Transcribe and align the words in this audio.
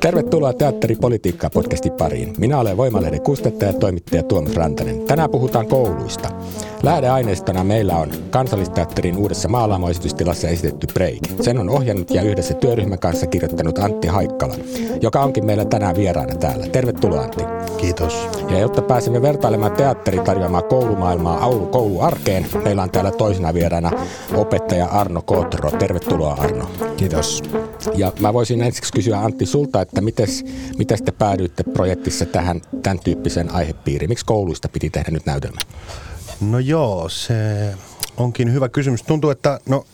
Tervetuloa 0.00 0.52
Teatteripolitiikkaa 0.52 1.50
podcastin 1.50 1.92
pariin. 1.92 2.34
Minä 2.38 2.60
olen 2.60 2.76
Voimalehden 2.76 3.22
kustantaja 3.22 3.70
ja 3.70 3.78
toimittaja 3.78 4.22
Tuomas 4.22 4.54
Rantanen. 4.54 5.00
Tänään 5.06 5.30
puhutaan 5.30 5.66
kouluista. 5.66 6.28
Lähdeaineistona 6.82 7.64
meillä 7.64 7.96
on 7.96 8.10
Kansallisteatterin 8.30 9.16
uudessa 9.16 9.48
maalaamoesitystilassa 9.48 10.48
esitetty 10.48 10.86
break. 10.94 11.18
Sen 11.40 11.58
on 11.58 11.70
ohjannut 11.70 12.10
ja 12.10 12.22
yhdessä 12.22 12.54
työryhmän 12.54 12.98
kanssa 12.98 13.26
kirjoittanut 13.26 13.78
Antti 13.78 14.08
Haikkala, 14.08 14.54
joka 15.00 15.20
onkin 15.20 15.44
meillä 15.44 15.64
tänään 15.64 15.96
vieraana 15.96 16.34
täällä. 16.34 16.66
Tervetuloa 16.66 17.20
Antti. 17.20 17.55
Kiitos. 17.80 18.28
Ja 18.50 18.58
jotta 18.58 18.82
pääsemme 18.82 19.22
vertailemaan 19.22 19.72
teatterin 19.72 20.24
tarjoamaa 20.24 20.62
koulumaailmaa 20.62 21.44
Aulu 21.44 21.66
kouluarkeen, 21.66 22.46
meillä 22.64 22.82
on 22.82 22.90
täällä 22.90 23.10
toisena 23.10 23.54
vieraana 23.54 23.90
opettaja 24.34 24.86
Arno 24.86 25.22
Kotro. 25.22 25.70
Tervetuloa 25.70 26.34
Arno. 26.34 26.70
Kiitos. 26.96 27.42
Ja 27.94 28.12
mä 28.20 28.32
voisin 28.32 28.62
ensiksi 28.62 28.92
kysyä 28.92 29.20
Antti 29.20 29.46
sulta, 29.46 29.80
että 29.80 30.00
mites, 30.00 30.44
mites 30.78 31.02
te 31.02 31.12
päädyitte 31.12 31.62
projektissa 31.62 32.26
tähän 32.26 32.60
tämän 32.82 32.98
tyyppiseen 32.98 33.50
aihepiiriin? 33.50 34.10
Miksi 34.10 34.24
kouluista 34.24 34.68
piti 34.68 34.90
tehdä 34.90 35.10
nyt 35.10 35.26
näytelmä? 35.26 35.60
No 36.40 36.58
joo, 36.58 37.08
se 37.08 37.34
onkin 38.16 38.52
hyvä 38.52 38.68
kysymys. 38.68 39.02
Tuntuu, 39.02 39.30
että 39.30 39.60
no, 39.68 39.84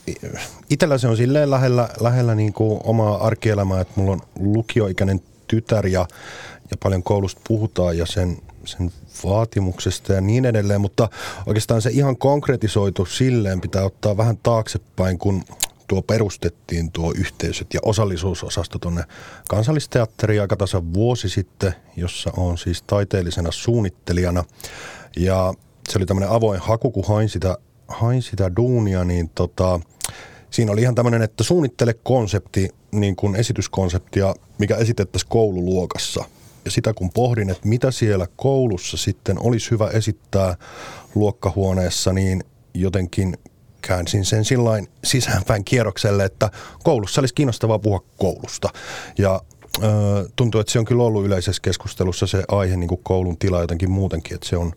itsellä 0.70 0.98
se 0.98 1.08
on 1.08 1.16
silleen 1.16 1.50
lähellä, 1.50 1.88
lähellä 2.00 2.34
niin 2.34 2.52
kuin 2.52 2.80
omaa 2.84 3.26
arkielämää, 3.26 3.80
että 3.80 3.92
mulla 3.96 4.12
on 4.12 4.22
lukioikäinen 4.40 5.20
tytär 5.46 5.86
ja, 5.86 6.06
ja 6.72 6.76
paljon 6.82 7.02
koulusta 7.02 7.40
puhutaan 7.48 7.98
ja 7.98 8.06
sen, 8.06 8.38
sen 8.64 8.92
vaatimuksesta 9.24 10.12
ja 10.12 10.20
niin 10.20 10.44
edelleen, 10.44 10.80
mutta 10.80 11.08
oikeastaan 11.46 11.82
se 11.82 11.90
ihan 11.90 12.16
konkretisoitu 12.16 13.04
silleen 13.04 13.60
pitää 13.60 13.84
ottaa 13.84 14.16
vähän 14.16 14.38
taaksepäin, 14.42 15.18
kun 15.18 15.44
tuo 15.88 16.02
perustettiin 16.02 16.92
tuo 16.92 17.12
yhteisöt 17.16 17.74
ja 17.74 17.80
osallisuusosasto 17.82 18.78
tuonne 18.78 19.04
kansallisteatteriin 19.48 20.40
aika 20.40 20.56
tasa 20.56 20.82
vuosi 20.94 21.28
sitten, 21.28 21.74
jossa 21.96 22.30
on 22.36 22.58
siis 22.58 22.82
taiteellisena 22.82 23.50
suunnittelijana. 23.52 24.44
Ja 25.16 25.54
se 25.88 25.98
oli 25.98 26.06
tämmöinen 26.06 26.30
avoin 26.30 26.60
haku, 26.60 26.90
kun 26.90 27.04
hain 27.08 27.28
sitä, 27.28 27.58
hain 27.88 28.22
sitä 28.22 28.56
duunia, 28.56 29.04
niin 29.04 29.28
tota, 29.28 29.80
siinä 30.50 30.72
oli 30.72 30.82
ihan 30.82 30.94
tämmöinen, 30.94 31.22
että 31.22 31.44
suunnittele 31.44 31.94
konsepti, 31.94 32.68
niin 32.92 33.16
kuin 33.16 33.36
esityskonseptia, 33.36 34.34
mikä 34.58 34.76
esitettäisiin 34.76 35.28
koululuokassa. 35.30 36.24
Ja 36.64 36.70
sitä 36.70 36.94
kun 36.94 37.10
pohdin, 37.10 37.50
että 37.50 37.68
mitä 37.68 37.90
siellä 37.90 38.26
koulussa 38.36 38.96
sitten 38.96 39.38
olisi 39.38 39.70
hyvä 39.70 39.88
esittää 39.88 40.56
luokkahuoneessa, 41.14 42.12
niin 42.12 42.44
jotenkin 42.74 43.38
käänsin 43.82 44.24
sen 44.24 44.44
sillain 44.44 44.88
sisäänpäin 45.04 45.64
kierrokselle, 45.64 46.24
että 46.24 46.50
koulussa 46.84 47.20
olisi 47.20 47.34
kiinnostavaa 47.34 47.78
puhua 47.78 48.04
koulusta. 48.16 48.68
Ja 49.18 49.40
tuntuu, 50.36 50.60
että 50.60 50.72
se 50.72 50.78
on 50.78 50.84
kyllä 50.84 51.02
ollut 51.02 51.24
yleisessä 51.26 51.62
keskustelussa 51.62 52.26
se 52.26 52.44
aihe 52.48 52.76
niin 52.76 52.88
kuin 52.88 53.00
koulun 53.02 53.36
tila 53.36 53.60
jotenkin 53.60 53.90
muutenkin, 53.90 54.34
että 54.34 54.48
se 54.48 54.56
on, 54.56 54.72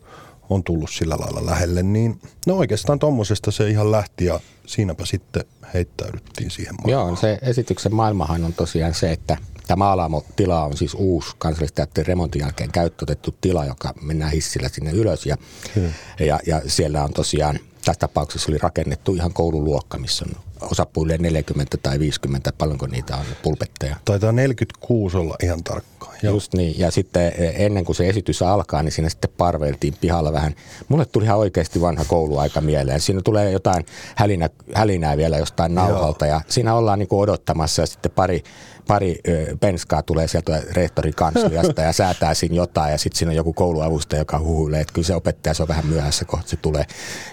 on 0.50 0.64
tullut 0.64 0.90
sillä 0.90 1.16
lailla 1.20 1.46
lähelle. 1.46 1.82
Niin, 1.82 2.20
no 2.46 2.56
oikeastaan 2.56 2.98
tuommoisesta 2.98 3.50
se 3.50 3.70
ihan 3.70 3.92
lähti 3.92 4.24
ja 4.24 4.40
siinäpä 4.66 5.06
sitten 5.06 5.44
heittäydyttiin 5.74 6.50
siihen 6.50 6.74
maailmaan. 6.74 7.08
Joo, 7.08 7.16
se 7.16 7.38
esityksen 7.42 7.94
maailmahan 7.94 8.44
on 8.44 8.52
tosiaan 8.52 8.94
se, 8.94 9.12
että 9.12 9.36
Tämä 9.66 9.78
Maalaamo-tila 9.78 10.64
on 10.64 10.76
siis 10.76 10.94
uusi 10.94 11.34
kansallisteatterin 11.38 12.06
remontin 12.06 12.40
jälkeen 12.40 12.72
käyttöotettu 12.72 13.34
tila, 13.40 13.64
joka 13.64 13.94
mennään 14.02 14.32
hissillä 14.32 14.68
sinne 14.68 14.90
ylös. 14.90 15.26
Ja, 15.26 15.36
hmm. 15.74 15.92
ja, 16.20 16.40
ja 16.46 16.62
siellä 16.66 17.04
on 17.04 17.12
tosiaan 17.12 17.58
tässä 17.86 18.00
tapauksessa 18.00 18.52
oli 18.52 18.58
rakennettu 18.58 19.14
ihan 19.14 19.32
koululuokka, 19.32 19.98
missä 19.98 20.24
on 20.28 20.42
osapuilleen 20.70 21.22
40 21.22 21.76
tai 21.76 21.98
50, 21.98 22.52
paljonko 22.58 22.86
niitä 22.86 23.16
on 23.16 23.24
pulpetteja? 23.42 23.96
Taitaa 24.04 24.32
46 24.32 25.16
olla 25.16 25.36
ihan 25.42 25.64
tarkkaan. 25.64 26.16
Joo. 26.22 26.34
Just 26.34 26.54
niin, 26.54 26.78
ja 26.78 26.90
sitten 26.90 27.32
e, 27.38 27.52
ennen 27.66 27.84
kuin 27.84 27.96
se 27.96 28.08
esitys 28.08 28.42
alkaa, 28.42 28.82
niin 28.82 28.92
siinä 28.92 29.08
sitten 29.08 29.30
parveiltiin 29.36 29.94
pihalla 30.00 30.32
vähän. 30.32 30.54
Mulle 30.88 31.04
tuli 31.04 31.24
ihan 31.24 31.38
oikeasti 31.38 31.80
vanha 31.80 32.04
kouluaika 32.04 32.60
mieleen. 32.60 33.00
Siinä 33.00 33.20
tulee 33.24 33.50
jotain 33.50 33.86
hälinä, 34.14 34.50
hälinää 34.74 35.16
vielä 35.16 35.38
jostain 35.38 35.74
nauhalta, 35.74 36.26
Joo. 36.26 36.34
ja 36.36 36.40
siinä 36.48 36.74
ollaan 36.74 36.98
niin 36.98 37.08
kuin 37.08 37.20
odottamassa, 37.20 37.82
ja 37.82 37.86
sitten 37.86 38.12
pari 38.12 38.42
pari 38.88 39.18
penskaa 39.60 40.02
tulee 40.02 40.28
sieltä 40.28 40.62
rehtorin 40.72 41.14
kansliasta 41.14 41.82
ja 41.82 41.92
säätää 41.92 42.34
siinä 42.34 42.54
jotain 42.54 42.92
ja 42.92 42.98
sitten 42.98 43.18
siinä 43.18 43.30
on 43.30 43.36
joku 43.36 43.52
kouluavustaja, 43.52 44.20
joka 44.20 44.38
huhuilee, 44.38 44.80
että 44.80 44.92
kyllä 44.92 45.06
se 45.06 45.14
opettaja 45.14 45.54
se 45.54 45.62
on 45.62 45.68
vähän 45.68 45.86
myöhässä 45.86 46.24
kohta 46.24 46.48
se 46.48 46.56
tulee. 46.56 46.84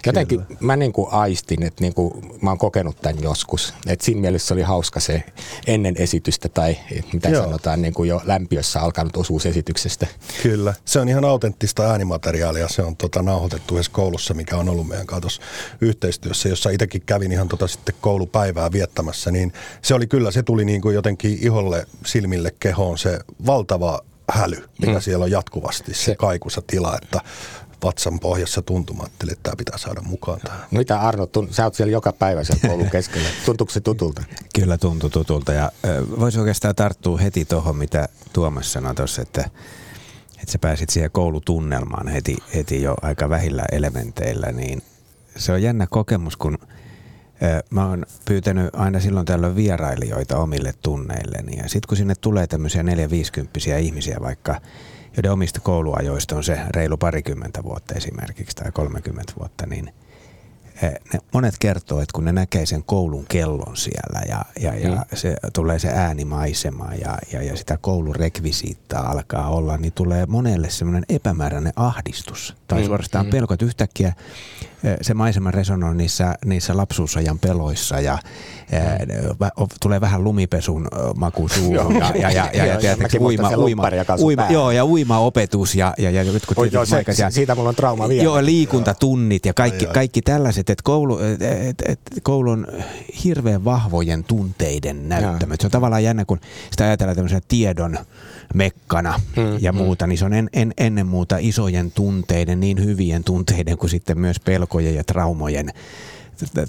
Jotenkin 0.06 0.46
kyllä. 0.46 0.60
mä 0.60 0.76
niin 0.76 0.94
kuin 0.94 1.12
aistin, 1.12 1.64
että 1.64 1.82
niin 1.84 1.94
kuin 1.94 2.14
mä 2.42 2.50
oon 2.50 2.58
kokenut 2.58 3.02
tämän 3.02 3.24
joskus. 3.24 3.74
Että 3.88 4.06
siinä 4.06 4.22
mielessä 4.22 4.54
oli 4.54 4.62
hauska 4.62 5.00
se 5.00 5.24
ennen 5.68 5.96
esitystä 5.98 6.50
tai 6.50 6.78
mitä 7.14 7.30
Joo. 7.30 7.44
sanotaan 7.44 7.82
niin 7.82 7.94
kuin 7.94 8.10
jo 8.10 8.22
lämpiössä 8.26 8.82
alkanut 8.82 9.18
osuus 9.18 9.46
esityksestä. 9.46 10.08
Kyllä, 10.44 10.74
se 10.86 11.00
on 11.00 11.10
ihan 11.10 11.26
autenttista 11.26 11.92
äänimateriaalia. 11.92 12.68
Se 12.68 12.82
on 12.82 12.98
tota, 12.98 13.22
nauhoitettu 13.22 13.76
edes 13.76 13.90
koulussa, 13.90 14.34
mikä 14.34 14.58
on 14.58 14.70
ollut 14.70 14.88
meidän 14.88 15.08
kanssa 15.08 15.42
yhteistyössä, 15.82 16.50
jossa 16.50 16.70
itsekin 16.70 17.02
kävin 17.06 17.32
ihan 17.32 17.48
tota 17.48 17.68
sitten 17.68 17.96
koulupäivää 18.02 18.72
viettämässä. 18.72 19.32
Niin 19.32 19.54
se 19.82 19.94
oli 19.94 20.08
kyllä, 20.08 20.32
se 20.32 20.44
tuli 20.44 20.66
niin 20.66 20.82
kuin 20.82 20.96
jotenkin 20.96 21.43
iholle, 21.44 21.88
silmille, 22.06 22.54
kehoon 22.60 22.98
se 22.98 23.20
valtava 23.46 24.00
häly, 24.32 24.64
mikä 24.80 24.92
hmm. 24.92 25.02
siellä 25.02 25.24
on 25.24 25.32
jatkuvasti, 25.32 25.94
se, 25.94 26.16
se 26.50 26.62
tila, 26.68 26.98
että 27.02 27.22
vatsan 27.84 28.20
pohjassa 28.20 28.62
tuntuma, 28.62 29.06
että 29.06 29.36
tämä 29.44 29.56
pitää 29.58 29.78
saada 29.78 30.02
mukaan 30.02 30.40
tähän. 30.40 30.62
Mitä 30.72 31.00
Arno, 31.00 31.26
tun, 31.26 31.48
sä 31.52 31.64
oot 31.64 31.76
siellä 31.76 31.92
joka 31.92 32.14
päivä 32.14 32.44
sen 32.44 32.60
koulun 32.68 32.90
keskellä. 32.90 33.30
Tuntuuko 33.46 33.72
se 33.72 33.80
tutulta? 33.80 34.24
Kyllä 34.56 34.78
tuntui 34.78 35.10
tutulta 35.10 35.54
ja 35.54 35.72
voisi 36.20 36.40
oikeastaan 36.40 36.76
tarttua 36.76 37.18
heti 37.18 37.46
tuohon, 37.46 37.76
mitä 37.76 38.10
Tuomas 38.34 38.74
sanoi 38.74 38.96
tuossa, 38.96 39.22
että, 39.22 39.50
että 40.40 40.52
sä 40.52 40.60
pääsit 40.60 40.90
siihen 40.90 41.12
koulutunnelmaan 41.12 42.08
heti, 42.08 42.38
heti 42.56 42.82
jo 42.82 42.96
aika 43.02 43.30
vähillä 43.30 43.64
elementeillä, 43.72 44.52
niin 44.52 44.82
se 45.38 45.52
on 45.52 45.62
jännä 45.62 45.88
kokemus, 45.90 46.38
kun– 46.38 46.58
Mä 47.70 47.88
oon 47.90 48.06
pyytänyt 48.26 48.70
aina 48.76 49.00
silloin 49.00 49.26
tällöin 49.26 49.56
vierailijoita 49.56 50.38
omille 50.38 50.74
tunneilleni. 50.82 51.58
Ja 51.58 51.70
sitten 51.70 51.88
kun 51.88 51.98
sinne 51.98 52.16
tulee 52.16 52.48
tämmöisiä 52.48 52.84
450 52.84 53.78
ihmisiä 53.80 54.18
vaikka, 54.22 54.62
joiden 55.18 55.32
omista 55.32 55.60
kouluajoista 55.60 56.36
on 56.36 56.44
se 56.44 56.60
reilu 56.76 56.98
parikymmentä 56.98 57.64
vuotta 57.64 57.96
esimerkiksi 57.96 58.56
tai 58.56 58.72
30 58.72 59.34
vuotta, 59.40 59.66
niin 59.66 59.94
ne 60.86 61.20
monet 61.34 61.56
kertoo, 61.60 62.02
että 62.02 62.14
kun 62.14 62.26
ne 62.26 62.32
näkee 62.32 62.66
sen 62.66 62.84
koulun 62.84 63.26
kellon 63.30 63.78
siellä 63.78 64.22
ja, 64.28 64.46
ja, 64.60 64.76
ja 64.76 64.96
mm. 64.96 65.02
se, 65.14 65.36
tulee 65.54 65.80
se 65.80 65.88
äänimaisema 65.88 66.90
ja, 67.02 67.18
ja, 67.34 67.44
ja 67.44 67.58
sitä 67.58 67.78
koulun 67.82 68.16
rekvisiittaa 68.16 69.12
alkaa 69.12 69.50
olla, 69.50 69.78
niin 69.78 69.94
tulee 69.94 70.26
monelle 70.26 70.70
semmoinen 70.70 71.06
epämääräinen 71.10 71.74
ahdistus 71.76 72.56
tai 72.68 72.82
mm. 72.82 72.86
suorastaan 72.86 73.26
mm. 73.26 73.30
pelko, 73.30 73.54
että 73.54 73.66
yhtäkkiä 73.66 74.14
se 75.02 75.14
maisema 75.14 75.52
resonoi 75.52 75.96
niissä, 75.96 76.36
niissä 76.46 76.78
lapsuusajan 76.78 77.40
peloissa 77.40 78.00
ja 78.00 78.18
mm. 78.72 79.50
tulee 79.82 80.02
vähän 80.02 80.24
lumipesun 80.24 80.88
maku 81.16 81.48
suuhun 81.48 81.96
ja, 81.96 82.12
ja, 82.16 82.32
ja, 82.32 82.50
ja, 82.54 82.66
ja, 82.66 82.80
ja 82.82 82.98
uima, 83.22 83.50
uima, 83.58 83.84
uima, 84.20 84.48
joo, 84.50 84.72
ja 84.72 84.86
uima 84.86 85.20
opetus 85.20 85.76
ja, 85.76 85.94
ja, 85.98 86.12
ja 86.12 86.24
jotkut 86.24 86.58
oh, 86.58 86.66
joo, 86.72 86.86
se, 86.86 87.06
ja, 87.18 87.30
siitä 87.30 87.56
mulla 87.56 87.70
on 87.70 87.76
trauma 87.76 88.10
vielä. 88.10 88.24
Joo, 88.24 88.46
liikuntatunnit 88.46 89.46
ja 89.46 89.54
kaikki, 89.54 89.86
kaikki 89.86 90.22
tällaiset, 90.22 90.70
että 90.74 90.84
koulu, 90.84 91.20
et, 91.20 91.82
et, 91.88 92.00
koulu 92.24 92.50
on 92.50 92.68
hirveän 93.24 93.66
vahvojen 93.66 94.24
tunteiden 94.24 95.10
näyttämö. 95.10 95.56
Se 95.60 95.68
on 95.68 95.72
tavallaan 95.72 96.04
jännä, 96.04 96.26
kun 96.26 96.40
sitä 96.72 96.84
ajatellaan 96.84 97.16
tämmöisenä 97.16 97.42
tiedon 97.48 97.98
mekkana 98.54 99.20
hmm, 99.36 99.58
ja 99.60 99.72
muuta, 99.72 100.06
hmm. 100.06 100.10
niin 100.10 100.18
se 100.18 100.26
on 100.26 100.34
en, 100.34 100.50
en, 100.54 100.74
ennen 100.78 101.08
muuta 101.08 101.38
isojen 101.40 101.92
tunteiden, 101.92 102.60
niin 102.60 102.86
hyvien 102.86 103.24
tunteiden 103.24 103.78
kuin 103.78 103.90
sitten 103.90 104.20
myös 104.20 104.40
pelkojen 104.40 104.96
ja 104.96 105.04
traumojen, 105.04 105.70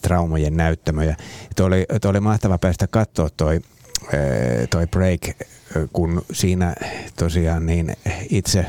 traumojen 0.02 0.56
näyttämöjä. 0.56 1.16
Tuo 1.56 1.66
oli, 1.66 1.86
tuo 2.00 2.10
oli 2.10 2.20
mahtava 2.20 2.58
päästä 2.58 2.86
katsoa 2.86 3.28
toi, 3.36 3.60
toi 4.70 4.86
break, 4.86 5.20
kun 5.92 6.22
siinä 6.32 6.74
tosiaan 7.16 7.66
niin 7.66 7.96
itse 8.30 8.66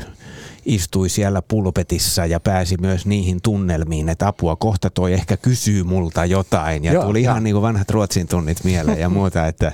istui 0.66 1.08
siellä 1.08 1.42
pulpetissa 1.42 2.26
ja 2.26 2.40
pääsi 2.40 2.76
myös 2.80 3.06
niihin 3.06 3.42
tunnelmiin, 3.42 4.08
että 4.08 4.28
apua 4.28 4.56
kohta 4.56 4.90
toi 4.90 5.12
ehkä 5.12 5.36
kysyy 5.36 5.82
multa 5.82 6.24
jotain. 6.24 6.84
Ja 6.84 6.92
Joo, 6.92 7.04
tuli 7.04 7.20
ihan 7.20 7.44
niin 7.44 7.54
kuin 7.54 7.62
vanhat 7.62 7.90
Ruotsin 7.90 8.28
tunnit 8.28 8.64
mieleen 8.64 8.98
ja 8.98 9.08
muuta, 9.08 9.46
että, 9.46 9.66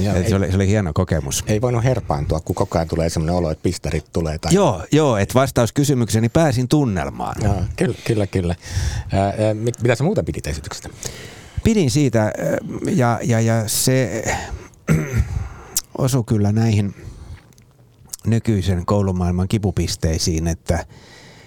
Joo, 0.00 0.08
että 0.08 0.24
ei, 0.24 0.28
se, 0.28 0.36
oli, 0.36 0.50
se 0.50 0.56
oli 0.56 0.68
hieno 0.68 0.92
kokemus. 0.94 1.44
Ei 1.46 1.60
voinut 1.60 1.84
herpaantua, 1.84 2.40
kun 2.40 2.54
koko 2.54 2.78
ajan 2.78 2.88
tulee 2.88 3.08
sellainen 3.08 3.36
olo, 3.36 3.50
että 3.50 3.62
pistarit 3.62 4.04
tulee. 4.12 4.38
Tai... 4.38 4.54
Joo, 4.54 4.82
joo, 4.92 5.16
että 5.16 5.34
vastaus 5.34 5.72
kysymykseni 5.72 6.28
pääsin 6.28 6.68
tunnelmaan. 6.68 7.36
Joo, 7.42 7.62
kyllä, 7.76 7.96
kyllä. 8.04 8.26
kyllä. 8.26 8.54
Ää, 9.12 9.54
mitä 9.54 9.94
sä 9.94 10.04
muuta 10.04 10.22
pidit 10.22 10.46
esityksestä? 10.46 10.88
Pidin 11.64 11.90
siitä 11.90 12.32
ja, 12.94 13.20
ja, 13.22 13.40
ja 13.40 13.68
se 13.68 14.24
osui 15.98 16.24
kyllä 16.26 16.52
näihin 16.52 16.94
nykyisen 18.26 18.86
koulumaailman 18.86 19.48
kipupisteisiin, 19.48 20.46
että 20.46 20.86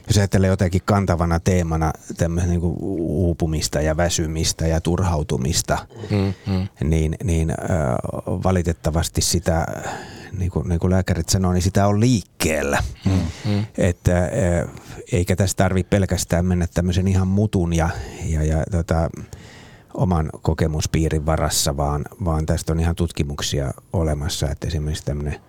jos 0.08 0.18
ajattelee 0.18 0.50
jotenkin 0.50 0.82
kantavana 0.86 1.40
teemana 1.40 1.94
tämmöistä 2.18 2.50
niin 2.50 2.62
uupumista 2.62 3.82
ja 3.82 3.98
väsymistä 3.98 4.68
ja 4.68 4.82
turhautumista, 4.82 5.78
mm-hmm. 6.12 6.90
niin, 6.90 7.16
niin 7.24 7.50
äh, 7.52 7.58
valitettavasti 8.28 9.22
sitä, 9.22 9.66
niin 10.38 10.52
kuin, 10.52 10.70
niin 10.70 10.80
kuin 10.80 10.92
lääkärit 10.92 11.30
sanoo, 11.30 11.54
niin 11.54 11.62
sitä 11.62 11.88
on 11.88 12.00
liikkeellä. 12.00 12.84
Mm-hmm. 13.06 13.66
Että 13.78 14.18
äh, 14.18 14.30
eikä 15.12 15.36
tässä 15.36 15.58
tarvitse 15.58 15.90
pelkästään 15.90 16.46
mennä 16.46 16.68
tämmöisen 16.74 17.08
ihan 17.08 17.28
mutun 17.28 17.74
ja, 17.74 17.90
ja, 18.26 18.44
ja 18.44 18.64
tota, 18.72 19.10
oman 19.94 20.30
kokemuspiirin 20.42 21.26
varassa, 21.26 21.78
vaan, 21.78 22.06
vaan 22.26 22.46
tästä 22.46 22.74
on 22.74 22.80
ihan 22.80 22.96
tutkimuksia 22.96 23.72
olemassa, 23.94 24.50
että 24.52 24.68
esimerkiksi 24.68 25.06
tämmöinen 25.06 25.40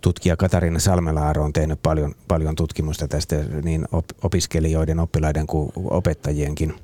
tutkija 0.00 0.36
Katarina 0.36 0.78
Salmelaaro 0.78 1.44
on 1.44 1.52
tehnyt 1.52 1.82
paljon, 1.82 2.14
paljon 2.28 2.54
tutkimusta 2.54 3.08
tästä 3.08 3.36
niin 3.62 3.88
opiskelijoiden, 4.22 5.00
oppilaiden 5.00 5.46
kuin 5.46 5.72
opettajienkin 5.76 6.74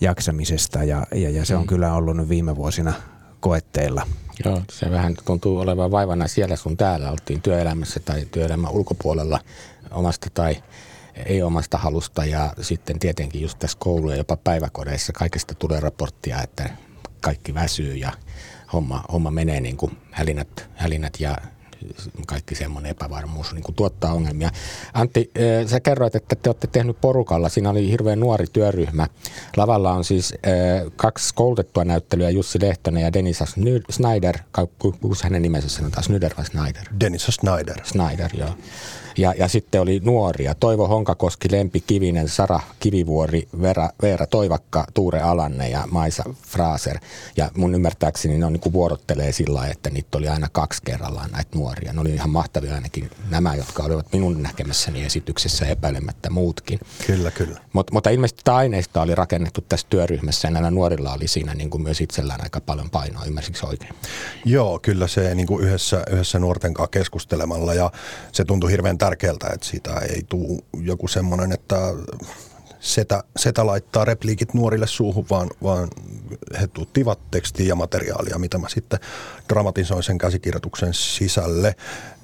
jaksamisesta 0.00 0.84
ja, 0.84 1.06
ja, 1.14 1.30
ja 1.30 1.44
se 1.44 1.56
on 1.56 1.62
mm. 1.62 1.66
kyllä 1.66 1.94
ollut 1.94 2.16
nyt 2.16 2.28
viime 2.28 2.56
vuosina 2.56 2.92
koetteilla. 3.40 4.06
Joo, 4.44 4.62
se 4.70 4.90
vähän 4.90 5.16
tuntuu 5.24 5.58
olevan 5.58 5.90
vaivana 5.90 6.28
siellä 6.28 6.56
sun 6.56 6.76
täällä. 6.76 7.10
Oltiin 7.10 7.42
työelämässä 7.42 8.00
tai 8.00 8.26
työelämän 8.30 8.70
ulkopuolella 8.70 9.40
omasta 9.90 10.30
tai 10.34 10.62
ei 11.26 11.42
omasta 11.42 11.78
halusta 11.78 12.24
ja 12.24 12.52
sitten 12.60 12.98
tietenkin 12.98 13.42
just 13.42 13.58
tässä 13.58 13.78
koulu- 13.80 14.10
ja 14.10 14.16
jopa 14.16 14.36
päiväkodeissa 14.36 15.12
kaikesta 15.12 15.54
tulee 15.54 15.80
raporttia, 15.80 16.42
että 16.42 16.70
kaikki 17.20 17.54
väsyy 17.54 17.94
ja 17.94 18.12
homma, 18.72 19.04
homma 19.12 19.30
menee 19.30 19.60
niin 19.60 19.76
kuin 19.76 19.96
hälinät, 20.10 20.68
hälinät 20.74 21.20
ja 21.20 21.36
kaikki 22.26 22.54
semmoinen 22.54 22.90
epävarmuus 22.90 23.52
niin 23.52 23.62
kuin 23.62 23.74
tuottaa 23.74 24.12
ongelmia. 24.12 24.50
Antti, 24.94 25.30
eh, 25.34 25.68
sä 25.68 25.80
kerroit, 25.80 26.14
että 26.14 26.36
te 26.36 26.48
olette 26.48 26.66
tehnyt 26.66 27.00
porukalla. 27.00 27.48
Siinä 27.48 27.70
oli 27.70 27.90
hirveän 27.90 28.20
nuori 28.20 28.46
työryhmä. 28.52 29.06
Lavalla 29.56 29.92
on 29.92 30.04
siis 30.04 30.32
eh, 30.32 30.92
kaksi 30.96 31.34
koulutettua 31.34 31.84
näyttelyä, 31.84 32.30
Jussi 32.30 32.60
Lehtonen 32.60 33.02
ja 33.02 33.12
Denisa 33.12 33.46
Snyder. 33.90 34.38
Kuinka 34.78 35.16
hänen 35.22 35.42
nimensä 35.42 35.68
sanotaan, 35.68 36.04
Snyder 36.04 36.34
vai 36.36 36.46
Snyder? 36.46 36.86
Denisa 37.00 37.32
Snyder. 37.32 37.80
Snyder, 37.84 38.30
joo. 38.34 38.50
Ja, 39.16 39.34
ja 39.38 39.48
sitten 39.48 39.80
oli 39.80 40.00
nuoria. 40.04 40.54
Toivo 40.54 40.88
Honkakoski, 40.88 41.48
Lempi 41.50 41.80
Kivinen, 41.80 42.28
Sara 42.28 42.60
Kivivuori, 42.80 43.48
Vera, 43.62 43.90
Veera 44.02 44.26
Toivakka, 44.26 44.84
Tuure 44.94 45.20
Alanne 45.20 45.68
ja 45.68 45.84
Maisa 45.90 46.24
Fraser. 46.48 46.98
Ja 47.36 47.50
mun 47.56 47.74
ymmärtääkseni 47.74 48.38
ne 48.38 48.46
on 48.46 48.52
niin 48.52 48.72
vuorottelee 48.72 49.32
sillä 49.32 49.66
että 49.66 49.90
niitä 49.90 50.18
oli 50.18 50.28
aina 50.28 50.48
kaksi 50.52 50.82
kerrallaan 50.84 51.30
näitä 51.30 51.58
nuoria. 51.58 51.92
Ne 51.92 52.00
oli 52.00 52.10
ihan 52.10 52.30
mahtavia 52.30 52.74
ainakin 52.74 53.10
nämä, 53.30 53.54
jotka 53.54 53.82
olivat 53.82 54.12
minun 54.12 54.42
näkemässäni 54.42 55.04
esityksessä 55.04 55.66
epäilemättä 55.66 56.30
muutkin. 56.30 56.80
Kyllä, 57.06 57.30
kyllä. 57.30 57.60
Mut, 57.72 57.90
mutta 57.90 58.10
ilmeisesti 58.10 58.40
tämä 58.44 58.56
aineisto 58.56 59.00
oli 59.00 59.14
rakennettu 59.14 59.60
tässä 59.60 59.86
työryhmässä 59.90 60.48
ja 60.48 60.52
näillä 60.52 60.70
nuorilla 60.70 61.12
oli 61.12 61.28
siinä 61.28 61.54
niin 61.54 61.70
kuin 61.70 61.82
myös 61.82 62.00
itsellään 62.00 62.42
aika 62.42 62.60
paljon 62.60 62.90
painoa. 62.90 63.24
Ymmärsikö 63.24 63.66
oikein? 63.66 63.94
Joo, 64.44 64.78
kyllä 64.78 65.08
se 65.08 65.34
niin 65.34 65.46
kuin 65.46 65.64
yhdessä, 65.64 66.02
yhdessä 66.10 66.38
nuorten 66.38 66.74
kanssa 66.74 66.90
keskustelemalla 66.90 67.74
ja 67.74 67.92
se 68.32 68.44
tuntui 68.44 68.70
hirveän 68.70 68.98
tärkeältä, 69.02 69.46
että 69.54 69.66
siitä 69.66 69.90
ei 69.94 70.22
tule 70.28 70.58
joku 70.80 71.08
semmoinen, 71.08 71.52
että 71.52 71.76
setä, 72.80 73.24
setä 73.36 73.66
laittaa 73.66 74.04
repliikit 74.04 74.54
nuorille 74.54 74.86
suuhun, 74.86 75.26
vaan, 75.30 75.50
vaan 75.62 75.88
he 76.60 76.66
tuttivat 76.66 77.30
tekstiä 77.30 77.66
ja 77.66 77.74
materiaalia, 77.74 78.38
mitä 78.38 78.58
mä 78.58 78.68
sitten 78.68 79.00
dramatisoin 79.48 80.02
sen 80.02 80.18
käsikirjoituksen 80.18 80.94
sisälle. 80.94 81.74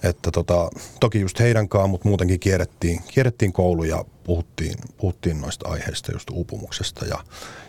Että 0.02 0.30
tota, 0.30 0.70
toki 1.00 1.20
just 1.20 1.40
heidän 1.40 1.68
kanssaan, 1.68 1.90
mutta 1.90 2.08
muutenkin 2.08 2.40
kierrettiin, 2.40 3.00
kierrettiin 3.08 3.52
koulu 3.52 3.84
ja 3.84 4.04
puhuttiin, 4.24 4.78
puhuttiin 4.96 5.40
noista 5.40 5.68
aiheista, 5.68 6.12
just 6.12 6.30
uupumuksesta 6.30 7.06
ja, 7.06 7.18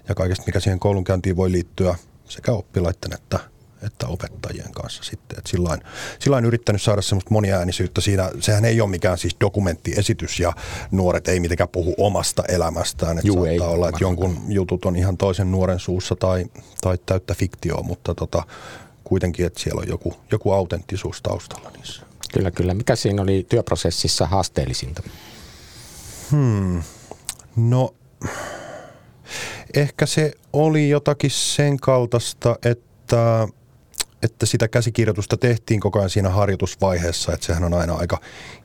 ja 0.08 0.16
kaikesta, 0.16 0.44
mikä 0.48 0.60
siihen 0.60 0.80
koulunkäyntiin 0.80 1.36
voi 1.36 1.52
liittyä 1.52 1.96
sekä 2.26 2.52
oppilaiden 2.52 3.14
että 3.14 3.40
että 3.84 4.08
opettajien 4.08 4.72
kanssa 4.72 5.04
sitten. 5.04 5.38
Et 5.38 5.48
sillain, 5.48 5.82
sillain 6.20 6.46
yrittänyt 6.46 6.82
saada 6.82 7.02
semmoista 7.02 7.32
moniäänisyyttä 7.32 8.02
siinä. 8.02 8.32
Sehän 8.40 8.66
ei 8.66 8.82
ole 8.82 8.90
mikään 8.90 9.18
siis 9.18 9.36
dokumenttiesitys 9.42 10.40
ja 10.40 10.54
nuoret 10.92 11.28
ei 11.28 11.40
mitenkään 11.40 11.70
puhu 11.70 11.96
omasta 11.98 12.44
elämästään. 12.48 13.18
Et 13.18 13.26
Juu, 13.26 13.46
saattaa 13.46 13.68
ei, 13.68 13.74
olla, 13.74 13.90
että 13.90 14.04
jonkun 14.04 14.38
jutut 14.48 14.86
on 14.86 14.96
ihan 14.96 15.18
toisen 15.18 15.52
nuoren 15.52 15.80
suussa 15.80 16.16
tai, 16.16 16.46
tai 16.82 16.98
täyttä 17.06 17.34
fiktioa, 17.34 17.84
mutta 17.84 18.16
tota, 18.16 18.44
kuitenkin, 19.04 19.46
että 19.46 19.60
siellä 19.60 19.82
on 19.82 19.88
joku, 19.88 20.16
joku 20.32 20.52
autenttisuus 20.52 21.22
taustalla 21.22 21.72
niissä. 21.78 22.02
Kyllä, 22.34 22.52
kyllä. 22.52 22.74
Mikä 22.74 22.96
siinä 22.96 23.22
oli 23.22 23.46
työprosessissa 23.50 24.26
haasteellisinta? 24.26 25.04
Hmm. 26.32 26.84
No, 27.56 27.94
ehkä 29.74 30.06
se 30.06 30.34
oli 30.54 30.90
jotakin 30.90 31.32
sen 31.32 31.78
kaltaista, 31.78 32.56
että 32.66 33.48
että 34.22 34.46
sitä 34.46 34.68
käsikirjoitusta 34.68 35.38
tehtiin 35.38 35.80
koko 35.80 36.00
ajan 36.00 36.10
siinä 36.10 36.30
harjoitusvaiheessa, 36.30 37.34
että 37.34 37.46
sehän 37.46 37.64
on 37.64 37.74
aina 37.74 37.94
aika 37.94 38.22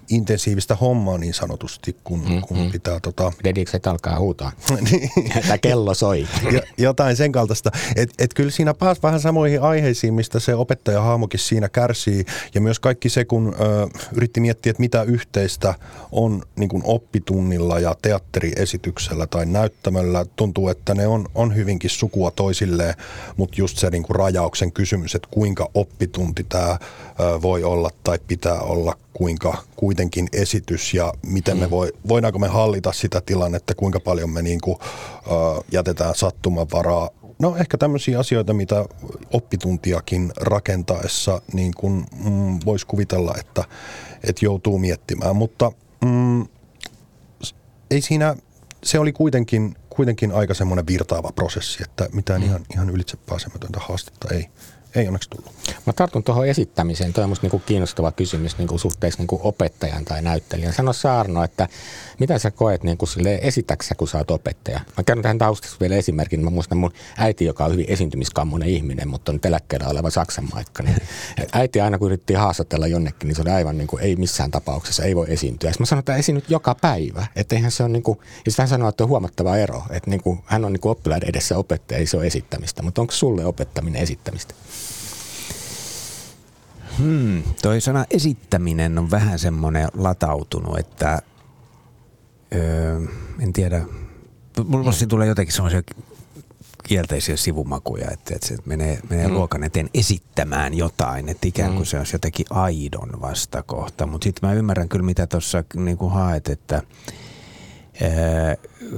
intensiivistä 0.08 0.74
hommaa 0.74 1.18
niin 1.18 1.34
sanotusti, 1.34 1.96
kun, 2.04 2.28
mm, 2.28 2.40
kun 2.40 2.58
mm. 2.58 2.70
pitää... 2.70 3.00
Tota... 3.00 3.32
Dedikset 3.44 3.86
alkaa 3.86 4.18
huutaa. 4.18 4.52
Niin. 4.90 5.10
Tämä 5.42 5.58
kello 5.58 5.94
soi. 5.94 6.26
jotain 6.78 7.16
sen 7.16 7.32
kaltaista. 7.32 7.70
Että 7.96 8.24
et 8.24 8.34
kyllä 8.34 8.50
siinä 8.50 8.74
pääsi 8.74 9.02
vähän 9.02 9.20
samoihin 9.20 9.62
aiheisiin, 9.62 10.14
mistä 10.14 10.40
se 10.40 10.54
opettajahaamokin 10.54 11.40
siinä 11.40 11.68
kärsii. 11.68 12.24
Ja 12.54 12.60
myös 12.60 12.80
kaikki 12.80 13.08
se, 13.08 13.24
kun 13.24 13.54
ö, 13.60 13.88
yritti 14.12 14.40
miettiä, 14.40 14.70
että 14.70 14.80
mitä 14.80 15.02
yhteistä 15.02 15.74
on 16.12 16.42
niin 16.56 16.68
kuin 16.68 16.82
oppitunnilla 16.86 17.78
ja 17.78 17.94
teatteriesityksellä 18.02 19.26
tai 19.26 19.46
näyttämällä. 19.46 20.24
Tuntuu, 20.36 20.68
että 20.68 20.94
ne 20.94 21.06
on, 21.06 21.26
on 21.34 21.54
hyvinkin 21.54 21.90
sukua 21.90 22.30
toisilleen, 22.30 22.94
mutta 23.36 23.54
just 23.58 23.78
se 23.78 23.90
niin 23.90 24.02
kuin 24.02 24.16
rajauksen 24.16 24.72
kysymys, 24.72 25.14
että 25.14 25.28
kuinka 25.30 25.70
oppitunti 25.74 26.46
tämä 26.48 26.78
voi 27.42 27.64
olla 27.64 27.90
tai 28.04 28.18
pitää 28.26 28.60
olla, 28.60 28.96
kuinka 29.12 29.62
kuitenkin 29.94 30.28
esitys 30.32 30.94
ja 30.94 31.12
miten 31.26 31.56
me 31.56 31.66
mm. 31.66 31.70
voi, 31.70 31.92
voidaanko 32.08 32.38
me 32.38 32.48
hallita 32.48 32.92
sitä 32.92 33.20
tilannetta, 33.26 33.74
kuinka 33.74 34.00
paljon 34.00 34.30
me 34.30 34.42
niin 34.42 34.60
kuin, 34.60 34.76
uh, 34.76 35.64
jätetään 35.72 36.14
sattumanvaraa. 36.14 37.10
No 37.38 37.56
ehkä 37.56 37.78
tämmöisiä 37.78 38.18
asioita, 38.18 38.54
mitä 38.54 38.84
oppituntiakin 39.32 40.32
rakentaessa 40.36 41.42
niin 41.52 41.72
kuin, 41.76 42.06
mm, 42.24 42.58
voisi 42.64 42.86
kuvitella, 42.86 43.34
että, 43.38 43.64
että 44.24 44.44
joutuu 44.44 44.78
miettimään, 44.78 45.36
mutta 45.36 45.72
mm, 46.04 46.46
ei 47.90 48.00
siinä, 48.00 48.36
se 48.84 48.98
oli 48.98 49.12
kuitenkin, 49.12 49.74
kuitenkin 49.90 50.32
aika 50.32 50.54
semmoinen 50.54 50.86
virtaava 50.86 51.32
prosessi, 51.32 51.82
että 51.82 52.08
mitään 52.12 52.40
mm. 52.40 52.46
ihan, 52.46 52.60
ihan 52.74 52.90
ylitse 52.90 53.16
pääsemätöntä 53.16 53.80
haastetta 53.82 54.34
ei, 54.34 54.46
ei 54.94 55.06
onneksi 55.06 55.30
tullut. 55.30 55.52
Mä 55.86 55.92
tartun 55.92 56.24
tuohon 56.24 56.46
esittämiseen. 56.46 57.12
Tuo 57.12 57.24
on 57.24 57.28
musta 57.28 57.44
niinku 57.44 57.58
kiinnostava 57.58 58.12
kysymys 58.12 58.58
niinku 58.58 58.78
suhteessa 58.78 59.20
niinku 59.20 59.40
opettajan 59.42 60.04
tai 60.04 60.22
näyttelijän. 60.22 60.72
Sano 60.72 60.92
Saarno, 60.92 61.44
että 61.44 61.68
mitä 62.18 62.38
sä 62.38 62.50
koet 62.50 62.82
niinku 62.82 63.06
esitäksä, 63.40 63.94
kun 63.94 64.08
sä 64.08 64.18
oot 64.18 64.30
opettaja? 64.30 64.80
Mä 64.96 65.04
kerron 65.04 65.22
tähän 65.22 65.38
taustassa 65.38 65.76
vielä 65.80 65.96
esimerkin. 65.96 66.44
Mä 66.44 66.50
muistan 66.50 66.78
mun 66.78 66.92
äiti, 67.16 67.44
joka 67.44 67.64
on 67.64 67.72
hyvin 67.72 67.86
esiintymiskammonen 67.88 68.68
ihminen, 68.68 69.08
mutta 69.08 69.32
on 69.32 69.40
eläkkeellä 69.44 69.88
oleva 69.88 70.10
Saksan 70.10 70.48
maikka. 70.54 70.82
Niin 70.82 70.96
äiti 71.52 71.80
aina 71.80 71.98
kun 71.98 72.06
yritti 72.06 72.34
haastatella 72.34 72.86
jonnekin, 72.86 73.28
niin 73.28 73.36
se 73.36 73.42
oli 73.42 73.50
aivan 73.50 73.78
niin 73.78 73.88
kuin, 73.88 74.02
ei 74.02 74.16
missään 74.16 74.50
tapauksessa, 74.50 75.04
ei 75.04 75.16
voi 75.16 75.26
esiintyä. 75.28 75.70
Sitten 75.70 75.82
mä 75.82 75.86
sanoin, 75.86 76.00
että 76.00 76.16
esiinnyt 76.16 76.50
joka 76.50 76.74
päivä. 76.74 77.26
Että 77.36 77.54
eihän 77.54 77.70
se 77.70 77.82
on 77.82 77.92
niin 77.92 78.02
kuin, 78.02 78.18
ja 78.18 78.50
sitten 78.50 78.62
hän 78.62 78.68
sanoi, 78.68 78.88
että 78.88 79.04
on 79.04 79.10
huomattava 79.10 79.56
ero. 79.56 79.82
Että 79.90 80.10
niin 80.10 80.22
kuin, 80.22 80.40
hän 80.44 80.64
on 80.64 80.72
niin 80.72 80.80
kuin 80.80 80.90
oppilaiden 80.90 81.28
edessä 81.28 81.58
opettaja, 81.58 81.98
ei 81.98 82.06
se 82.06 82.16
ole 82.16 82.26
esittämistä. 82.26 82.82
Mutta 82.82 83.00
onko 83.00 83.12
sulle 83.12 83.44
opettaminen 83.44 84.02
esittämistä? 84.02 84.54
Hmm, 86.98 87.42
toi 87.62 87.80
sana 87.80 88.04
esittäminen 88.10 88.98
on 88.98 89.10
vähän 89.10 89.38
semmoinen 89.38 89.88
latautunut, 89.94 90.78
että 90.78 91.22
öö, 92.54 93.00
en 93.40 93.52
tiedä, 93.52 93.84
mulla 94.64 94.90
mm. 94.90 95.08
tulee 95.08 95.28
jotenkin 95.28 95.54
semmoisia 95.54 95.82
kielteisiä 96.84 97.36
sivumakuja, 97.36 98.10
että, 98.10 98.34
että 98.34 98.46
se 98.46 98.56
menee, 98.64 98.98
menee 99.10 99.28
mm. 99.28 99.34
luokan 99.34 99.64
eteen 99.64 99.90
esittämään 99.94 100.74
jotain, 100.74 101.28
että 101.28 101.48
ikään 101.48 101.70
kuin 101.70 101.82
mm. 101.82 101.86
se 101.86 101.98
olisi 101.98 102.14
jotenkin 102.14 102.46
aidon 102.50 103.20
vastakohta. 103.20 104.06
Mutta 104.06 104.24
sitten 104.24 104.48
mä 104.48 104.54
ymmärrän 104.54 104.88
kyllä, 104.88 105.04
mitä 105.04 105.26
tuossa 105.26 105.64
niin 105.74 106.10
haet, 106.10 106.48
että 106.48 106.82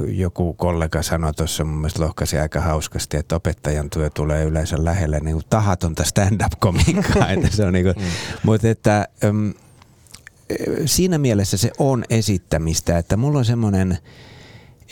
joku 0.09 0.55
kollega 0.55 1.03
sanoi 1.03 1.33
tuossa 1.33 1.65
mun 1.65 1.76
mielestä 1.76 2.03
lohkaisi 2.03 2.38
aika 2.38 2.61
hauskasti, 2.61 3.17
että 3.17 3.37
opettajan 3.37 3.91
työ 3.91 4.11
tulee 4.11 4.45
yleensä 4.45 4.85
lähelle 4.85 5.21
niin 5.21 5.35
kuin 5.35 5.47
tahatonta 5.50 6.05
stand-up-komikkaa. 6.05 7.31
että 7.33 7.49
se 7.50 7.65
on 7.65 7.73
niin 7.73 7.85
kuin, 7.85 7.97
mm. 7.97 8.11
Mutta 8.43 8.69
että 8.69 9.09
siinä 10.87 11.19
mielessä 11.19 11.57
se 11.57 11.71
on 11.79 12.05
esittämistä, 12.11 12.99
että 12.99 13.17
mulla 13.17 13.38
on 13.38 13.45
semmoinen– 13.45 13.99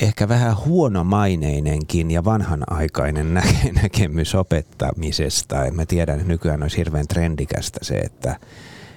ehkä 0.00 0.28
vähän 0.28 0.56
huonomaineinenkin 0.56 2.10
ja 2.10 2.24
vanhanaikainen 2.24 3.34
näke- 3.34 3.72
näkemys 3.82 4.34
opettamisesta. 4.34 5.56
Mä 5.72 5.86
tiedän, 5.86 6.16
että 6.16 6.28
nykyään 6.28 6.62
olisi 6.62 6.76
hirveän 6.76 7.08
trendikästä 7.08 7.78
se, 7.82 7.94
että 7.94 8.36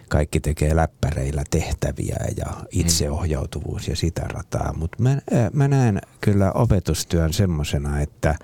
kaikki 0.09 0.39
tekee 0.39 0.75
läppäreillä 0.75 1.43
tehtäviä 1.49 2.17
ja 2.37 2.45
itseohjautuvuus 2.71 3.87
ja 3.87 3.95
sitä 3.95 4.21
rataa. 4.21 4.73
Mutta 4.77 5.03
mä, 5.03 5.17
mä 5.53 5.67
näen 5.67 6.01
kyllä 6.21 6.51
opetustyön 6.51 7.33
semmoisena, 7.33 8.01
että 8.01 8.35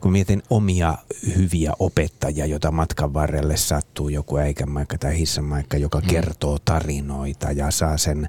kun 0.00 0.12
mietin 0.12 0.42
omia 0.50 0.98
hyviä 1.36 1.72
opettajia, 1.78 2.46
joita 2.46 2.70
matkan 2.70 3.14
varrelle 3.14 3.56
sattuu 3.56 4.08
joku 4.08 4.36
äikämaikka 4.36 4.98
tai 4.98 5.18
hissanmaikka, 5.18 5.76
joka 5.76 6.00
mm. 6.00 6.06
kertoo 6.06 6.58
tarinoita 6.64 7.52
ja 7.52 7.70
saa 7.70 7.96
sen 7.96 8.28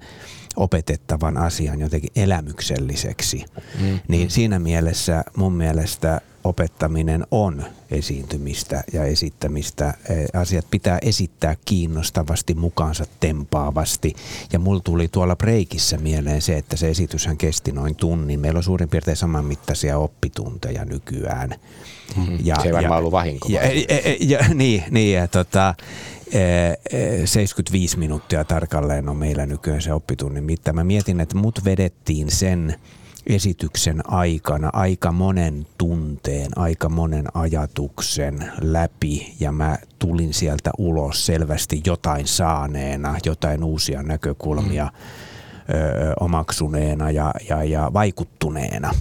opetettavan 0.61 1.37
asian 1.37 1.79
jotenkin 1.79 2.11
elämykselliseksi. 2.15 3.45
Mm. 3.79 3.99
Niin 4.07 4.29
siinä 4.29 4.59
mielessä 4.59 5.23
mun 5.35 5.53
mielestä 5.53 6.21
opettaminen 6.43 7.27
on 7.31 7.63
esiintymistä 7.91 8.83
ja 8.93 9.03
esittämistä. 9.03 9.93
E, 10.09 10.39
asiat 10.39 10.65
pitää 10.71 10.99
esittää 11.01 11.55
kiinnostavasti, 11.65 12.53
mukaansa 12.53 13.05
tempaavasti. 13.19 14.13
Ja 14.53 14.59
mulla 14.59 14.81
tuli 14.83 15.07
tuolla 15.07 15.35
breikissä 15.35 15.97
mieleen 15.97 16.41
se, 16.41 16.57
että 16.57 16.75
se 16.75 16.89
esityshän 16.89 17.37
kesti 17.37 17.71
noin 17.71 17.95
tunnin. 17.95 18.39
Meillä 18.39 18.57
on 18.57 18.63
suurin 18.63 18.89
piirtein 18.89 19.17
samanmittaisia 19.17 19.97
oppitunteja 19.97 20.85
nykyään. 20.85 21.49
Mm-hmm. 22.15 22.37
Ja, 22.43 22.55
se 22.55 22.67
ei 22.67 22.73
varmaan 22.73 22.93
ja, 22.93 22.97
ollut 22.97 23.11
vahinko. 23.11 23.47
Ja, 23.51 23.61
ja, 23.63 23.73
ja, 24.19 24.37
ja, 24.39 24.53
niin, 24.53 24.83
niin 24.91 25.17
ja 25.17 25.27
tota, 25.27 25.75
75 27.25 27.97
minuuttia 27.97 28.43
tarkalleen 28.43 29.09
on 29.09 29.17
meillä 29.17 29.45
nykyään 29.45 29.81
se 29.81 29.93
oppitunnin 29.93 30.43
mitta. 30.43 30.73
Mä 30.73 30.83
mietin, 30.83 31.19
että 31.19 31.37
mut 31.37 31.65
vedettiin 31.65 32.31
sen 32.31 32.75
esityksen 33.27 34.11
aikana 34.11 34.69
aika 34.73 35.11
monen 35.11 35.67
tunteen, 35.77 36.51
aika 36.55 36.89
monen 36.89 37.25
ajatuksen 37.33 38.51
läpi 38.61 39.33
ja 39.39 39.51
mä 39.51 39.77
tulin 39.99 40.33
sieltä 40.33 40.71
ulos 40.77 41.25
selvästi 41.25 41.81
jotain 41.85 42.27
saaneena, 42.27 43.17
jotain 43.25 43.63
uusia 43.63 44.03
näkökulmia. 44.03 44.85
Mm 44.85 45.30
ö, 45.69 46.13
omaksuneena 46.19 47.11
ja, 47.11 47.33
ja, 47.49 47.63
ja 47.63 47.91
vaikuttuneena. 47.93 48.91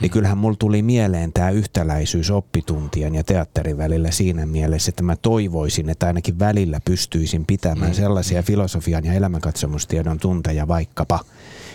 Niin 0.00 0.10
kyllähän 0.10 0.38
mulla 0.38 0.56
tuli 0.58 0.82
mieleen 0.82 1.32
tämä 1.32 1.50
yhtäläisyys 1.50 2.30
oppituntien 2.30 3.14
ja 3.14 3.24
teatterin 3.24 3.78
välillä 3.78 4.10
siinä 4.10 4.46
mielessä, 4.46 4.88
että 4.88 5.02
mä 5.02 5.16
toivoisin, 5.16 5.88
että 5.88 6.06
ainakin 6.06 6.38
välillä 6.38 6.80
pystyisin 6.84 7.46
pitämään 7.46 7.90
mm. 7.90 7.94
sellaisia 7.94 8.42
filosofian 8.42 9.04
ja 9.04 9.12
elämänkatsomustiedon 9.12 10.18
tunteja 10.18 10.68
vaikkapa, 10.68 11.20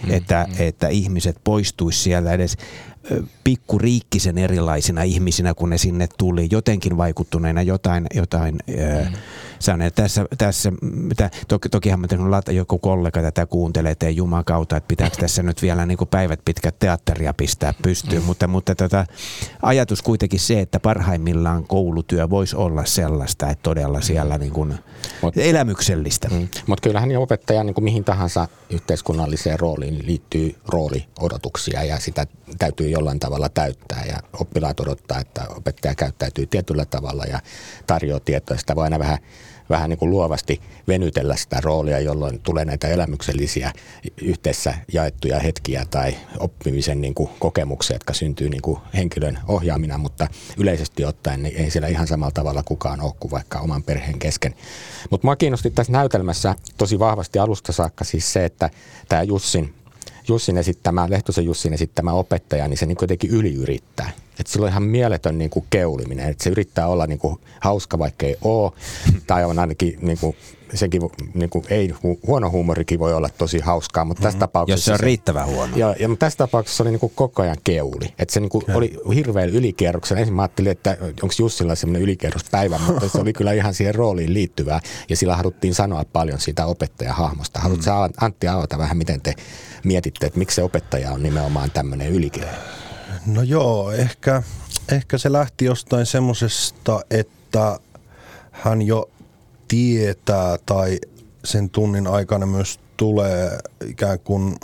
mm. 0.03 0.13
että, 0.13 0.47
että 0.59 0.87
ihmiset 0.87 1.37
poistuisi 1.43 1.99
siellä 1.99 2.31
edes 2.31 2.57
pikkuriikkisen 3.43 4.37
erilaisina 4.37 5.03
ihmisinä, 5.03 5.53
kun 5.53 5.69
ne 5.69 5.77
sinne 5.77 6.07
tuli, 6.17 6.47
jotenkin 6.51 6.97
vaikuttuneina 6.97 7.61
jotain, 7.61 8.07
jotain 8.13 8.55
mm. 8.55 9.13
saaneet. 9.59 9.95
Tässä, 9.95 10.25
tässä 10.37 10.71
mitä, 10.81 11.29
toki, 11.47 11.69
tokihan 11.69 11.99
mä 11.99 12.07
että 12.39 12.51
joku 12.51 12.77
kollega 12.77 13.21
tätä 13.21 13.45
kuuntelee, 13.45 13.91
että 13.91 14.09
jumakauta, 14.09 14.77
että 14.77 14.87
pitääkö 14.87 15.17
tässä 15.17 15.43
nyt 15.43 15.61
vielä 15.61 15.85
niin 15.85 15.97
kuin 15.97 16.07
päivät 16.07 16.39
pitkät 16.45 16.79
teatteria 16.79 17.33
pistää 17.33 17.73
pystyyn, 17.83 18.21
mm. 18.21 18.25
mutta, 18.25 18.47
mutta 18.47 18.75
tota, 18.75 19.05
ajatus 19.61 20.01
kuitenkin 20.01 20.39
se, 20.39 20.59
että 20.59 20.79
parhaimmillaan 20.79 21.67
koulutyö 21.67 22.29
voisi 22.29 22.55
olla 22.55 22.85
sellaista, 22.85 23.49
että 23.49 23.63
todella 23.63 24.01
siellä 24.01 24.37
niin 24.37 24.53
kuin 24.53 24.75
Mut, 25.21 25.37
elämyksellistä. 25.37 26.27
Mm. 26.27 26.47
Mutta 26.67 26.81
kyllähän 26.83 27.17
opettaja 27.17 27.63
niin 27.63 27.73
kuin 27.73 27.83
mihin 27.83 28.03
tahansa 28.03 28.47
yhteiskunnalliseen 28.69 29.59
rooliin 29.59 30.05
liittyy 30.05 30.55
rooliodotuksia 30.67 31.83
ja 31.83 31.99
sitä 31.99 32.27
täytyy 32.59 32.89
jollain 32.97 33.19
tavalla 33.19 33.49
täyttää 33.49 34.03
ja 34.07 34.17
oppilaat 34.39 34.79
odottaa, 34.79 35.19
että 35.19 35.45
opettaja 35.49 35.95
käyttäytyy 35.95 36.45
tietyllä 36.45 36.85
tavalla 36.85 37.23
ja 37.23 37.39
tarjoaa 37.87 38.19
tietoa. 38.19 38.57
Sitä 38.57 38.75
voi 38.75 38.83
aina 38.83 38.99
vähän, 38.99 39.17
vähän 39.69 39.89
niin 39.89 39.97
kuin 39.97 40.09
luovasti 40.09 40.61
venytellä 40.87 41.35
sitä 41.35 41.61
roolia, 41.61 41.99
jolloin 41.99 42.39
tulee 42.39 42.65
näitä 42.65 42.87
elämyksellisiä 42.87 43.73
yhteensä 44.21 44.73
jaettuja 44.93 45.39
hetkiä 45.39 45.85
tai 45.89 46.17
oppimisen 46.39 47.01
niin 47.01 47.13
kuin 47.13 47.29
kokemuksia, 47.39 47.95
jotka 47.95 48.13
syntyy 48.13 48.49
niin 48.49 48.61
kuin 48.61 48.79
henkilön 48.93 49.39
ohjaamina, 49.47 49.97
mutta 49.97 50.27
yleisesti 50.57 51.05
ottaen 51.05 51.43
niin 51.43 51.57
ei 51.57 51.71
siellä 51.71 51.87
ihan 51.87 52.07
samalla 52.07 52.31
tavalla 52.31 52.63
kukaan 52.63 53.01
ole 53.01 53.13
kuin 53.19 53.31
vaikka 53.31 53.59
oman 53.59 53.83
perheen 53.83 54.19
kesken. 54.19 54.55
Mutta 55.09 55.27
mua 55.27 55.35
kiinnosti 55.35 55.71
tässä 55.71 55.93
näytelmässä 55.93 56.55
tosi 56.77 56.99
vahvasti 56.99 57.39
alusta 57.39 57.71
saakka 57.71 58.03
siis 58.03 58.33
se, 58.33 58.45
että 58.45 58.69
tämä 59.09 59.23
Jussin 59.23 59.73
Jussin 60.27 60.57
esittämä, 60.57 61.07
Lehtosen 61.09 61.45
Jussin 61.45 61.73
esittämä 61.73 62.13
opettaja, 62.13 62.67
niin 62.67 62.77
se 62.77 62.85
niin 62.85 62.97
kuitenkin 62.97 63.29
yliyrittää. 63.29 64.11
Että 64.39 64.53
sillä 64.53 64.63
on 64.63 64.71
ihan 64.71 64.83
mieletön 64.83 65.37
niin 65.37 65.49
kuin 65.49 65.65
keuliminen. 65.69 66.29
Että 66.29 66.43
se 66.43 66.49
yrittää 66.49 66.87
olla 66.87 67.07
niin 67.07 67.19
kuin 67.19 67.37
hauska, 67.59 67.99
vaikka 67.99 68.25
ei 68.25 68.35
ole. 68.41 68.71
Tai 69.27 69.45
on 69.45 69.59
ainakin 69.59 69.97
niin 70.01 70.17
kuin, 70.17 70.35
senkin 70.73 71.01
niin 71.33 71.49
kuin, 71.49 71.65
ei, 71.69 71.93
huono 72.27 72.49
huumorikin 72.49 72.99
voi 72.99 73.13
olla 73.13 73.29
tosi 73.37 73.59
hauskaa, 73.59 74.05
mutta 74.05 74.21
tässä 74.21 74.35
mm-hmm. 74.35 74.39
tapauksessa... 74.39 74.91
Jos 74.91 74.97
se 74.97 75.03
on 75.03 75.07
riittävän 75.07 75.47
huono. 75.47 75.77
Ja, 75.77 75.95
ja 75.99 76.09
mutta 76.09 76.25
tässä 76.25 76.37
tapauksessa 76.37 76.83
oli 76.83 76.91
niin 76.91 76.99
kuin 76.99 77.11
koko 77.15 77.41
ajan 77.41 77.57
keuli. 77.63 78.13
Että 78.19 78.33
se 78.33 78.39
niin 78.39 78.49
kuin 78.49 78.63
oli 78.73 78.99
hirveän 79.15 79.49
ylikierroksella. 79.49 80.19
Ensin 80.19 80.35
mä 80.35 80.41
ajattelin, 80.41 80.71
että 80.71 80.97
onko 81.01 81.35
Jussilla 81.39 81.75
semmoinen 81.75 82.01
ylikierrospäivä, 82.01 82.79
mutta 82.87 83.09
se 83.09 83.21
oli 83.21 83.33
kyllä 83.33 83.53
ihan 83.53 83.73
siihen 83.73 83.95
rooliin 83.95 84.33
liittyvää. 84.33 84.79
Ja 85.09 85.17
sillä 85.17 85.35
haluttiin 85.35 85.73
sanoa 85.73 86.05
paljon 86.13 86.39
siitä 86.39 86.65
opettajahahmosta. 86.65 87.59
Haluatko 87.59 87.85
mm. 87.85 88.13
Antti 88.21 88.47
avata 88.47 88.77
vähän, 88.77 88.97
miten 88.97 89.21
te 89.21 89.33
mietitte, 89.83 90.25
että 90.25 90.39
miksi 90.39 90.55
se 90.55 90.63
opettaja 90.63 91.11
on 91.11 91.23
nimenomaan 91.23 91.71
tämmöinen 91.71 92.11
ylikirja? 92.11 92.53
No 93.27 93.41
joo, 93.41 93.91
ehkä, 93.91 94.43
ehkä 94.91 95.17
se 95.17 95.31
lähti 95.31 95.65
jostain 95.65 96.05
semmoisesta, 96.05 97.01
että 97.09 97.79
hän 98.51 98.81
jo 98.81 99.09
tietää 99.67 100.57
tai 100.65 100.99
sen 101.43 101.69
tunnin 101.69 102.07
aikana 102.07 102.45
myös 102.45 102.79
tulee 102.97 103.57
ikään 103.87 104.19
kuin 104.19 104.55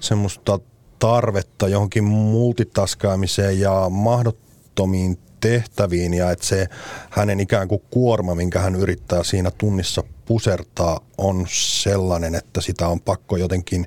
semmoista 0.00 0.58
tarvetta 0.98 1.68
johonkin 1.68 2.04
multitaskaamiseen 2.04 3.60
ja 3.60 3.88
mahdottomiin 3.90 5.18
tehtäviin 5.40 6.14
ja 6.14 6.30
että 6.30 6.46
se 6.46 6.66
hänen 7.10 7.40
ikään 7.40 7.68
kuin 7.68 7.82
kuorma, 7.90 8.34
minkä 8.34 8.60
hän 8.60 8.74
yrittää 8.74 9.22
siinä 9.22 9.50
tunnissa 9.50 10.02
pusertaa, 10.24 11.00
on 11.18 11.46
sellainen, 11.50 12.34
että 12.34 12.60
sitä 12.60 12.88
on 12.88 13.00
pakko 13.00 13.36
jotenkin 13.36 13.86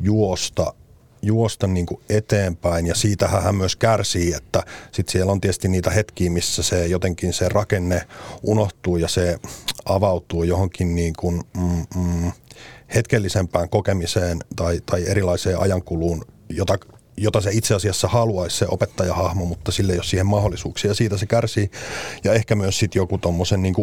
juosta 0.00 0.74
juosta 1.26 1.66
niin 1.66 1.86
kuin 1.86 2.00
eteenpäin 2.08 2.86
ja 2.86 2.94
siitähän 2.94 3.42
hän 3.42 3.54
myös 3.54 3.76
kärsii, 3.76 4.32
että 4.32 4.62
sitten 4.92 5.12
siellä 5.12 5.32
on 5.32 5.40
tietysti 5.40 5.68
niitä 5.68 5.90
hetkiä, 5.90 6.30
missä 6.30 6.62
se 6.62 6.86
jotenkin 6.86 7.32
se 7.32 7.48
rakenne 7.48 8.02
unohtuu 8.42 8.96
ja 8.96 9.08
se 9.08 9.38
avautuu 9.84 10.44
johonkin 10.44 10.94
niin 10.94 11.12
kuin, 11.18 11.42
mm, 11.56 11.86
mm, 11.96 12.32
hetkellisempään 12.94 13.68
kokemiseen 13.68 14.38
tai, 14.56 14.80
tai 14.86 15.04
erilaiseen 15.06 15.58
ajankuluun, 15.58 16.24
jota 16.48 16.78
jota 17.16 17.40
se 17.40 17.50
itse 17.52 17.74
asiassa 17.74 18.08
haluaisi 18.08 18.56
se 18.56 18.66
opettajahahmo, 18.68 19.44
mutta 19.44 19.72
sille 19.72 19.92
ei 19.92 19.98
ole 19.98 20.04
siihen 20.04 20.26
mahdollisuuksia 20.26 20.90
ja 20.90 20.94
siitä 20.94 21.16
se 21.16 21.26
kärsii. 21.26 21.70
Ja 22.24 22.32
ehkä 22.32 22.54
myös 22.54 22.78
sitten 22.78 23.00
joku 23.00 23.18
tuommoisen 23.18 23.62
niin 23.62 23.74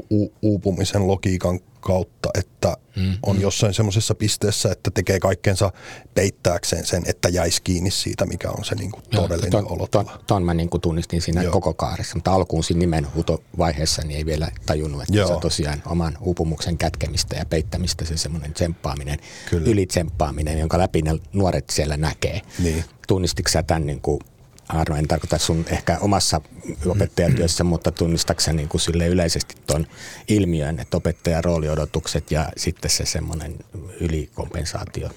uupumisen 0.42 1.08
logiikan 1.08 1.60
kautta, 1.82 2.30
että 2.40 2.78
mm, 2.96 3.18
on 3.24 3.36
mm. 3.36 3.42
jossain 3.42 3.74
semmoisessa 3.74 4.16
pisteessä, 4.16 4.72
että 4.72 4.92
tekee 4.92 5.20
kaikkensa 5.20 5.72
peittääkseen 6.14 6.86
sen, 6.86 7.04
että 7.06 7.30
jäisi 7.30 7.62
kiinni 7.62 7.92
siitä, 7.92 8.26
mikä 8.26 8.50
on 8.50 8.66
se 8.66 8.76
niin 8.76 8.92
kuin 8.92 9.04
todellinen 9.12 9.52
ton, 9.52 9.72
olotila. 9.72 10.04
Ton, 10.04 10.20
ton 10.28 10.44
mä 10.44 10.54
niin 10.54 10.70
kuin 10.70 10.82
tunnistin 10.82 11.22
siinä 11.22 11.44
Joo. 11.44 11.52
koko 11.52 11.74
kaaressa, 11.74 12.16
mutta 12.16 12.34
alkuun 12.34 12.64
siinä 12.64 12.80
nimenhuutovaiheessa 12.80 14.02
niin 14.02 14.18
ei 14.18 14.26
vielä 14.26 14.48
tajunnut, 14.66 15.02
että 15.02 15.18
Joo. 15.18 15.28
se 15.28 15.34
on 15.34 15.40
tosiaan 15.40 15.84
oman 15.86 16.18
uupumuksen 16.22 16.78
kätkemistä 16.78 17.36
ja 17.36 17.46
peittämistä 17.46 18.06
se 18.06 18.18
semmoinen 18.18 18.54
tsemppaaminen, 18.54 19.20
Kyllä. 19.50 19.70
ylitsemppaaminen, 19.70 20.60
jonka 20.60 20.78
läpi 20.78 21.02
ne 21.02 21.20
nuoret 21.34 21.70
siellä 21.70 21.98
näkee. 21.98 22.42
Niin. 22.60 22.86
Tunnistitko 23.12 23.50
sä 23.50 23.64
tämän 23.64 23.86
niin 23.86 24.02
kuin 24.02 24.20
Arno, 24.68 24.96
en 24.96 25.08
tarkoita 25.08 25.38
sun 25.38 25.66
ehkä 25.70 25.98
omassa 26.02 26.42
opettajatyössä, 26.88 27.64
mutta 27.64 27.92
tunnistakseni 27.92 28.58
niin 28.58 28.70
kuin 28.70 28.82
sille 28.82 29.08
yleisesti 29.08 29.56
tuon 29.68 29.88
ilmiön, 30.28 30.80
että 30.80 30.98
opettajan 30.98 31.44
rooliodotukset 31.44 32.32
ja 32.32 32.50
sitten 32.58 32.92
se 32.92 33.06
semmoinen 33.06 33.56
ylikompensaatio? 34.00 35.10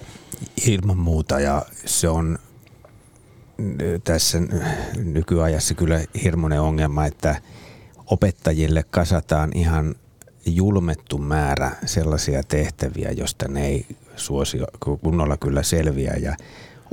Ilman 0.66 0.98
muuta 0.98 1.40
ja 1.40 1.62
se 1.84 2.08
on 2.08 2.38
tässä 4.04 4.38
nykyajassa 4.96 5.74
kyllä 5.74 6.04
hirmuinen 6.22 6.60
ongelma, 6.60 7.06
että 7.06 7.40
opettajille 8.06 8.82
kasataan 8.90 9.50
ihan 9.54 9.94
julmettu 10.46 11.18
määrä 11.18 11.72
sellaisia 11.86 12.42
tehtäviä, 12.42 13.10
josta 13.10 13.48
ne 13.48 13.66
ei 13.66 13.86
suosi 14.16 14.58
kunnolla 14.80 15.36
kyllä 15.36 15.62
selviä 15.62 16.14
ja 16.20 16.36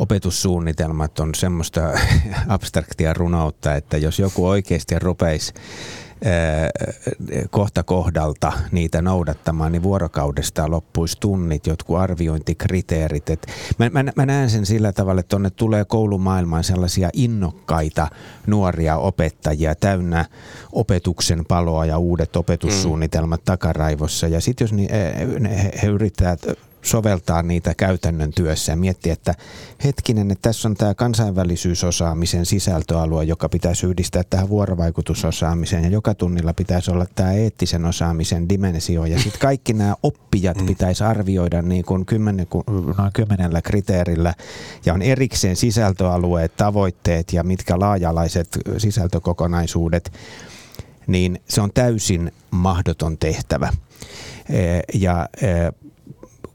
opetussuunnitelmat 0.02 1.20
on 1.20 1.36
semmoista 1.36 1.82
abstraktia 2.48 3.14
runoutta, 3.14 3.76
että 3.76 3.98
jos 3.98 4.20
joku 4.20 4.48
oikeasti 4.48 5.00
rupeisi 5.00 5.54
kohta 7.50 7.84
kohdalta 7.84 8.54
niitä 8.72 9.02
noudattamaan, 9.02 9.72
niin 9.72 9.84
vuorokaudesta 9.84 10.72
loppuisi 10.72 11.18
tunnit, 11.20 11.68
jotkut 11.68 11.98
arviointikriteerit. 11.98 13.30
Et 13.30 13.48
mä, 13.78 13.90
mä, 13.90 14.12
mä 14.16 14.26
näen 14.26 14.50
sen 14.50 14.66
sillä 14.66 14.92
tavalla, 14.92 15.20
että 15.20 15.30
tuonne 15.30 15.50
tulee 15.50 15.86
koulumaailmaan 15.86 16.64
sellaisia 16.64 17.10
innokkaita 17.14 18.08
nuoria 18.48 18.98
opettajia 18.98 19.76
täynnä 19.76 20.26
opetuksen 20.72 21.46
paloa 21.46 21.86
ja 21.86 21.98
uudet 21.98 22.36
opetussuunnitelmat 22.36 23.42
mm. 23.42 23.46
takaraivossa. 23.46 24.28
Ja 24.28 24.42
sitten 24.42 24.66
jos 24.66 24.74
ni, 24.74 24.88
he, 24.92 25.72
he 25.82 25.88
yrittävät 25.88 26.42
soveltaa 26.82 27.44
niitä 27.44 27.74
käytännön 27.78 28.32
työssä 28.36 28.72
ja 28.72 28.76
miettiä, 28.76 29.14
että 29.14 29.36
hetkinen, 29.84 30.32
että 30.32 30.50
tässä 30.50 30.68
on 30.68 30.76
tämä 30.76 30.96
kansainvälisyysosaamisen 30.96 32.46
sisältöalue, 32.46 33.24
joka 33.24 33.50
pitäisi 33.50 33.86
yhdistää 33.86 34.24
tähän 34.30 34.50
vuorovaikutusosaamiseen 34.50 35.84
ja 35.84 35.90
joka 35.90 36.16
tunnilla 36.16 36.54
pitäisi 36.54 36.92
olla 36.92 37.06
tämä 37.16 37.34
eettisen 37.34 37.86
osaamisen 37.86 38.50
dimensio 38.50 39.06
ja 39.06 39.20
sitten 39.20 39.42
kaikki 39.42 39.74
nämä 39.74 39.96
oppijat 40.04 40.58
mm. 40.58 40.66
pitäisi 40.66 41.04
arvioida 41.04 41.62
niin 41.62 41.86
kuin 41.86 42.06
kymmenen, 42.06 42.48
noin 42.98 43.14
kymmenellä 43.14 43.62
kriteerillä 43.62 44.34
ja 44.86 44.94
on 44.94 45.02
erikseen 45.02 45.56
sisältöalueet, 45.56 46.58
tavoitteet 46.58 47.34
ja 47.34 47.44
mitkä 47.44 47.80
laajalaiset 47.80 48.58
sisältökokonaisuudet, 48.78 50.12
niin 51.08 51.42
se 51.50 51.62
on 51.62 51.70
täysin 51.74 52.32
mahdoton 52.52 53.18
tehtävä. 53.18 53.70
Ja 54.94 55.30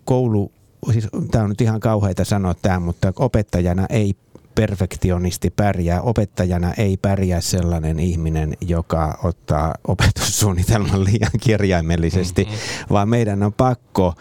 koulu, 0.06 0.52
siis 0.92 1.08
tämä 1.30 1.44
on 1.44 1.50
nyt 1.50 1.60
ihan 1.60 1.80
kauheita 1.80 2.24
sanoa 2.24 2.54
tämä, 2.54 2.80
mutta 2.80 3.12
opettajana 3.16 3.86
ei 3.90 4.14
perfektionisti 4.56 5.50
pärjää. 5.50 6.00
Opettajana 6.02 6.72
ei 6.72 6.96
pärjää 6.96 7.40
sellainen 7.40 8.00
ihminen, 8.00 8.56
joka 8.60 9.18
ottaa 9.22 9.74
opetussuunnitelman 9.88 11.04
liian 11.04 11.30
kirjaimellisesti, 11.40 12.44
mm-hmm. 12.44 12.58
vaan 12.90 13.08
meidän 13.08 13.42
on 13.42 13.52
pakko. 13.52 14.14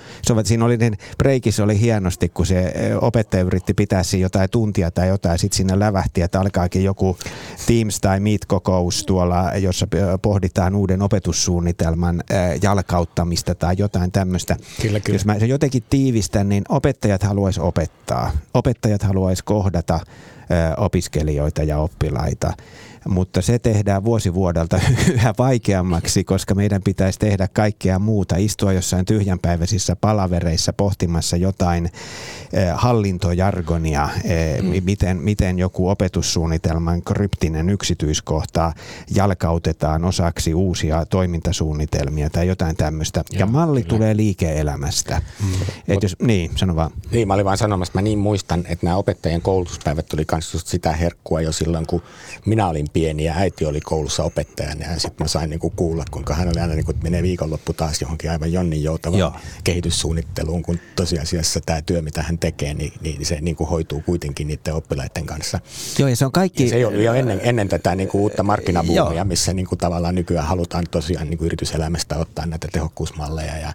Siinä 0.44 0.66
oli, 0.66 0.78
niin 0.78 0.98
breikissä 1.18 1.64
oli 1.64 1.80
hienosti, 1.80 2.30
kun 2.30 2.46
se 2.46 2.74
opettaja 3.02 3.44
yritti 3.44 3.74
pitää 3.74 4.04
siinä 4.04 4.26
jotain 4.26 4.50
tuntia 4.50 4.92
tai 4.92 5.08
jotain, 5.08 5.40
sitten 5.40 5.58
sinne 5.58 5.80
lävähti, 5.80 6.22
että 6.22 6.40
alkaakin 6.40 6.84
joku 6.84 7.18
Teams 7.68 8.00
tai 8.00 8.20
Meet-kokous 8.20 9.06
tuolla, 9.06 9.52
jossa 9.56 9.88
pohditaan 10.22 10.76
uuden 10.76 11.02
opetussuunnitelman 11.02 12.24
jalkauttamista 12.62 13.56
tai 13.56 13.76
jotain 13.78 14.12
tämmöistä. 14.12 14.58
Kyllä, 14.82 15.00
kyllä. 15.00 15.16
Jos 15.16 15.26
mä 15.26 15.40
se 15.40 15.46
jotenkin 15.46 15.84
tiivistän, 15.90 16.50
niin 16.50 16.64
opettajat 16.70 17.24
haluaisi 17.24 17.60
opettaa. 17.62 18.32
Opettajat 18.54 19.04
haluaisi 19.04 19.44
kohdata 19.44 20.00
opiskelijoita 20.78 21.64
ja 21.64 21.78
oppilaita 21.78 22.54
mutta 23.08 23.42
se 23.42 23.60
tehdään 23.60 24.04
vuosi 24.04 24.34
vuodelta 24.34 24.80
yhä 25.14 25.34
vaikeammaksi, 25.38 26.24
koska 26.24 26.56
meidän 26.56 26.82
pitäisi 26.84 27.20
tehdä 27.20 27.48
kaikkea 27.54 28.00
muuta, 28.00 28.36
istua 28.38 28.74
jossain 28.74 29.06
tyhjänpäiväisissä 29.06 29.96
palavereissa 29.96 30.74
pohtimassa 30.74 31.38
jotain 31.38 31.86
eh, 31.86 31.92
hallintojargonia, 32.74 34.10
eh, 34.24 34.62
mm. 34.62 34.84
miten, 34.84 35.18
miten 35.18 35.60
joku 35.60 35.90
opetussuunnitelman 35.90 37.02
kryptinen 37.02 37.70
yksityiskohta 37.70 38.74
jalkautetaan 39.16 40.06
osaksi 40.06 40.54
uusia 40.54 41.06
toimintasuunnitelmia 41.06 42.30
tai 42.30 42.48
jotain 42.48 42.76
tämmöistä. 42.76 43.24
Ja, 43.32 43.40
ja 43.40 43.46
malli 43.46 43.82
kyllä. 43.84 43.96
tulee 43.96 44.18
liike-elämästä. 44.18 45.22
Mm. 45.44 45.48
Et 45.88 46.04
jos, 46.04 46.16
niin, 46.22 46.52
sano 46.56 46.76
vaan. 46.76 46.92
Niin, 47.12 47.28
mä 47.28 47.34
olin 47.34 47.46
vaan 47.46 47.58
sanomassa, 47.58 47.92
mä 47.96 48.02
niin 48.02 48.20
muistan, 48.20 48.60
että 48.60 48.86
nämä 48.86 48.98
opettajien 48.98 49.42
koulutuspäivät 49.42 50.06
tuli 50.06 50.26
myös 50.32 50.52
sitä 50.66 50.92
herkkua 50.92 51.42
jo 51.42 51.52
silloin, 51.52 51.86
kun 51.86 52.02
minä 52.46 52.68
olin 52.68 52.88
pieni 52.96 53.24
ja 53.24 53.34
äiti 53.34 53.66
oli 53.66 53.82
koulussa 53.82 54.24
opettajana 54.24 54.86
ja 54.86 55.00
sitten 55.00 55.26
mä 55.26 55.28
sain 55.28 55.50
niinku 55.50 55.70
kuulla, 55.70 56.06
kuinka 56.12 56.34
hän 56.34 56.48
oli 56.48 56.60
aina, 56.60 56.76
niinku, 56.76 56.92
että 56.92 57.04
menee 57.04 57.24
viikonloppu 57.24 57.74
taas 57.74 58.02
johonkin 58.02 58.32
aivan 58.32 58.54
jonnin 58.54 58.84
joutavaan 58.84 59.20
Joo. 59.20 59.34
kehityssuunnitteluun, 59.64 60.64
kun 60.64 60.80
tosiasiassa 60.96 61.60
tämä 61.66 61.82
työ, 61.82 62.02
mitä 62.02 62.24
hän 62.24 62.38
tekee, 62.38 62.74
niin, 62.74 62.94
niin 63.02 63.26
se 63.26 63.38
niinku 63.42 63.66
hoituu 63.66 64.02
kuitenkin 64.06 64.48
niiden 64.48 64.74
oppilaiden 64.74 65.26
kanssa. 65.26 65.60
Joo, 66.00 66.10
ja 66.10 66.16
se 66.16 66.26
on 66.26 66.32
kaikki... 66.32 66.64
Ja 66.64 66.70
se 66.70 66.86
oli 66.86 67.04
jo 67.04 67.14
ennen, 67.14 67.40
ennen 67.44 67.68
tätä 67.70 67.96
niinku 67.96 68.20
uutta 68.20 68.44
markkinabuumia, 68.44 69.26
missä 69.26 69.54
niinku 69.54 69.76
tavallaan 69.76 70.16
nykyään 70.16 70.48
halutaan 70.48 70.86
tosiaan 70.92 71.30
niinku 71.30 71.46
yrityselämästä 71.46 72.18
ottaa 72.18 72.46
näitä 72.46 72.68
tehokkuusmalleja 72.72 73.58
ja 73.58 73.74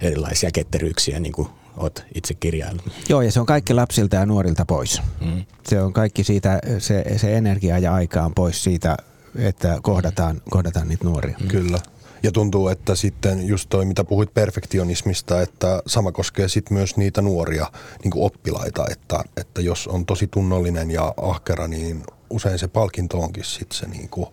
erilaisia 0.00 0.50
ketteryyksiä 0.50 1.20
niinku 1.20 1.50
oot 1.76 2.04
itse 2.14 2.34
kirjaillut. 2.34 2.84
Joo, 3.08 3.22
ja 3.22 3.32
se 3.32 3.40
on 3.40 3.46
kaikki 3.46 3.74
lapsilta 3.74 4.16
ja 4.16 4.26
nuorilta 4.26 4.64
pois. 4.66 5.02
Mm. 5.20 5.44
Se 5.66 5.82
on 5.82 5.92
kaikki 5.92 6.24
siitä, 6.24 6.60
se, 6.78 7.04
se 7.16 7.36
energia 7.36 7.78
ja 7.78 7.94
aika 7.94 8.22
on 8.22 8.34
pois 8.34 8.64
siitä, 8.64 8.96
että 9.36 9.78
kohdataan, 9.82 10.42
kohdataan 10.50 10.88
niitä 10.88 11.04
nuoria. 11.04 11.36
Mm. 11.40 11.48
Kyllä. 11.48 11.78
Ja 12.22 12.32
tuntuu, 12.32 12.68
että 12.68 12.94
sitten 12.94 13.46
just 13.46 13.68
toi, 13.68 13.84
mitä 13.84 14.04
puhuit 14.04 14.34
perfektionismista, 14.34 15.42
että 15.42 15.82
sama 15.86 16.12
koskee 16.12 16.48
sitten 16.48 16.76
myös 16.76 16.96
niitä 16.96 17.22
nuoria 17.22 17.66
niin 18.04 18.12
oppilaita, 18.16 18.84
että, 18.90 19.24
että 19.36 19.60
jos 19.60 19.86
on 19.86 20.06
tosi 20.06 20.26
tunnollinen 20.26 20.90
ja 20.90 21.14
ahkera, 21.16 21.68
niin 21.68 22.02
usein 22.30 22.58
se 22.58 22.68
palkinto 22.68 23.18
onkin 23.18 23.44
sitten 23.44 23.78
se 23.78 23.86
niin 23.86 24.08
kuin 24.08 24.26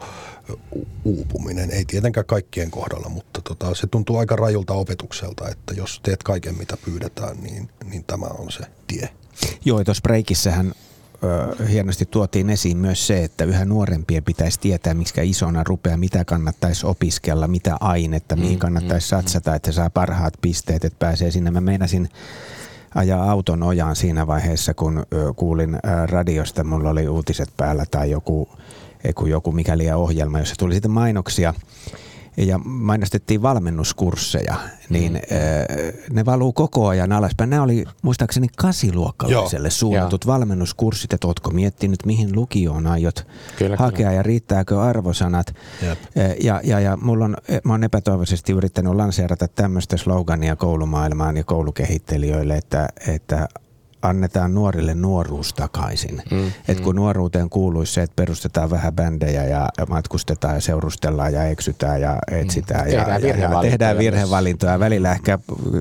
uupuminen. 1.06 1.72
Ei 1.72 1.86
tietenkään 1.86 2.26
kaikkien 2.26 2.72
kohdalla, 2.72 3.10
mutta 3.10 3.42
tota, 3.42 3.76
se 3.76 3.88
tuntuu 3.88 4.18
aika 4.18 4.36
rajulta 4.36 4.74
opetukselta, 4.74 5.50
että 5.50 5.74
jos 5.74 6.00
teet 6.04 6.24
kaiken 6.24 6.58
mitä 6.58 6.78
pyydetään, 6.86 7.38
niin, 7.44 7.70
niin 7.86 8.04
tämä 8.04 8.26
on 8.26 8.52
se 8.52 8.64
tie. 8.88 9.10
Joo, 9.66 9.84
tuossa 9.84 10.02
breikissähän 10.02 10.74
hienosti 11.70 12.06
tuotiin 12.06 12.50
esiin 12.50 12.78
myös 12.78 13.08
se, 13.08 13.24
että 13.24 13.44
yhä 13.44 13.66
nuorempien 13.66 14.24
pitäisi 14.24 14.60
tietää, 14.60 14.94
miksi 14.94 15.30
isona 15.30 15.64
rupeaa, 15.64 15.98
mitä 15.98 16.26
kannattaisi 16.26 16.86
opiskella, 16.86 17.48
mitä 17.48 17.78
ainetta, 17.80 18.36
mihin 18.36 18.56
mm, 18.56 18.60
kannattaisi 18.60 19.08
mm, 19.08 19.10
satsata, 19.10 19.56
että 19.56 19.72
saa 19.72 19.90
parhaat 19.90 20.34
pisteet, 20.42 20.86
että 20.86 21.00
pääsee 21.00 21.32
sinne. 21.32 21.52
Mä 21.52 21.62
meinasin 21.62 22.10
ajaa 22.96 23.32
auton 23.32 23.64
ojaan 23.64 23.96
siinä 23.96 24.28
vaiheessa, 24.28 24.74
kun 24.74 25.06
kuulin 25.36 25.80
radiosta, 26.06 26.64
mulla 26.64 26.90
oli 26.90 27.08
uutiset 27.08 27.50
päällä 27.58 27.86
tai 27.92 28.12
joku, 28.12 28.50
joku 29.26 29.52
mikäli 29.52 29.92
ohjelma, 29.92 30.40
jossa 30.40 30.56
tuli 30.60 30.74
sitten 30.74 30.92
mainoksia 30.92 31.54
ja 32.48 32.58
mainostettiin 32.58 33.42
valmennuskursseja, 33.42 34.56
niin 34.90 35.14
mm. 35.14 36.16
ne 36.16 36.26
valuu 36.26 36.54
koko 36.54 36.88
ajan 36.88 37.12
alaspäin. 37.12 37.50
Nämä 37.50 37.64
oli 37.64 37.86
muistaakseni 38.02 38.48
kasiluokkalaiselle 38.58 39.68
Joo. 39.68 39.72
suunnatut 39.72 40.26
Joo. 40.26 40.34
valmennuskurssit, 40.34 41.14
että 41.14 41.28
ootko 41.28 41.52
miettinyt, 41.52 42.06
mihin 42.06 42.36
lukioon 42.36 42.88
aiot 42.88 43.28
kyllä, 43.58 43.76
hakea 43.80 43.98
kyllä. 43.98 44.14
ja 44.14 44.24
riittääkö 44.24 44.82
arvosanat. 44.82 45.56
Jep. 45.82 46.00
Ja, 46.44 46.62
ja, 46.64 46.80
ja 46.80 46.98
mulla 46.98 47.26
on, 47.26 47.38
mä 47.64 47.74
oon 47.74 47.84
epätoivoisesti 47.84 48.52
yrittänyt 48.52 48.96
lanseerata 48.96 49.48
tämmöistä 49.48 49.98
slogania 49.98 50.56
koulumaailmaan 50.56 51.38
ja 51.38 51.44
koulukehittelijöille, 51.44 52.58
että, 52.58 52.90
että 53.08 53.48
annetaan 54.02 54.54
nuorille 54.54 54.94
nuoruus 54.94 55.54
takaisin. 55.54 56.22
Mm, 56.32 56.52
Et 56.68 56.80
kun 56.80 56.96
mm. 56.96 57.00
nuoruuteen 57.00 57.50
kuuluisi 57.50 57.94
se, 57.94 58.02
että 58.02 58.16
perustetaan 58.16 58.70
vähän 58.70 58.94
bändejä 58.94 59.46
ja 59.46 59.70
matkustetaan 59.90 60.56
ja 60.56 60.62
seurustellaan 60.62 61.34
ja 61.34 61.44
eksytään 61.44 62.02
ja 62.02 62.18
etsitään 62.32 62.86
mm. 62.88 62.94
ja, 62.94 63.00
tehdään, 63.00 63.22
virhevalintoja 63.22 63.66
ja 63.66 63.72
tehdään 63.72 63.98
virhevalintoja. 63.98 64.80
Välillä 64.80 65.12
ehkä 65.12 65.40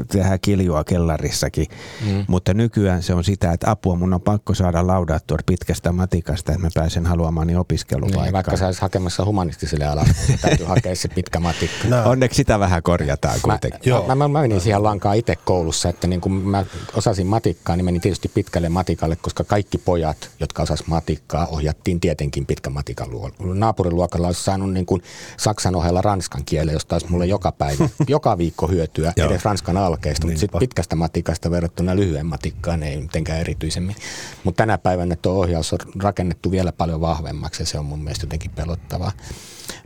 tehdään 0.08 0.40
kiljua 0.40 0.84
kellarissakin, 0.84 1.66
mm. 2.06 2.24
mutta 2.28 2.54
nykyään 2.54 3.02
se 3.02 3.14
on 3.14 3.24
sitä, 3.24 3.52
että 3.52 3.70
apua 3.70 3.96
mun 3.96 4.14
on 4.14 4.20
pakko 4.20 4.54
saada 4.54 4.86
laudattua 4.86 5.38
pitkästä 5.46 5.92
matikasta, 5.92 6.52
että 6.52 6.64
mä 6.64 6.70
pääsen 6.74 7.06
haluamani 7.06 7.56
opiskelupaikkaan. 7.56 8.24
Niin, 8.24 8.32
vaikka 8.32 8.56
sä 8.56 8.66
olisi 8.66 8.80
hakemassa 8.80 9.24
humanistiselle 9.24 9.86
alalle, 9.86 10.14
niin 10.28 10.38
täytyy 10.42 10.66
hakea 10.66 10.96
se 10.96 11.08
pitkä 11.08 11.40
matikka. 11.40 11.88
No. 11.88 12.10
Onneksi 12.10 12.36
sitä 12.36 12.58
vähän 12.58 12.82
korjataan 12.82 13.38
kuitenkin. 13.42 13.92
Mä, 13.92 14.00
mä, 14.06 14.14
mä, 14.14 14.28
mä 14.28 14.40
menin 14.40 14.60
siihen 14.60 14.82
lankaan 14.82 15.16
itse 15.16 15.36
koulussa, 15.36 15.88
että 15.88 16.06
niin 16.06 16.20
kun 16.20 16.32
mä 16.32 16.64
osasin 16.94 17.26
matikkaa, 17.26 17.76
niin 17.76 17.84
menin 17.84 18.00
tietysti 18.08 18.28
pitkälle 18.28 18.68
matikalle, 18.68 19.16
koska 19.16 19.44
kaikki 19.44 19.78
pojat, 19.78 20.30
jotka 20.40 20.62
osas 20.62 20.86
matikkaa, 20.86 21.46
ohjattiin 21.46 22.00
tietenkin 22.00 22.46
pitkän 22.46 22.72
matikan 22.72 23.10
luokalla. 23.10 23.54
Naapuriluokalla 23.54 24.26
olisi 24.26 24.44
saanut 24.44 24.72
niin 24.72 24.86
kuin 24.86 25.02
Saksan 25.36 25.76
ohella 25.76 26.02
ranskan 26.02 26.44
kielen, 26.44 26.72
josta 26.72 26.94
olisi 26.94 27.10
mulle 27.10 27.26
joka 27.26 27.52
päivä, 27.52 27.88
joka 28.08 28.38
viikko 28.38 28.66
hyötyä 28.66 29.12
edes 29.16 29.44
ranskan 29.44 29.76
alkeista, 29.76 30.26
mutta 30.26 30.40
sitten 30.40 30.58
pitkästä 30.58 30.96
matikasta 30.96 31.50
verrattuna 31.50 31.96
lyhyen 31.96 32.26
matikkaan 32.26 32.82
ei 32.82 32.96
mitenkään 33.00 33.40
erityisemmin. 33.40 33.96
Mutta 34.44 34.62
tänä 34.62 34.78
päivänä 34.78 35.16
tuo 35.16 35.32
ohjaus 35.32 35.72
on 35.72 35.78
rakennettu 36.02 36.50
vielä 36.50 36.72
paljon 36.72 37.00
vahvemmaksi 37.00 37.62
ja 37.62 37.66
se 37.66 37.78
on 37.78 37.84
mun 37.84 38.00
mielestä 38.00 38.24
jotenkin 38.24 38.50
pelottavaa. 38.50 39.12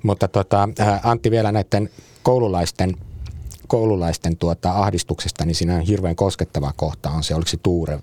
Mutta 0.03 0.29
tota, 0.29 0.69
Antti 1.03 1.31
vielä 1.31 1.53
näiden 1.53 1.91
koululaisten 2.23 2.97
koululaisten 3.73 4.37
tuota 4.37 4.71
ahdistuksesta, 4.73 5.45
niin 5.45 5.55
siinä 5.55 5.75
on 5.75 5.81
hirveän 5.81 6.17
koskettava 6.17 6.73
kohta 6.77 7.11
on 7.11 7.25
se, 7.25 7.35
oliko 7.35 7.49
se 7.49 7.57
Tuure 7.57 7.99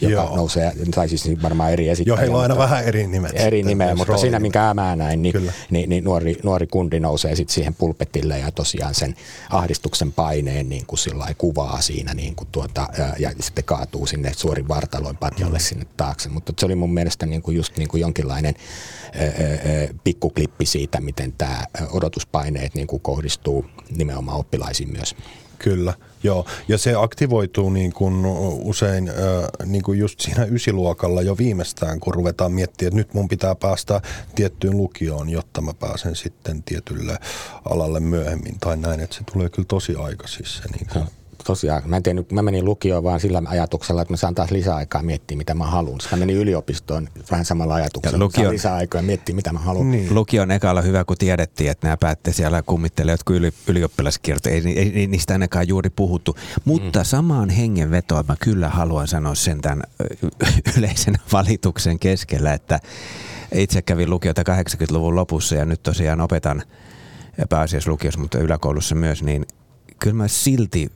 joka 0.00 0.12
Joo. 0.12 0.36
nousee, 0.36 0.72
tai 0.94 1.08
siis 1.08 1.28
varmaan 1.42 1.72
eri 1.72 1.88
esittäjä. 1.88 2.12
Joo, 2.12 2.18
heillä 2.20 2.36
on 2.36 2.42
aina 2.42 2.58
vähän 2.58 2.84
eri 2.84 3.06
nimet. 3.06 3.32
eri 3.34 3.62
nimeä, 3.62 3.94
mutta 3.94 4.16
siinä 4.16 4.40
minkä 4.40 4.74
mä 4.74 4.96
näin, 4.96 5.22
niin, 5.22 5.32
Kyllä. 5.32 5.52
niin, 5.70 5.88
niin 5.90 6.04
nuori, 6.04 6.36
nuori 6.42 6.66
kundi 6.66 7.00
nousee 7.00 7.36
sitten 7.36 7.54
siihen 7.54 7.74
pulpetille 7.74 8.38
ja 8.38 8.50
tosiaan 8.52 8.94
sen 8.94 9.14
ahdistuksen 9.50 10.12
paineen 10.12 10.68
niin 10.68 10.86
kuin 10.86 10.98
sillä 10.98 11.26
kuvaa 11.38 11.80
siinä 11.80 12.14
niin 12.14 12.34
kuin 12.34 12.48
tuota, 12.52 12.88
ja 13.18 13.30
sitten 13.40 13.64
kaatuu 13.64 14.06
sinne 14.06 14.32
suorin 14.36 14.68
vartaloin 14.68 15.16
patjalle 15.16 15.58
Mm. 15.58 15.62
sinne 15.62 15.86
taakse. 15.96 16.28
Mutta 16.28 16.52
se 16.58 16.66
oli 16.66 16.74
mun 16.74 16.94
mielestä 16.94 17.26
niin 17.26 17.42
kuin 17.42 17.56
just 17.56 17.76
niin 17.76 17.88
kuin 17.88 18.00
jonkinlainen 18.00 18.54
ää, 19.14 19.24
ää, 19.24 19.32
pikkuklippi 20.04 20.66
siitä, 20.66 21.00
miten 21.00 21.32
tämä 21.38 21.64
odotuspaineet 21.90 22.74
niin 22.74 22.86
kuin 22.86 23.02
kohdistuu 23.02 23.66
nimenomaan 23.96 24.38
oppilaisiin 24.38 24.92
myös. 24.92 25.14
Kyllä, 25.62 25.94
joo. 26.22 26.46
Ja 26.68 26.78
se 26.78 26.94
aktivoituu 26.94 27.70
niin 27.70 27.92
kuin 27.92 28.26
usein 28.62 29.12
niin 29.64 29.82
kuin 29.82 29.98
just 29.98 30.20
siinä 30.20 30.44
ysiluokalla 30.44 31.22
jo 31.22 31.38
viimeistään, 31.38 32.00
kun 32.00 32.14
ruvetaan 32.14 32.52
miettimään, 32.52 32.88
että 32.88 32.96
nyt 32.96 33.14
mun 33.14 33.28
pitää 33.28 33.54
päästä 33.54 34.00
tiettyyn 34.34 34.76
lukioon, 34.76 35.28
jotta 35.28 35.60
mä 35.60 35.74
pääsen 35.74 36.16
sitten 36.16 36.62
tietylle 36.62 37.18
alalle 37.64 38.00
myöhemmin 38.00 38.58
tai 38.60 38.76
näin. 38.76 39.00
Että 39.00 39.16
se 39.16 39.24
tulee 39.32 39.48
kyllä 39.48 39.66
tosi 39.68 39.94
aikaisin 39.94 40.46
se. 40.46 40.62
Niin 40.68 40.86
kuin. 40.92 41.21
Tosiaan, 41.44 41.82
mä, 41.86 41.96
en 41.96 42.02
tiedä, 42.02 42.22
mä 42.32 42.42
menin 42.42 42.64
lukioon 42.64 43.04
vaan 43.04 43.20
sillä 43.20 43.42
ajatuksella, 43.46 44.02
että 44.02 44.12
mä 44.12 44.16
saan 44.16 44.34
taas 44.34 44.50
lisäaikaa 44.50 45.02
miettiä, 45.02 45.36
mitä 45.36 45.54
mä 45.54 45.66
haluan. 45.66 46.00
Sitten 46.00 46.18
mä 46.18 46.22
menin 46.22 46.36
yliopistoon 46.36 47.08
vähän 47.30 47.44
samalla 47.44 47.74
ajatuksella, 47.74 48.18
Ja 48.18 48.26
että 48.26 48.36
saan 48.36 48.46
lukion- 48.46 48.52
lisäaikaa 48.52 48.98
ja 48.98 49.02
miettiä, 49.02 49.34
mitä 49.34 49.52
mä 49.52 49.58
haluan. 49.58 49.90
Niin. 49.90 50.14
Lukion 50.14 50.50
ekalla 50.50 50.82
hyvä, 50.82 51.04
kun 51.04 51.16
tiedettiin, 51.16 51.70
että 51.70 51.86
nämä 51.86 51.96
päätte 51.96 52.32
siellä 52.32 52.62
kummittelee 52.62 53.12
jotkut 53.12 53.36
yli, 53.36 53.52
ylioppilaskirjoitukset. 53.66 54.66
Ei, 54.66 54.78
ei, 54.78 54.92
ei 54.94 55.06
niistä 55.06 55.32
ainakaan 55.32 55.68
juuri 55.68 55.90
puhuttu. 55.90 56.36
Mutta 56.64 56.98
mm. 56.98 57.04
samaan 57.04 57.50
hengenvetoon 57.50 58.24
mä 58.28 58.36
kyllä 58.40 58.68
haluan 58.68 59.08
sanoa 59.08 59.34
sen 59.34 59.60
tämän 59.60 59.82
yleisen 60.76 61.14
valituksen 61.32 61.98
keskellä, 61.98 62.52
että 62.52 62.80
itse 63.54 63.82
kävin 63.82 64.10
lukiota 64.10 64.42
80-luvun 64.42 65.16
lopussa 65.16 65.54
ja 65.54 65.64
nyt 65.64 65.82
tosiaan 65.82 66.20
opetan 66.20 66.62
pääasiassa 67.48 67.90
lukiossa, 67.90 68.20
mutta 68.20 68.38
yläkoulussa 68.38 68.94
myös, 68.94 69.22
niin 69.22 69.46
kyllä 70.00 70.16
mä 70.16 70.28
silti 70.28 70.92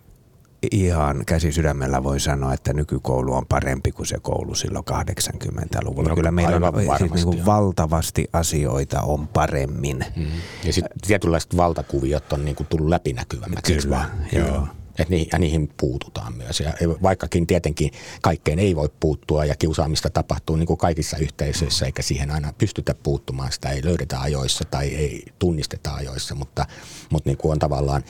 ihan 0.70 1.22
käsi 1.26 1.52
sydämellä 1.52 2.02
voin 2.02 2.20
sanoa, 2.20 2.54
että 2.54 2.72
nykykoulu 2.72 3.34
on 3.34 3.46
parempi 3.46 3.92
kuin 3.92 4.06
se 4.06 4.18
koulu 4.22 4.54
silloin 4.54 4.84
80-luvulla. 4.90 6.08
No, 6.08 6.16
kyllä 6.16 6.30
meillä 6.30 6.68
on 6.68 6.98
siis 6.98 7.12
niin 7.14 7.24
kuin 7.24 7.46
valtavasti 7.46 8.28
asioita 8.32 9.00
on 9.00 9.28
paremmin. 9.28 10.04
Mm. 10.16 10.26
Ja 10.64 10.72
sitten 10.72 11.00
tietynlaiset 11.06 11.56
valtakuviot 11.56 12.32
on 12.32 12.44
niinku 12.44 12.64
tullut 12.64 12.88
läpinäkyvämmäksi. 12.88 13.74
Kyllä, 13.74 13.96
vaan? 13.96 14.10
joo. 14.32 14.68
Et 14.98 15.08
niihin, 15.08 15.28
ja 15.32 15.38
niihin 15.38 15.72
puututaan 15.76 16.36
myös. 16.36 16.60
Ja 16.60 16.72
vaikkakin 17.02 17.46
tietenkin 17.46 17.90
kaikkeen 18.22 18.58
ei 18.58 18.76
voi 18.76 18.90
puuttua 19.00 19.44
ja 19.44 19.54
kiusaamista 19.54 20.10
tapahtuu 20.10 20.56
niin 20.56 20.66
kuin 20.66 20.76
kaikissa 20.76 21.16
yhteisöissä, 21.16 21.86
eikä 21.86 22.02
siihen 22.02 22.30
aina 22.30 22.52
pystytä 22.58 22.94
puuttumaan. 23.02 23.52
Sitä 23.52 23.70
ei 23.70 23.84
löydetä 23.84 24.20
ajoissa 24.20 24.64
tai 24.70 24.88
ei 24.88 25.24
tunnisteta 25.38 25.94
ajoissa, 25.94 26.34
mutta, 26.34 26.66
mutta 27.10 27.30
niin 27.30 27.38
kuin 27.38 27.52
on 27.52 27.58
tavallaan 27.58 28.04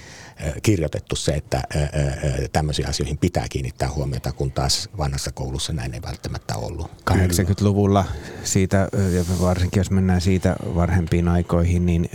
kirjoitettu 0.62 1.16
se, 1.16 1.32
että 1.32 1.62
tämmöisiin 2.52 2.88
asioihin 2.88 3.18
pitää 3.18 3.46
kiinnittää 3.50 3.90
huomiota, 3.90 4.32
kun 4.32 4.52
taas 4.52 4.88
vanhassa 4.98 5.32
koulussa 5.32 5.72
näin 5.72 5.94
ei 5.94 6.02
välttämättä 6.02 6.56
ollut. 6.56 6.90
80-luvulla 7.10 8.04
siitä, 8.44 8.88
ja 9.14 9.24
varsinkin 9.40 9.80
jos 9.80 9.90
mennään 9.90 10.20
siitä 10.20 10.56
varhempiin 10.74 11.28
aikoihin, 11.28 11.86
niin 11.86 12.08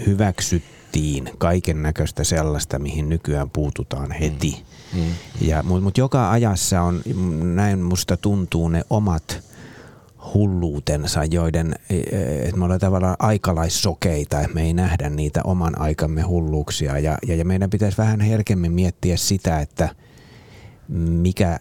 hyväksyttiin 0.91 1.37
kaiken 1.37 1.83
näköistä 1.83 2.23
sellaista, 2.23 2.79
mihin 2.79 3.09
nykyään 3.09 3.49
puututaan 3.49 4.11
heti. 4.11 4.63
Mm. 4.93 5.01
Ja, 5.41 5.63
Mutta 5.63 5.83
mut 5.83 5.97
joka 5.97 6.31
ajassa 6.31 6.81
on, 6.81 7.01
näin 7.55 7.79
musta 7.79 8.17
tuntuu, 8.17 8.69
ne 8.69 8.81
omat 8.89 9.43
hulluutensa, 10.33 11.25
joiden, 11.25 11.75
että 12.43 12.57
me 12.57 12.63
ollaan 12.63 12.79
tavallaan 12.79 13.15
aikalaissokeita, 13.19 14.41
että 14.41 14.53
me 14.53 14.61
ei 14.61 14.73
nähdä 14.73 15.09
niitä 15.09 15.41
oman 15.43 15.81
aikamme 15.81 16.21
hulluuksia. 16.21 16.99
Ja, 16.99 17.17
ja, 17.27 17.35
ja 17.35 17.45
meidän 17.45 17.69
pitäisi 17.69 17.97
vähän 17.97 18.19
herkemmin 18.19 18.71
miettiä 18.71 19.17
sitä, 19.17 19.59
että 19.59 19.95
mikä, 20.89 21.59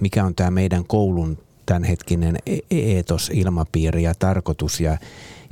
mikä 0.00 0.24
on 0.24 0.34
tämä 0.34 0.50
meidän 0.50 0.84
koulun 0.84 1.38
tämänhetkinen 1.66 2.36
e- 2.46 2.58
eetos, 2.70 3.30
ilmapiiri 3.34 4.02
ja 4.02 4.14
tarkoitus. 4.18 4.80
Ja 4.80 4.98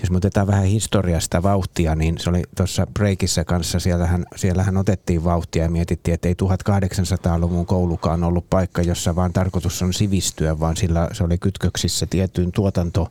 jos 0.01 0.11
me 0.11 0.17
otetaan 0.17 0.47
vähän 0.47 0.65
historiasta 0.65 1.43
vauhtia, 1.43 1.95
niin 1.95 2.19
se 2.19 2.31
oli 2.31 2.43
tuossa 2.57 2.87
breakissä 2.95 3.45
kanssa, 3.45 3.81
siellähän, 3.81 4.25
siellähän 4.37 4.77
otettiin 4.77 5.25
vauhtia 5.25 5.63
ja 5.63 5.71
mietittiin, 5.71 6.15
että 6.15 6.29
ei 6.29 6.35
1800-luvun 6.43 7.67
koulukaan 7.67 8.25
ollut 8.25 8.51
paikka, 8.51 8.83
jossa 8.83 9.17
vaan 9.17 9.33
tarkoitus 9.33 9.83
on 9.83 9.93
sivistyä, 9.93 10.61
vaan 10.61 10.77
sillä 10.77 11.09
se 11.13 11.25
oli 11.25 11.39
kytköksissä 11.39 12.07
tiettyyn 12.07 12.53
tuotanto 12.53 13.11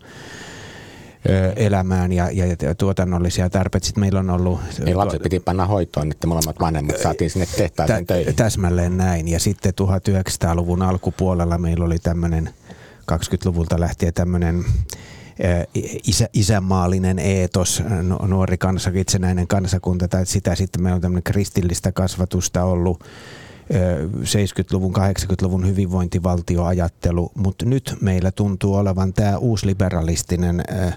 elämään 1.56 2.12
ja, 2.12 2.30
ja, 2.32 2.46
ja 2.62 2.76
tuotannollisia 2.76 3.50
tarpeita. 3.50 3.86
Sitten 3.86 4.02
meillä 4.02 4.20
on 4.20 4.30
ollut... 4.30 4.60
Niin 4.86 4.98
lapset 4.98 5.24
piti 5.24 5.40
panna 5.40 5.66
hoitoon, 5.66 6.12
että 6.12 6.28
molemmat 6.28 6.60
vanhemmat 6.60 6.98
saatiin 6.98 7.30
sinne 7.30 7.46
tehtaaseen 7.58 8.06
Tä, 8.06 8.14
töihin. 8.14 8.36
täsmälleen 8.36 8.98
näin. 8.98 9.28
Ja 9.28 9.40
sitten 9.40 9.74
1900-luvun 9.82 10.82
alkupuolella 10.82 11.58
meillä 11.58 11.86
oli 11.86 12.00
tämmöinen 12.00 12.50
20-luvulta 13.12 13.80
lähtien 13.80 14.14
tämmöinen 14.14 14.66
isä, 16.08 16.30
isämaallinen 16.34 17.20
eetos, 17.20 17.84
nu- 18.02 18.28
nuori 18.28 18.58
kansa, 18.58 18.92
itsenäinen 18.94 19.48
kansakunta, 19.48 20.08
tai 20.08 20.26
sitä 20.26 20.56
sitten 20.56 20.84
meillä 20.84 20.96
on 20.96 21.02
tämmöinen 21.02 21.24
kristillistä 21.24 21.92
kasvatusta 21.92 22.64
ollut, 22.64 23.04
ö, 23.76 24.10
70-luvun, 24.24 24.94
80-luvun 24.96 25.68
hyvinvointivaltioajattelu, 25.68 27.32
mutta 27.36 27.66
nyt 27.66 27.96
meillä 28.02 28.32
tuntuu 28.32 28.76
olevan 28.76 29.14
tämä 29.14 29.38
uusliberalistinen 29.38 30.60
ö, 30.60 30.92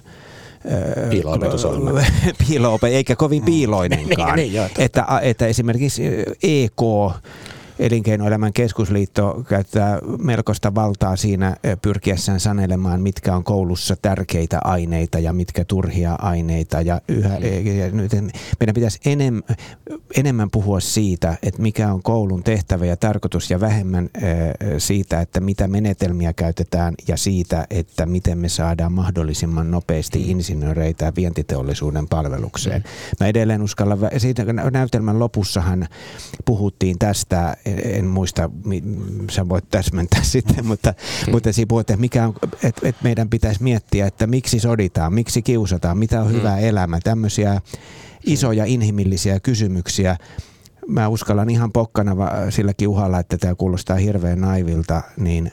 Piilo-opetusohjelma. 1.10 2.00
piilo 2.48 2.78
eikä 2.90 3.16
kovin 3.16 3.42
piiloinenkaan. 3.42 4.36
Niin, 4.36 4.44
niin, 4.44 4.54
joo, 4.54 4.68
totta. 4.68 4.82
että, 4.82 5.06
että 5.22 5.46
esimerkiksi 5.46 6.02
EK, 6.42 6.82
Elinkeinoelämän 7.78 8.52
keskusliitto 8.52 9.44
käyttää 9.48 9.98
melkoista 10.18 10.74
valtaa 10.74 11.16
siinä 11.16 11.56
pyrkiessään 11.82 12.40
sanelemaan, 12.40 13.00
mitkä 13.00 13.36
on 13.36 13.44
koulussa 13.44 13.96
tärkeitä 14.02 14.60
aineita 14.64 15.18
ja 15.18 15.32
mitkä 15.32 15.64
turhia 15.64 16.14
aineita. 16.14 16.80
Ja 16.80 17.00
yhä, 17.08 17.38
ja 17.38 17.90
nyt 17.90 18.12
meidän 18.60 18.74
pitäisi 18.74 19.00
enem, 19.04 19.42
enemmän 20.16 20.50
puhua 20.50 20.80
siitä, 20.80 21.36
että 21.42 21.62
mikä 21.62 21.92
on 21.92 22.02
koulun 22.02 22.42
tehtävä 22.42 22.86
ja 22.86 22.96
tarkoitus 22.96 23.50
ja 23.50 23.60
vähemmän 23.60 24.10
siitä, 24.78 25.20
että 25.20 25.40
mitä 25.40 25.68
menetelmiä 25.68 26.32
käytetään 26.32 26.94
ja 27.08 27.16
siitä, 27.16 27.66
että 27.70 28.06
miten 28.06 28.38
me 28.38 28.48
saadaan 28.48 28.92
mahdollisimman 28.92 29.70
nopeasti 29.70 30.30
insinööreitä 30.30 31.04
ja 31.04 31.12
vientiteollisuuden 31.16 32.08
palvelukseen. 32.08 32.84
Mä 33.20 33.26
edelleen 33.26 33.62
uskallan, 33.62 33.98
vä- 33.98 34.18
siitä 34.18 34.44
näytelmän 34.52 35.18
lopussahan 35.18 35.88
puhuttiin 36.44 36.98
tästä, 36.98 37.56
en 37.84 38.04
muista, 38.04 38.50
mi- 38.64 38.82
sä 39.30 39.48
voit 39.48 39.64
täsmentää 39.70 40.22
sitten, 40.34 40.66
mutta, 40.66 40.94
mutta 41.32 41.52
siinä 41.52 41.68
puhuttiin, 41.68 41.94
että, 41.94 42.00
mikä 42.00 42.26
on, 42.26 42.34
että, 42.64 42.88
että 42.88 43.02
meidän 43.02 43.28
pitäisi 43.28 43.62
miettiä, 43.62 44.06
että 44.06 44.26
miksi 44.26 44.60
soditaan, 44.60 45.14
miksi 45.14 45.42
kiusataan, 45.42 45.98
mitä 45.98 46.22
on 46.22 46.32
hyvä 46.32 46.58
elämä, 46.58 46.98
tämmöisiä 47.04 47.60
isoja 48.26 48.64
inhimillisiä 48.64 49.40
kysymyksiä. 49.40 50.16
Mä 50.88 51.08
uskallan 51.08 51.50
ihan 51.50 51.72
pokkana 51.72 52.16
silläkin 52.50 52.88
uhalla, 52.88 53.18
että 53.18 53.38
tämä 53.38 53.54
kuulostaa 53.54 53.96
hirveän 53.96 54.40
naivilta, 54.40 55.02
niin 55.16 55.52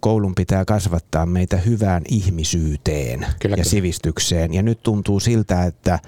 koulun 0.00 0.34
pitää 0.34 0.64
kasvattaa 0.64 1.26
meitä 1.26 1.56
hyvään 1.56 2.02
ihmisyyteen 2.08 3.18
Kyllä, 3.18 3.32
ja 3.32 3.56
kyllä. 3.56 3.64
sivistykseen. 3.64 4.54
Ja 4.54 4.62
nyt 4.62 4.82
tuntuu 4.82 5.20
siltä, 5.20 5.64
että 5.64 5.98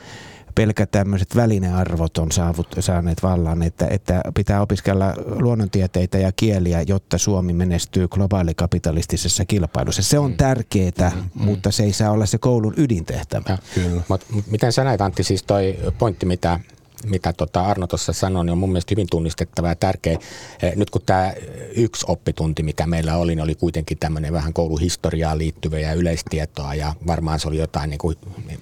pelkät 0.54 0.90
tämmöiset 0.90 1.36
välinearvot 1.36 2.18
on 2.18 2.32
saavut, 2.32 2.74
saaneet 2.80 3.22
vallan, 3.22 3.62
että, 3.62 3.86
että 3.90 4.22
pitää 4.34 4.62
opiskella 4.62 5.14
luonnontieteitä 5.26 6.18
ja 6.18 6.32
kieliä, 6.32 6.82
jotta 6.82 7.18
Suomi 7.18 7.52
menestyy 7.52 8.08
globaalikapitalistisessa 8.08 9.44
kilpailussa. 9.44 10.02
Se 10.02 10.18
on 10.18 10.34
tärkeää, 10.34 11.12
mutta 11.34 11.70
se 11.70 11.82
ei 11.82 11.92
saa 11.92 12.10
olla 12.10 12.26
se 12.26 12.38
koulun 12.38 12.74
ydintehtävä. 12.76 13.44
Ja, 13.48 13.58
Kyllä. 13.74 14.02
Mut 14.08 14.24
miten 14.50 14.72
sä 14.72 14.84
näet 14.84 15.00
Antti, 15.00 15.24
siis 15.24 15.42
toi 15.42 15.78
pointti, 15.98 16.26
mitä, 16.26 16.60
mitä 17.04 17.32
tota 17.32 17.60
Arno 17.60 17.86
tuossa 17.86 18.12
sanoi, 18.12 18.44
niin 18.44 18.52
on 18.52 18.58
mun 18.58 18.68
mielestä 18.70 18.92
hyvin 18.92 19.06
tunnistettava 19.10 19.68
ja 19.68 19.74
tärkeä. 19.74 20.18
Eh, 20.62 20.76
Nyt 20.76 20.90
kun 20.90 21.02
tämä 21.06 21.32
yksi 21.76 22.04
oppitunti, 22.08 22.62
mikä 22.62 22.86
meillä 22.86 23.16
oli, 23.16 23.34
niin 23.34 23.42
oli 23.42 23.54
kuitenkin 23.54 23.98
tämmöinen 23.98 24.32
vähän 24.32 24.52
kouluhistoriaan 24.52 25.38
liittyvä 25.38 25.78
ja 25.78 25.92
yleistietoa 25.92 26.74
ja 26.74 26.94
varmaan 27.06 27.40
se 27.40 27.48
oli 27.48 27.58
jotain 27.58 27.90
niin 27.90 27.98
kuin 27.98 28.16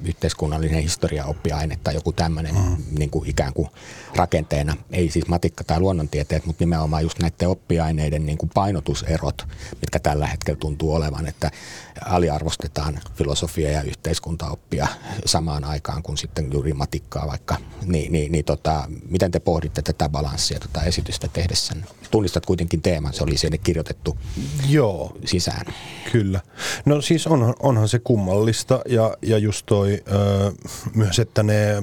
yhteiskunnallinen 0.05 0.83
historiaoppiaine 0.83 1.79
tai 1.85 1.95
joku 1.95 2.13
tämmöinen 2.13 2.55
mm. 2.55 2.77
niin 2.99 3.11
kuin 3.11 3.31
ikään 3.31 3.53
kuin 3.53 3.69
rakenteena. 4.17 4.77
Ei 4.91 5.11
siis 5.11 5.29
matikka 5.29 5.65
tai 5.65 5.81
luonnontieteet, 5.81 6.47
mutta 6.47 6.63
nimenomaan 6.63 7.03
just 7.03 7.19
näiden 7.19 7.49
oppiaineiden 7.49 8.27
niin 8.27 8.39
kuin 8.39 8.51
painotuserot, 8.55 9.47
mitkä 9.81 9.99
tällä 9.99 10.27
hetkellä 10.27 10.59
tuntuu 10.59 10.95
olevan, 10.95 11.27
että 11.27 11.51
aliarvostetaan 12.05 13.01
filosofia 13.15 13.71
ja 13.71 13.83
yhteiskuntaoppia 13.83 14.87
samaan 15.27 15.65
aikaan 15.65 16.03
kuin 16.03 16.19
sitten 16.19 16.53
juuri 16.53 16.73
matikkaa 16.73 17.27
vaikka, 17.27 17.57
niin, 17.87 18.13
niin, 18.13 18.32
niin, 18.33 18.45
tota, 18.45 18.85
miten 19.09 19.31
te 19.31 19.41
pohditte 19.41 19.83
tätä 19.83 20.09
balanssia 20.09 20.61
tota 20.61 20.83
esitystä 20.83 21.29
tehdessä? 21.29 21.75
Tunnistat 22.11 22.47
kuitenkin 22.47 22.83
teeman, 22.83 23.13
se 23.13 23.25
oli 23.25 23.37
sinne 23.37 23.59
kirjoitettu 23.59 24.19
Joo. 24.69 25.17
sisään. 25.25 25.67
Kyllä. 26.13 26.41
No 26.85 27.01
siis 27.01 27.27
onhan, 27.27 27.55
onhan 27.61 27.89
se 27.89 27.99
kummallista 27.99 28.81
ja, 28.89 29.17
ja 29.23 29.39
just 29.39 29.67
toi 29.67 30.03
ö, 30.13 30.53
myös, 30.95 31.19
että 31.19 31.43
ne 31.43 31.83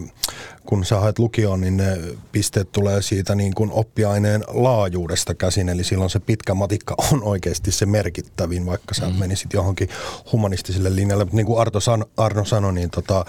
kun 0.69 0.85
sä 0.85 0.99
haet 0.99 1.19
lukioon, 1.19 1.61
niin 1.61 1.77
ne 1.77 1.97
pisteet 2.31 2.71
tulee 2.71 3.01
siitä 3.01 3.35
niin 3.35 3.53
kuin 3.53 3.71
oppiaineen 3.71 4.43
laajuudesta 4.47 5.35
käsin, 5.35 5.69
eli 5.69 5.83
silloin 5.83 6.09
se 6.09 6.19
pitkä 6.19 6.53
matikka 6.53 6.95
on 7.11 7.23
oikeasti 7.23 7.71
se 7.71 7.85
merkittävin, 7.85 8.65
vaikka 8.65 8.93
sä 8.93 9.09
mm. 9.09 9.15
menisit 9.15 9.53
johonkin 9.53 9.89
humanistiselle 10.31 10.95
linjalle. 10.95 11.23
Mutta 11.23 11.35
niin 11.35 11.45
kuin 11.45 11.61
Arto 11.61 11.79
San, 11.79 12.05
Arno 12.17 12.45
sanoi, 12.45 12.73
niin 12.73 12.89
tota, 12.89 13.25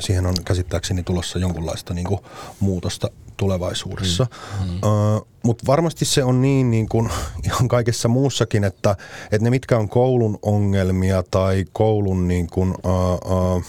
siihen 0.00 0.26
on 0.26 0.34
käsittääkseni 0.44 1.02
tulossa 1.02 1.38
jonkunlaista 1.38 1.94
niin 1.94 2.06
kuin 2.06 2.20
muutosta 2.60 3.10
tulevaisuudessa. 3.36 4.26
Mm. 4.60 4.70
Mm. 4.70 4.76
Uh, 4.76 5.26
Mutta 5.44 5.64
varmasti 5.66 6.04
se 6.04 6.24
on 6.24 6.42
niin, 6.42 6.70
niin 6.70 6.88
kuin 6.88 7.10
ihan 7.46 7.68
kaikessa 7.68 8.08
muussakin, 8.08 8.64
että, 8.64 8.96
että 9.24 9.44
ne 9.44 9.50
mitkä 9.50 9.78
on 9.78 9.88
koulun 9.88 10.38
ongelmia 10.42 11.22
tai 11.30 11.64
koulun 11.72 12.28
niin 12.28 12.46
kuin, 12.46 12.70
uh, 12.70 13.56
uh, 13.56 13.64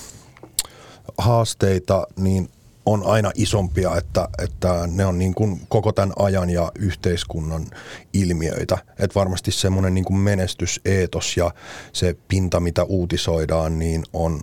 haasteita, 1.17 2.07
niin 2.17 2.49
on 2.85 3.05
aina 3.05 3.31
isompia, 3.35 3.97
että, 3.97 4.27
että 4.43 4.87
ne 4.87 5.05
on 5.05 5.19
niin 5.19 5.35
kuin 5.35 5.61
koko 5.69 5.91
tämän 5.91 6.13
ajan 6.19 6.49
ja 6.49 6.71
yhteiskunnan 6.79 7.65
ilmiöitä. 8.13 8.77
Että 8.99 9.19
varmasti 9.19 9.51
semmoinen 9.51 9.93
niin 9.93 10.17
menestyseetos 10.17 11.37
ja 11.37 11.51
se 11.93 12.15
pinta, 12.27 12.59
mitä 12.59 12.83
uutisoidaan, 12.83 13.79
niin 13.79 14.03
on, 14.13 14.41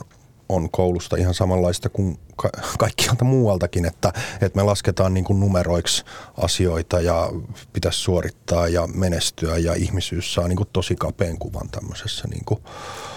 on 0.48 0.70
koulusta 0.70 1.16
ihan 1.16 1.35
samanlaista 1.35 1.88
kuin 1.88 2.18
ka- 2.37 2.50
kaikkialta 2.79 3.24
muualtakin, 3.24 3.85
että, 3.85 4.12
että 4.40 4.57
me 4.57 4.62
lasketaan 4.62 5.14
niin 5.14 5.24
kuin 5.24 5.40
numeroiksi 5.40 6.05
asioita 6.37 7.00
ja 7.00 7.31
pitäisi 7.72 7.98
suorittaa 7.98 8.68
ja 8.68 8.87
menestyä 8.87 9.59
ja 9.59 9.74
ihmisyys 9.74 10.35
saa 10.35 10.48
niin 10.48 10.57
kuin 10.57 10.68
tosi 10.72 10.96
kapean 10.96 11.38
kuvan 11.38 11.68
tämmöisessä 11.68 12.29
niin 12.29 12.44
kuin 12.44 12.61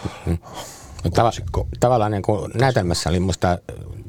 mm-hmm. 0.06 0.38
No, 1.04 1.10
tava- 1.10 1.68
tavallaan 1.80 2.12
niin 2.12 2.22
kuin 2.22 2.52
näytelmässä 2.56 3.10
oli 3.10 3.20
musta 3.20 3.58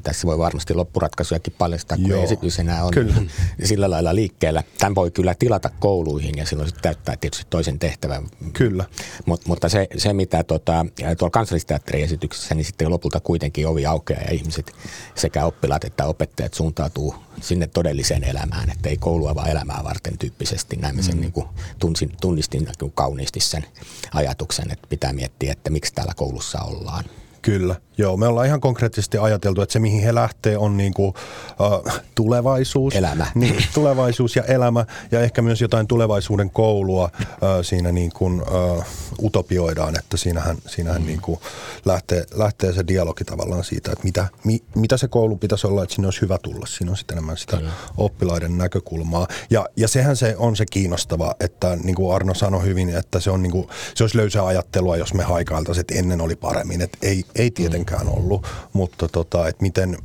tässä 0.05 0.27
voi 0.27 0.37
varmasti 0.37 0.73
loppuratkaisujakin 0.73 1.53
paljastaa, 1.57 1.97
kun 1.97 2.09
Joo, 2.09 2.23
esitys 2.23 2.59
enää 2.59 2.83
on 2.83 2.91
kyllä. 2.91 3.13
sillä 3.63 3.89
lailla 3.89 4.15
liikkeellä. 4.15 4.63
Tämän 4.77 4.95
voi 4.95 5.11
kyllä 5.11 5.35
tilata 5.35 5.69
kouluihin 5.79 6.37
ja 6.37 6.45
silloin 6.45 6.69
se 6.69 6.75
täyttää 6.75 7.17
tietysti 7.17 7.45
toisen 7.49 7.79
tehtävän. 7.79 8.27
Kyllä. 8.53 8.85
Mut, 9.25 9.45
mutta 9.47 9.69
se, 9.69 9.87
se 9.97 10.13
mitä 10.13 10.43
tota, 10.43 10.85
tuolla 11.17 11.31
kansallisteatteriesityksessä, 11.31 12.55
niin 12.55 12.65
sitten 12.65 12.89
lopulta 12.89 13.19
kuitenkin 13.19 13.67
ovi 13.67 13.85
aukeaa 13.85 14.21
ja 14.21 14.31
ihmiset 14.31 14.71
sekä 15.15 15.45
oppilaat 15.45 15.83
että 15.83 16.05
opettajat 16.05 16.53
suuntautuu 16.53 17.15
sinne 17.41 17.67
todelliseen 17.67 18.23
elämään, 18.23 18.69
että 18.69 18.89
ei 18.89 18.97
koulua 18.97 19.35
vaan 19.35 19.49
elämää 19.49 19.81
varten 19.83 20.17
tyyppisesti. 20.17 20.75
Näin 20.75 21.03
sen 21.03 21.15
mm. 21.15 21.21
niin 21.21 21.31
kuin 21.31 21.47
tunsin, 21.79 22.11
tunnistin 22.21 22.67
kauniisti 22.93 23.39
sen 23.39 23.65
ajatuksen, 24.13 24.71
että 24.71 24.87
pitää 24.89 25.13
miettiä, 25.13 25.51
että 25.51 25.69
miksi 25.69 25.93
täällä 25.93 26.13
koulussa 26.15 26.61
ollaan. 26.61 27.05
Kyllä, 27.45 27.75
joo. 27.97 28.17
Me 28.17 28.27
ollaan 28.27 28.47
ihan 28.47 28.61
konkreettisesti 28.61 29.17
ajateltu, 29.17 29.61
että 29.61 29.73
se 29.73 29.79
mihin 29.79 30.03
he 30.03 30.15
lähtee 30.15 30.57
on 30.57 30.77
niin 30.77 30.93
kuin, 30.93 31.13
uh, 31.59 31.93
tulevaisuus. 32.15 32.95
Elämä. 32.95 33.27
Niin, 33.35 33.63
tulevaisuus 33.73 34.35
ja 34.35 34.43
elämä 34.43 34.85
ja 35.11 35.21
ehkä 35.21 35.41
myös 35.41 35.61
jotain 35.61 35.87
tulevaisuuden 35.87 36.49
koulua 36.49 37.09
uh, 37.21 37.29
siinä 37.61 37.91
niin 37.91 38.11
kuin, 38.11 38.41
uh, 38.41 38.83
utopioidaan, 39.23 39.99
että 39.99 40.17
siinähän, 40.17 40.57
siinähän 40.67 41.01
mm. 41.01 41.07
niin 41.07 41.21
kuin 41.21 41.39
lähtee, 41.85 42.25
lähtee 42.33 42.73
se 42.73 42.87
dialogi 42.87 43.23
tavallaan 43.23 43.63
siitä, 43.63 43.91
että 43.91 44.03
mitä, 44.03 44.27
mi, 44.43 44.59
mitä 44.75 44.97
se 44.97 45.07
koulu 45.07 45.37
pitäisi 45.37 45.67
olla, 45.67 45.83
että 45.83 45.95
sinne 45.95 46.07
olisi 46.07 46.21
hyvä 46.21 46.37
tulla. 46.37 46.65
Siinä 46.65 46.91
on 46.91 46.97
sitten 46.97 47.15
enemmän 47.15 47.37
sitä 47.37 47.57
Kyllä. 47.57 47.71
oppilaiden 47.97 48.57
näkökulmaa. 48.57 49.27
Ja, 49.49 49.65
ja 49.77 49.87
sehän 49.87 50.15
se 50.15 50.35
on 50.37 50.55
se 50.55 50.65
kiinnostava, 50.65 51.35
että 51.39 51.77
niin 51.83 51.95
kuin 51.95 52.15
Arno 52.15 52.33
sanoi 52.33 52.63
hyvin, 52.63 52.89
että 52.89 53.19
se, 53.19 53.31
on 53.31 53.43
niin 53.43 53.51
kuin, 53.51 53.67
se 53.95 54.03
olisi 54.03 54.17
löysää 54.17 54.45
ajattelua, 54.45 54.97
jos 54.97 55.13
me 55.13 55.23
haikailtaisiin, 55.23 55.81
että 55.81 55.95
ennen 55.95 56.21
oli 56.21 56.35
paremmin. 56.35 56.81
Että 56.81 56.97
ei, 57.01 57.25
ei 57.35 57.51
tietenkään 57.51 58.09
ollut, 58.09 58.47
mutta 58.73 59.07
tota, 59.07 59.47
että 59.47 59.61
miten, 59.61 59.97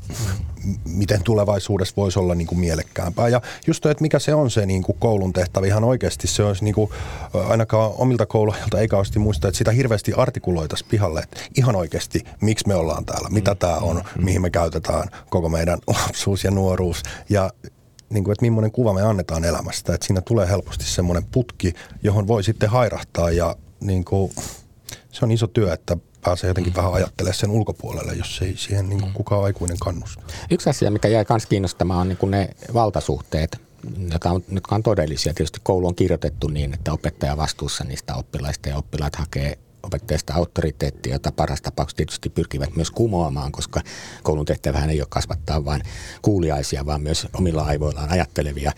miten 0.84 1.22
tulevaisuudessa 1.22 1.94
voisi 1.96 2.18
olla 2.18 2.34
niin 2.34 2.46
kuin 2.46 2.58
mielekkäämpää. 2.58 3.28
Ja 3.28 3.40
just 3.66 3.82
toi, 3.82 3.92
että 3.92 4.02
mikä 4.02 4.18
se 4.18 4.34
on 4.34 4.50
se 4.50 4.66
niin 4.66 4.82
kuin 4.82 4.98
koulun 4.98 5.32
tehtävä 5.32 5.66
ihan 5.66 5.84
oikeasti, 5.84 6.26
se 6.26 6.42
olisi 6.42 6.64
niin 6.64 6.74
kuin, 6.74 6.90
ainakaan 7.48 7.92
omilta 7.98 8.26
kouluilta 8.26 8.78
ei 8.78 8.88
kauheasti 8.88 9.18
muista, 9.18 9.48
että 9.48 9.58
sitä 9.58 9.70
hirveästi 9.70 10.12
artikuloitaisiin 10.12 10.90
pihalle, 10.90 11.20
että 11.20 11.40
ihan 11.56 11.76
oikeasti, 11.76 12.24
miksi 12.40 12.68
me 12.68 12.74
ollaan 12.74 13.04
täällä, 13.04 13.28
mitä 13.30 13.54
tämä 13.54 13.76
on, 13.76 13.96
mm-hmm. 13.96 14.24
mihin 14.24 14.42
me 14.42 14.50
käytetään 14.50 15.08
koko 15.30 15.48
meidän 15.48 15.78
lapsuus 16.06 16.44
ja 16.44 16.50
nuoruus 16.50 17.02
ja 17.28 17.50
niin 18.10 18.24
kuin, 18.24 18.32
että 18.32 18.44
millainen 18.44 18.72
kuva 18.72 18.92
me 18.92 19.02
annetaan 19.02 19.44
elämästä. 19.44 19.94
Että 19.94 20.06
siinä 20.06 20.20
tulee 20.20 20.48
helposti 20.48 20.84
semmoinen 20.84 21.24
putki, 21.32 21.74
johon 22.02 22.28
voi 22.28 22.44
sitten 22.44 22.68
hairahtaa 22.68 23.30
ja 23.30 23.56
niin 23.80 24.04
kuin, 24.04 24.32
se 25.12 25.24
on 25.24 25.30
iso 25.30 25.46
työ, 25.46 25.72
että 25.72 25.96
pääsee 26.20 26.48
jotenkin 26.48 26.72
mm. 26.72 26.76
vähän 26.76 26.92
ajattelemaan 26.92 27.34
sen 27.34 27.50
ulkopuolelle, 27.50 28.12
jos 28.12 28.42
ei 28.42 28.56
siihen 28.56 28.88
niin 28.88 29.00
kuin 29.00 29.10
mm. 29.10 29.14
kukaan 29.14 29.44
aikuinen 29.44 29.78
kannusta. 29.78 30.22
Yksi 30.50 30.70
asia, 30.70 30.90
mikä 30.90 31.08
jäi 31.08 31.24
myös 31.28 31.46
kiinnostamaan, 31.46 32.00
on 32.00 32.08
niin 32.08 32.18
kuin 32.18 32.30
ne 32.30 32.50
valtasuhteet, 32.74 33.60
jotka 34.12 34.30
on, 34.30 34.44
jotka 34.52 34.74
on 34.74 34.82
todellisia. 34.82 35.34
Tietysti 35.34 35.60
koulu 35.62 35.86
on 35.86 35.94
kirjoitettu 35.94 36.48
niin, 36.48 36.74
että 36.74 36.92
opettaja 36.92 37.36
vastuussa 37.36 37.84
niistä 37.84 38.14
oppilaista 38.14 38.68
ja 38.68 38.76
oppilaat 38.76 39.16
hakee 39.16 39.58
opettajasta 39.82 40.34
auktoriteettia, 40.34 41.12
jota 41.12 41.32
parasta 41.32 41.70
tapauksessa 41.70 41.96
tietysti 41.96 42.30
pyrkivät 42.30 42.76
myös 42.76 42.90
kumoamaan, 42.90 43.52
koska 43.52 43.80
koulun 44.22 44.44
tehtävähän 44.44 44.90
ei 44.90 45.00
ole 45.00 45.06
kasvattaa 45.10 45.64
vain 45.64 45.82
kuuliaisia, 46.22 46.86
vaan 46.86 47.02
myös 47.02 47.26
omilla 47.34 47.62
aivoillaan 47.62 48.10
ajattelevia. 48.10 48.72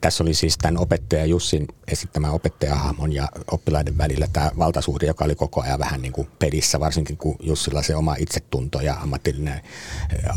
Tässä 0.00 0.24
oli 0.24 0.34
siis 0.34 0.58
tämän 0.58 0.78
opettaja 0.78 1.26
Jussin 1.26 1.66
esittämä 1.88 2.30
opettajahahmon 2.30 3.12
ja 3.12 3.28
oppilaiden 3.50 3.98
välillä 3.98 4.28
tämä 4.32 4.50
valtasuhde, 4.58 5.06
joka 5.06 5.24
oli 5.24 5.34
koko 5.34 5.60
ajan 5.62 5.78
vähän 5.78 6.02
niin 6.02 6.12
kuin 6.12 6.28
pelissä, 6.38 6.80
varsinkin 6.80 7.16
kun 7.16 7.36
Jussilla 7.40 7.82
se 7.82 7.96
oma 7.96 8.16
itsetunto 8.18 8.80
ja 8.80 8.94
ammatillinen 8.94 9.60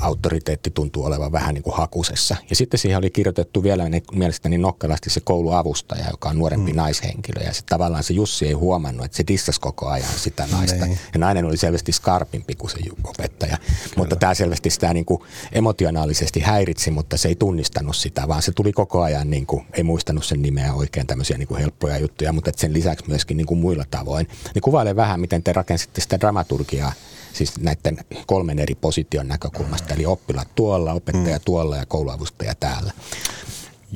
auktoriteetti 0.02 0.70
tuntuu 0.70 1.06
olevan 1.06 1.32
vähän 1.32 1.54
niin 1.54 1.64
kuin 1.64 1.78
hakusessa. 1.78 2.36
Ja 2.50 2.56
sitten 2.56 2.80
siihen 2.80 2.98
oli 2.98 3.10
kirjoitettu 3.10 3.64
vielä 3.64 3.84
mielestäni 4.12 4.58
nokkelasti 4.58 5.10
se 5.10 5.20
kouluavustaja, 5.20 6.10
joka 6.12 6.30
on 6.30 6.38
nuorempi 6.38 6.72
mm. 6.72 6.78
naishenkilö. 6.78 7.44
Ja 7.44 7.54
se, 7.54 7.62
tavallaan 7.66 8.04
se 8.04 8.14
Jussi 8.14 8.48
ei 8.48 8.54
huomannut, 8.54 9.06
että 9.06 9.18
se 9.18 9.24
dissasi 9.28 9.60
koko 9.60 9.85
ajan 9.88 10.10
sitä 10.15 10.48
naista. 10.52 10.86
Niin. 10.86 11.00
Ja 11.13 11.19
nainen 11.19 11.45
oli 11.45 11.58
selvästi 11.58 11.91
skarpimpi 11.91 12.56
kuin 12.56 12.71
se 12.71 12.78
opettaja. 13.04 13.58
Kyllä. 13.58 13.95
Mutta 13.98 14.15
tämä 14.15 14.34
selvästi 14.34 14.69
sitä 14.69 14.93
niin 14.93 15.06
kuin 15.06 15.21
emotionaalisesti 15.52 16.39
häiritsi, 16.39 16.91
mutta 16.91 17.17
se 17.17 17.28
ei 17.28 17.36
tunnistanut 17.36 17.95
sitä, 17.95 18.28
vaan 18.28 18.41
se 18.41 18.52
tuli 18.52 18.74
koko 18.74 19.02
ajan, 19.02 19.30
niin 19.30 19.45
kuin, 19.45 19.65
ei 19.74 19.84
muistanut 19.84 20.26
sen 20.26 20.41
nimeä 20.41 20.74
oikein, 20.74 21.08
tämmöisiä 21.08 21.38
niin 21.38 21.48
kuin 21.48 21.62
helppoja 21.62 21.98
juttuja, 21.98 22.34
mutta 22.34 22.52
sen 22.56 22.74
lisäksi 22.74 23.06
myöskin 23.08 23.38
niin 23.38 23.48
kuin 23.48 23.60
muilla 23.60 23.86
tavoin. 23.91 24.28
Niin 24.54 24.62
kuvaile 24.62 24.95
vähän, 24.95 25.19
miten 25.19 25.43
te 25.43 25.54
rakensitte 25.54 26.02
sitä 26.02 26.19
dramaturgiaa 26.19 26.93
siis 27.34 27.60
näiden 27.60 27.98
kolmen 28.28 28.60
eri 28.60 28.76
position 28.76 29.28
näkökulmasta, 29.28 29.93
eli 29.93 30.06
oppilaat 30.06 30.56
tuolla, 30.56 30.93
opettaja 30.93 31.38
mm. 31.38 31.41
tuolla 31.45 31.78
ja 31.78 31.86
kouluavustaja 31.86 32.56
täällä. 32.56 32.91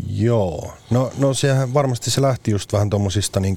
Joo, 0.09 0.73
no, 0.89 1.11
no 1.17 1.33
sehän 1.33 1.73
varmasti 1.73 2.11
se 2.11 2.21
lähti 2.21 2.51
just 2.51 2.73
vähän 2.73 2.89
tuommoisista 2.89 3.39
niin 3.39 3.55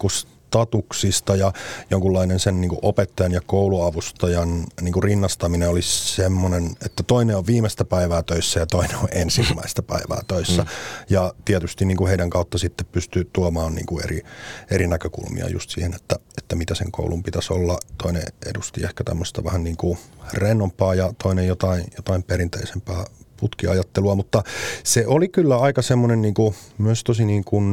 statuksista 0.53 1.37
ja 1.37 1.53
jonkunlainen 1.91 2.39
sen 2.39 2.61
niin 2.61 2.69
kuin 2.69 2.79
opettajan 2.83 3.33
ja 3.33 3.41
kouluavustajan 3.47 4.65
niin 4.81 4.93
kuin 4.93 5.03
rinnastaminen 5.03 5.69
olisi 5.69 6.15
semmoinen, 6.15 6.71
että 6.85 7.03
toinen 7.03 7.37
on 7.37 7.47
viimeistä 7.47 7.85
päivää 7.85 8.23
töissä 8.23 8.61
ja 8.61 8.67
toinen 8.67 8.97
on 8.97 9.09
ensimmäistä 9.13 9.83
päivää 9.83 10.21
töissä. 10.29 10.63
Mm. 10.63 10.69
Ja 11.11 11.35
tietysti 11.45 11.85
niin 11.85 11.97
kuin 11.97 12.09
heidän 12.09 12.31
kautta 12.31 12.59
sitten 12.59 12.87
pystyy 12.93 13.31
tuomaan 13.33 13.75
niin 13.75 13.87
kuin 13.87 14.05
eri, 14.05 14.23
eri 14.71 14.87
näkökulmia 14.87 15.49
just 15.49 15.71
siihen, 15.71 15.95
että, 15.95 16.17
että 16.39 16.57
mitä 16.57 16.75
sen 16.75 16.93
koulun 16.93 17.23
pitäisi 17.23 17.53
olla. 17.53 17.79
Toinen 18.03 18.23
edusti 18.47 18.85
ehkä 18.85 19.05
tämmöistä 19.05 19.45
vähän 19.45 19.65
niin 19.65 19.77
kuin 19.77 19.99
rennompaa 20.33 20.95
ja 20.95 21.13
toinen 21.23 21.47
jotain, 21.47 21.85
jotain 21.97 22.23
perinteisempää 22.23 23.05
putkiajattelua, 23.43 24.15
mutta 24.15 24.43
se 24.85 25.07
oli 25.07 25.29
kyllä 25.29 25.57
aika 25.59 25.83
semmoinen 25.83 26.23
niin 26.23 26.35
kuin, 26.35 26.55
myös 26.79 27.05
tosi 27.05 27.25
niin 27.25 27.45
kuin 27.45 27.65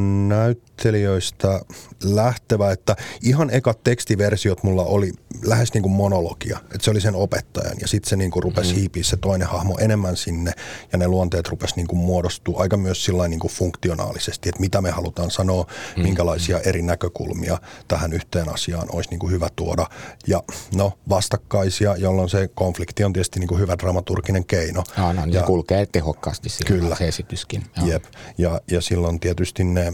näyttelijöistä 0.79 1.61
lähtevä, 2.03 2.71
että 2.71 2.95
ihan 3.21 3.49
ekat 3.53 3.83
tekstiversiot 3.83 4.63
mulla 4.63 4.83
oli 4.83 5.11
lähes 5.43 5.73
niin 5.73 5.81
kuin 5.81 5.91
monologia, 5.91 6.59
että 6.63 6.77
se 6.81 6.91
oli 6.91 7.01
sen 7.01 7.15
opettajan 7.15 7.77
ja 7.81 7.87
sitten 7.87 8.09
se 8.09 8.15
niin 8.15 8.31
kuin 8.31 8.43
rupesi 8.43 8.73
mm. 8.73 8.79
hiipiä 8.79 9.03
se 9.03 9.17
toinen 9.17 9.47
hahmo 9.47 9.77
enemmän 9.79 10.17
sinne 10.17 10.51
ja 10.91 10.97
ne 10.97 11.07
luonteet 11.07 11.47
rupesi 11.47 11.75
niin 11.75 11.87
kuin 11.87 11.99
muodostua 11.99 12.61
aika 12.61 12.77
myös 12.77 13.05
sillä 13.05 13.27
niin 13.27 13.39
kuin 13.39 13.51
funktionaalisesti, 13.51 14.49
että 14.49 14.61
mitä 14.61 14.81
me 14.81 14.91
halutaan 14.91 15.31
sanoa, 15.31 15.65
mm. 15.97 16.03
minkälaisia 16.03 16.59
eri 16.59 16.81
näkökulmia 16.81 17.57
tähän 17.87 18.13
yhteen 18.13 18.49
asiaan 18.49 18.87
olisi 18.91 19.09
niin 19.09 19.19
kuin 19.19 19.31
hyvä 19.31 19.49
tuoda 19.55 19.85
ja 20.27 20.43
no 20.75 20.93
vastakkaisia, 21.09 21.95
jolloin 21.95 22.29
se 22.29 22.49
konflikti 22.55 23.03
on 23.03 23.13
tietysti 23.13 23.39
niin 23.39 23.47
kuin 23.47 23.61
hyvä 23.61 23.77
dramaturginen 23.77 24.45
keino. 24.45 24.83
Ah, 24.97 25.15
no, 25.15 25.25
niin 25.25 25.33
ja, 25.33 25.43
kulkee 25.43 25.85
tehokkaasti 25.85 26.49
silloin 26.49 26.81
Kyllä. 26.81 26.95
se 26.95 27.07
esityskin. 27.07 27.63
Joo. 27.77 27.87
Jep. 27.87 28.03
Ja, 28.37 28.61
ja 28.71 28.81
silloin 28.81 29.19
tietysti 29.19 29.63
ne 29.63 29.93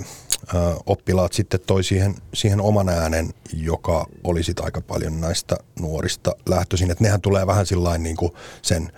ö, 0.54 0.75
oppilaat 0.86 1.34
sitten 1.34 1.60
toi 1.68 1.84
siihen, 1.84 2.16
siihen 2.34 2.62
oman 2.62 2.90
äänen, 2.90 3.34
joka 3.54 4.06
oli 4.24 4.44
sitten 4.44 4.66
aika 4.66 4.82
paljon 4.82 5.22
näistä 5.22 5.56
nuorista 5.80 6.32
lähtöisin. 6.46 6.92
Että 6.92 7.04
nehän 7.04 7.22
tulee 7.22 7.48
vähän 7.48 7.66
sillain 7.66 8.04
niin 8.04 8.16
kuin 8.16 8.32
sen 8.62 8.92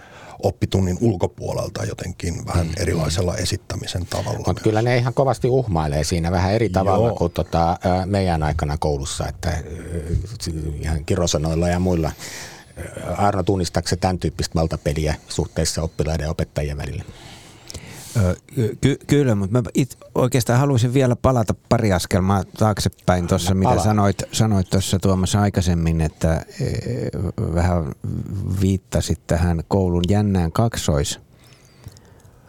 oppitunnin 0.43 0.97
ulkopuolelta 1.01 1.85
jotenkin 1.85 2.45
vähän 2.45 2.67
mm. 2.67 2.73
erilaisella 2.77 3.35
esittämisen 3.35 4.05
tavalla. 4.05 4.43
Mutta 4.47 4.63
kyllä 4.63 4.81
ne 4.81 4.97
ihan 4.97 5.13
kovasti 5.13 5.49
uhmailee 5.49 6.03
siinä 6.03 6.31
vähän 6.31 6.53
eri 6.53 6.69
tavalla 6.69 7.07
Joo. 7.07 7.15
kuin 7.15 7.31
tota, 7.31 7.79
meidän 8.05 8.43
aikana 8.43 8.77
koulussa, 8.77 9.27
että 9.27 9.57
ihan 10.81 11.05
kirosanoilla 11.05 11.69
ja 11.69 11.79
muilla. 11.79 12.11
Arno, 13.17 13.43
tunnistaako 13.43 13.89
tämän 13.99 14.19
tyyppistä 14.19 14.55
valtapeliä 14.55 15.15
suhteessa 15.27 15.81
oppilaiden 15.81 16.23
ja 16.23 16.31
opettajien 16.31 16.77
välillä? 16.77 17.03
Ky- 18.81 18.99
kyllä, 19.07 19.35
mutta 19.35 19.61
mä 19.61 19.69
it, 19.73 19.97
oikeastaan 20.15 20.59
haluaisin 20.59 20.93
vielä 20.93 21.15
palata 21.15 21.55
pari 21.69 21.93
askelmaa 21.93 22.43
taaksepäin 22.43 23.27
tuossa, 23.27 23.53
mitä 23.53 23.79
sanoit, 23.79 24.23
sanoit 24.31 24.69
tuossa 24.69 24.99
Tuomas 24.99 25.35
aikaisemmin, 25.35 26.01
että 26.01 26.45
e, 26.61 26.65
vähän 27.55 27.91
viittasit 28.61 29.27
tähän 29.27 29.63
koulun 29.67 30.03
jännään 30.09 30.51
kaksois 30.51 31.19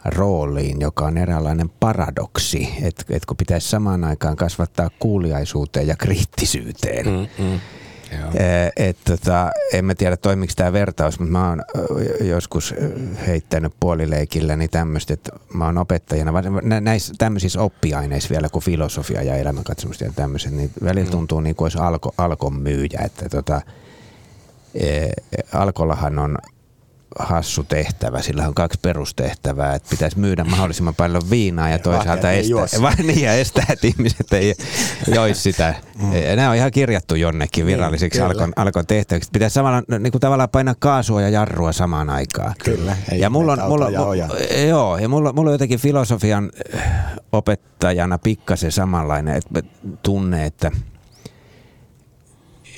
rooliin, 0.05 0.81
joka 0.81 1.05
on 1.05 1.17
eräänlainen 1.17 1.69
paradoksi, 1.69 2.69
että 2.81 3.03
et 3.09 3.25
kun 3.25 3.37
pitäisi 3.37 3.69
samaan 3.69 4.03
aikaan 4.03 4.35
kasvattaa 4.35 4.89
kuuliaisuuteen 4.99 5.87
ja 5.87 5.95
kriittisyyteen. 5.95 7.05
Mm, 7.05 7.45
mm 7.45 7.59
et, 8.77 8.97
tota, 9.03 9.51
en 9.73 9.85
mä 9.85 9.95
tiedä 9.95 10.17
toimiko 10.17 10.53
tämä 10.55 10.73
vertaus, 10.73 11.19
mutta 11.19 11.31
mä 11.31 11.49
oon 11.49 11.63
joskus 12.21 12.75
heittänyt 13.27 13.73
puolileikillä 13.79 14.55
niin 14.55 14.69
tämmöistä, 14.69 15.13
että 15.13 15.31
mä 15.53 15.65
oon 15.65 15.77
opettajana, 15.77 16.33
näissä 16.81 17.13
tämmöisissä 17.17 17.61
oppiaineissa 17.61 18.29
vielä 18.29 18.49
kuin 18.49 18.63
filosofia 18.63 19.23
ja 19.23 19.35
elämänkatsomusta 19.35 20.03
ja 20.03 20.11
tämmöiset, 20.15 20.51
niin 20.51 20.71
välillä 20.83 21.09
mm. 21.09 21.11
tuntuu 21.11 21.39
niin 21.39 21.55
kuin 21.55 21.65
olisi 21.65 21.77
alko, 21.77 22.13
alkon 22.17 22.53
myyjä, 22.53 22.99
että 23.05 23.29
tota, 23.29 23.61
e, 24.73 25.07
alkollahan 25.53 26.19
on 26.19 26.37
hassu 27.19 27.63
tehtävä. 27.63 28.21
Sillä 28.21 28.47
on 28.47 28.53
kaksi 28.53 28.79
perustehtävää, 28.81 29.75
että 29.75 29.89
pitäisi 29.89 30.19
myydä 30.19 30.43
mahdollisimman 30.43 30.95
paljon 30.95 31.29
viinaa 31.29 31.69
ja 31.69 31.79
toisaalta 31.79 32.31
estää, 32.31 32.81
vaan 32.81 32.95
niin, 33.07 33.21
ja 33.21 33.33
estää, 33.33 33.65
että 33.69 33.87
ihmiset 33.87 34.33
ei 34.33 34.55
joisi 35.15 35.41
sitä. 35.41 35.75
Mm. 36.01 36.09
Nämä 36.35 36.49
on 36.49 36.55
ihan 36.55 36.71
kirjattu 36.71 37.15
jonnekin 37.15 37.65
niin, 37.65 37.77
virallisiksi 37.77 38.19
niin, 38.19 38.25
alkon, 38.25 38.53
alkon 38.55 38.87
tehtäviksi. 38.87 39.29
Pitäisi 39.33 39.53
samalla, 39.53 39.83
niin 39.99 40.11
kuin 40.11 40.21
tavallaan 40.21 40.49
painaa 40.49 40.75
kaasua 40.79 41.21
ja 41.21 41.29
jarrua 41.29 41.71
samaan 41.71 42.09
aikaan. 42.09 42.53
Kyllä. 42.63 42.97
ja 43.11 43.29
mulla 43.29 43.53
on, 43.53 43.59
mulla, 43.69 43.89
ja 43.89 43.99
mulla, 43.99 44.15
joo, 44.67 44.97
ja 44.97 45.09
mulla, 45.09 45.33
mulla 45.33 45.49
on 45.49 45.53
jotenkin 45.53 45.79
filosofian 45.79 46.51
eh, 46.73 46.81
opettajana 47.31 48.17
pikkasen 48.17 48.71
samanlainen 48.71 49.35
että 49.35 49.61
tunne, 50.03 50.45
että 50.45 50.71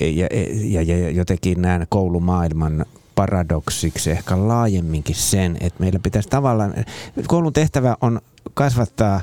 ja, 0.00 0.28
ja, 0.64 0.82
ja 0.82 1.10
jotenkin 1.10 1.62
näen 1.62 1.86
koulumaailman 1.88 2.86
paradoksiksi 3.14 4.10
ehkä 4.10 4.48
laajemminkin 4.48 5.14
sen, 5.16 5.56
että 5.60 5.80
meillä 5.80 5.98
pitäisi 5.98 6.28
tavallaan, 6.28 6.74
koulun 7.26 7.52
tehtävä 7.52 7.96
on 8.00 8.20
kasvattaa 8.54 9.20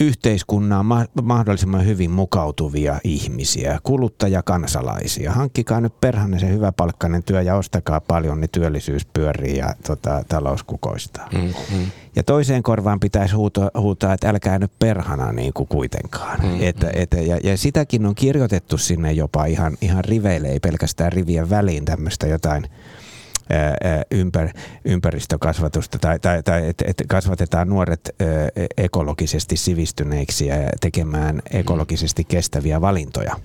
yhteiskunnan 0.00 0.86
mahdollisimman 1.22 1.86
hyvin 1.86 2.10
mukautuvia 2.10 3.00
ihmisiä, 3.04 3.78
kuluttajakansalaisia. 3.82 5.32
Hankkikaa 5.32 5.80
nyt 5.80 6.00
perhanne 6.00 6.38
se 6.38 6.48
hyväpalkkainen 6.48 7.22
työ 7.22 7.42
ja 7.42 7.56
ostakaa 7.56 8.00
paljon, 8.00 8.40
niin 8.40 8.50
työllisyys 8.50 9.04
pyörii 9.04 9.56
ja 9.56 9.74
tota, 9.86 10.24
talous 10.28 10.62
kukoistaa. 10.62 11.28
Mm-hmm. 11.32 11.86
Ja 12.16 12.22
toiseen 12.22 12.62
korvaan 12.62 13.00
pitäisi 13.00 13.34
huutaa, 13.34 13.70
huutaa 13.78 14.12
että 14.12 14.28
älkää 14.28 14.58
nyt 14.58 14.72
perhana 14.78 15.32
niin 15.32 15.52
kuin 15.52 15.68
kuitenkaan. 15.68 16.40
Mm-hmm. 16.40 16.58
Et, 16.60 16.76
et, 16.92 17.26
ja, 17.26 17.38
ja 17.44 17.56
sitäkin 17.56 18.06
on 18.06 18.14
kirjoitettu 18.14 18.78
sinne 18.78 19.12
jopa 19.12 19.44
ihan, 19.44 19.76
ihan 19.80 20.04
riveille, 20.04 20.48
ei 20.48 20.60
pelkästään 20.60 21.12
rivien 21.12 21.50
väliin 21.50 21.84
tämmöistä 21.84 22.26
jotain– 22.26 22.66
ympär, 24.10 24.48
ympäristökasvatusta 24.84 25.98
tai, 25.98 26.18
tai, 26.18 26.42
tai 26.42 26.68
että 26.68 26.84
et 26.88 27.02
kasvatetaan 27.08 27.68
nuoret 27.68 28.10
ekologisesti 28.76 29.56
sivistyneiksi 29.56 30.46
ja 30.46 30.56
tekemään 30.80 31.42
ekologisesti 31.50 32.24
kestäviä 32.24 32.80
valintoja. 32.80 33.36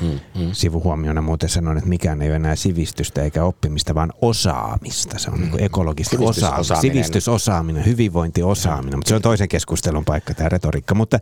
Mm, 0.00 0.20
mm. 0.42 0.50
Sivuhuomiona 0.52 1.22
muuten 1.22 1.48
sanon, 1.48 1.76
että 1.76 1.88
mikään 1.88 2.22
ei 2.22 2.28
ole 2.28 2.36
enää 2.36 2.56
sivistystä 2.56 3.22
eikä 3.22 3.44
oppimista, 3.44 3.94
vaan 3.94 4.12
osaamista. 4.22 5.18
Se 5.18 5.30
on 5.30 5.40
mm. 5.40 5.50
niin 5.50 5.62
ekologista 5.62 6.16
osaamista. 6.20 6.76
Sivistysosaaminen, 6.76 7.86
hyvinvointiosaaminen, 7.86 8.98
mutta 8.98 9.08
se 9.08 9.14
on 9.14 9.22
toisen 9.22 9.48
keskustelun 9.48 10.04
paikka 10.04 10.34
tämä 10.34 10.48
retoriikka. 10.48 10.94
Mutta, 10.94 11.18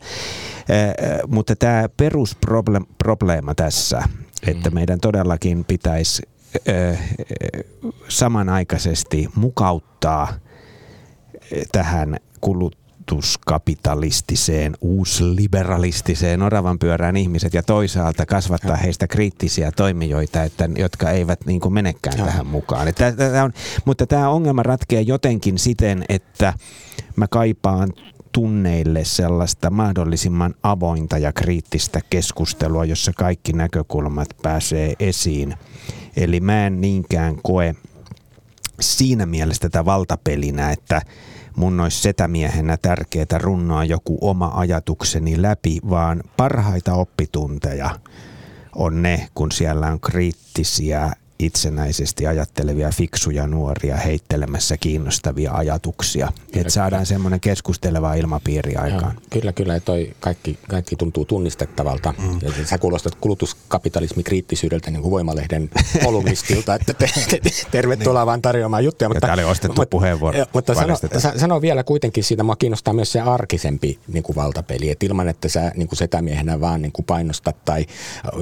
äh, 0.71 1.19
mutta 1.27 1.55
tämä 1.55 1.89
perusprobleema 1.97 3.55
tässä, 3.55 4.03
että 4.47 4.69
mm. 4.69 4.73
meidän 4.73 4.99
todellakin 4.99 5.65
pitäisi 5.65 6.23
samanaikaisesti 8.07 9.29
mukauttaa 9.35 10.33
tähän 11.71 12.17
kulutuskapitalistiseen, 12.41 14.73
uusliberalistiseen 14.81 16.41
oravan 16.41 16.79
pyörään 16.79 17.17
ihmiset 17.17 17.53
ja 17.53 17.63
toisaalta 17.63 18.25
kasvattaa 18.25 18.75
heistä 18.75 19.07
kriittisiä 19.07 19.71
toimijoita, 19.71 20.43
että, 20.43 20.69
jotka 20.77 21.11
eivät 21.11 21.39
niin 21.45 21.59
kuin 21.59 21.73
menekään 21.73 22.17
ja. 22.17 22.25
tähän 22.25 22.47
mukaan. 22.47 22.87
Että, 22.87 23.11
tämä 23.11 23.43
on, 23.43 23.53
mutta 23.85 24.07
tämä 24.07 24.29
ongelma 24.29 24.63
ratkeaa 24.63 25.01
jotenkin 25.01 25.59
siten, 25.59 26.05
että 26.09 26.53
mä 27.15 27.27
kaipaan 27.27 27.93
tunneille 28.31 29.03
sellaista 29.03 29.69
mahdollisimman 29.69 30.55
avointa 30.63 31.17
ja 31.17 31.33
kriittistä 31.33 32.01
keskustelua, 32.09 32.85
jossa 32.85 33.11
kaikki 33.17 33.53
näkökulmat 33.53 34.29
pääsee 34.41 34.93
esiin– 34.99 35.55
Eli 36.19 36.39
mä 36.39 36.67
en 36.67 36.81
niinkään 36.81 37.35
koe 37.43 37.75
siinä 38.79 39.25
mielessä 39.25 39.61
tätä 39.61 39.85
valtapelinä, 39.85 40.71
että 40.71 41.01
mun 41.55 41.79
olisi 41.79 42.01
setämiehenä 42.01 42.77
tärkeää 42.77 43.37
runnoa 43.37 43.83
joku 43.83 44.17
oma 44.21 44.51
ajatukseni 44.55 45.41
läpi, 45.41 45.79
vaan 45.89 46.23
parhaita 46.37 46.93
oppitunteja 46.93 47.89
on 48.75 49.01
ne, 49.01 49.27
kun 49.35 49.51
siellä 49.51 49.87
on 49.87 49.99
kriittisiä 49.99 51.11
itsenäisesti 51.39 52.27
ajattelevia 52.27 52.89
fiksuja 52.91 53.47
nuoria 53.47 53.97
heittelemässä 53.97 54.77
kiinnostavia 54.77 55.51
ajatuksia. 55.51 56.31
Että 56.53 56.69
saadaan 56.73 57.05
semmoinen 57.05 57.39
keskusteleva 57.39 58.13
ilmapiiri 58.13 58.75
aikaan. 58.75 59.13
Joo, 59.13 59.23
kyllä, 59.29 59.53
kyllä. 59.53 59.79
Toi 59.79 60.15
kaikki, 60.19 60.59
kaikki 60.67 60.95
tuntuu 60.95 61.25
tunnistettavalta. 61.25 62.13
Mm. 62.17 62.39
Ja 62.41 62.65
sä 62.65 62.77
kuulostat 62.77 63.15
kulutuskapitalismi 63.15 64.23
kriittisyydeltä 64.23 64.91
niin 64.91 65.01
kuin 65.01 65.11
Voimalehden 65.11 65.69
kolumnistilta, 66.05 66.75
että 66.75 66.93
te, 66.93 67.09
te, 67.29 67.39
te, 67.43 67.49
tervetuloa 67.71 68.21
niin. 68.21 68.27
vaan 68.27 68.41
tarjoamaan 68.41 68.83
juttuja. 68.83 69.09
Mutta, 69.09 69.17
ja 69.17 69.21
tämä 69.21 69.33
oli 69.33 69.51
ostettu 69.51 69.81
mutta, 69.81 69.89
puheenvuoro. 69.89 70.45
Mutta 70.53 70.75
sano, 70.75 70.97
sano, 71.37 71.61
vielä 71.61 71.83
kuitenkin 71.83 72.23
siitä, 72.23 72.43
mua 72.43 72.55
kiinnostaa 72.55 72.93
myös 72.93 73.11
se 73.11 73.21
arkisempi 73.21 73.99
niin 74.07 74.23
kuin 74.23 74.35
valtapeli. 74.35 74.89
Että 74.89 75.05
ilman, 75.05 75.27
että 75.27 75.47
sä 75.49 75.71
niin 75.75 75.87
kuin 75.87 75.97
setämiehenä 75.97 76.61
vaan 76.61 76.81
niin 76.81 76.91
kuin 76.91 77.05
painostat 77.05 77.65
tai 77.65 77.85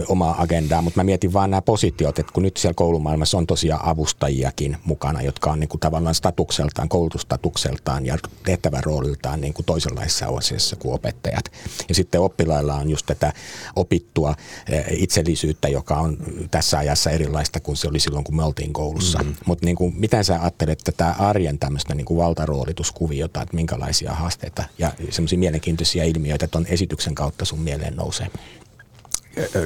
omaa 0.08 0.42
agendaa, 0.42 0.82
mutta 0.82 1.00
mä 1.00 1.04
mietin 1.04 1.34
vaan 1.34 1.52
nämä 1.52 1.62
positiot, 1.62 2.20
että 2.20 2.34
kun 2.34 2.44
nyt 2.44 2.58
siellä 2.58 2.74
koulumaailmassa 2.88 3.38
on 3.38 3.48
tosiaan 3.48 3.86
avustajiakin 3.86 4.78
mukana, 4.86 5.22
jotka 5.22 5.52
on 5.52 5.60
niin 5.60 5.68
kuin 5.68 5.80
tavallaan 5.80 6.16
statukseltaan, 6.16 6.90
koulutustatukseltaan 6.90 8.06
ja 8.06 8.18
tehtävän 8.44 8.84
rooliltaan 8.84 9.42
niin 9.42 9.54
kuin 9.54 9.66
toisenlaisessa 9.66 10.26
asiassa 10.28 10.76
kuin 10.76 10.94
opettajat. 10.94 11.52
Ja 11.90 11.96
sitten 11.96 12.22
oppilailla 12.22 12.76
on 12.76 12.90
just 12.90 13.06
tätä 13.06 13.34
opittua 13.76 14.36
eh, 14.70 14.86
itsellisyyttä, 14.90 15.68
joka 15.68 15.96
on 15.96 16.18
tässä 16.52 16.78
ajassa 16.78 17.10
erilaista 17.12 17.60
kuin 17.60 17.78
se 17.78 17.88
oli 17.88 18.00
silloin, 18.00 18.24
kun 18.24 18.36
me 18.36 18.44
oltiin 18.44 18.74
koulussa. 18.74 19.20
Mm-hmm. 19.20 19.36
Mutta 19.46 19.66
niin 19.66 19.76
kuin, 19.76 19.94
miten 19.98 20.24
sä 20.24 20.42
ajattelet 20.42 20.80
tätä 20.84 21.16
arjen 21.20 21.60
tämmöistä 21.60 21.96
niin 21.96 22.06
kuin 22.06 22.18
valtaroolituskuviota, 22.18 23.42
että 23.42 23.56
minkälaisia 23.56 24.14
haasteita 24.14 24.64
ja 24.78 24.92
semmoisia 25.10 25.40
mielenkiintoisia 25.40 26.04
ilmiöitä 26.04 26.48
tuon 26.48 26.66
esityksen 26.66 27.16
kautta 27.16 27.46
sun 27.46 27.60
mieleen 27.60 27.96
nousee? 27.96 28.28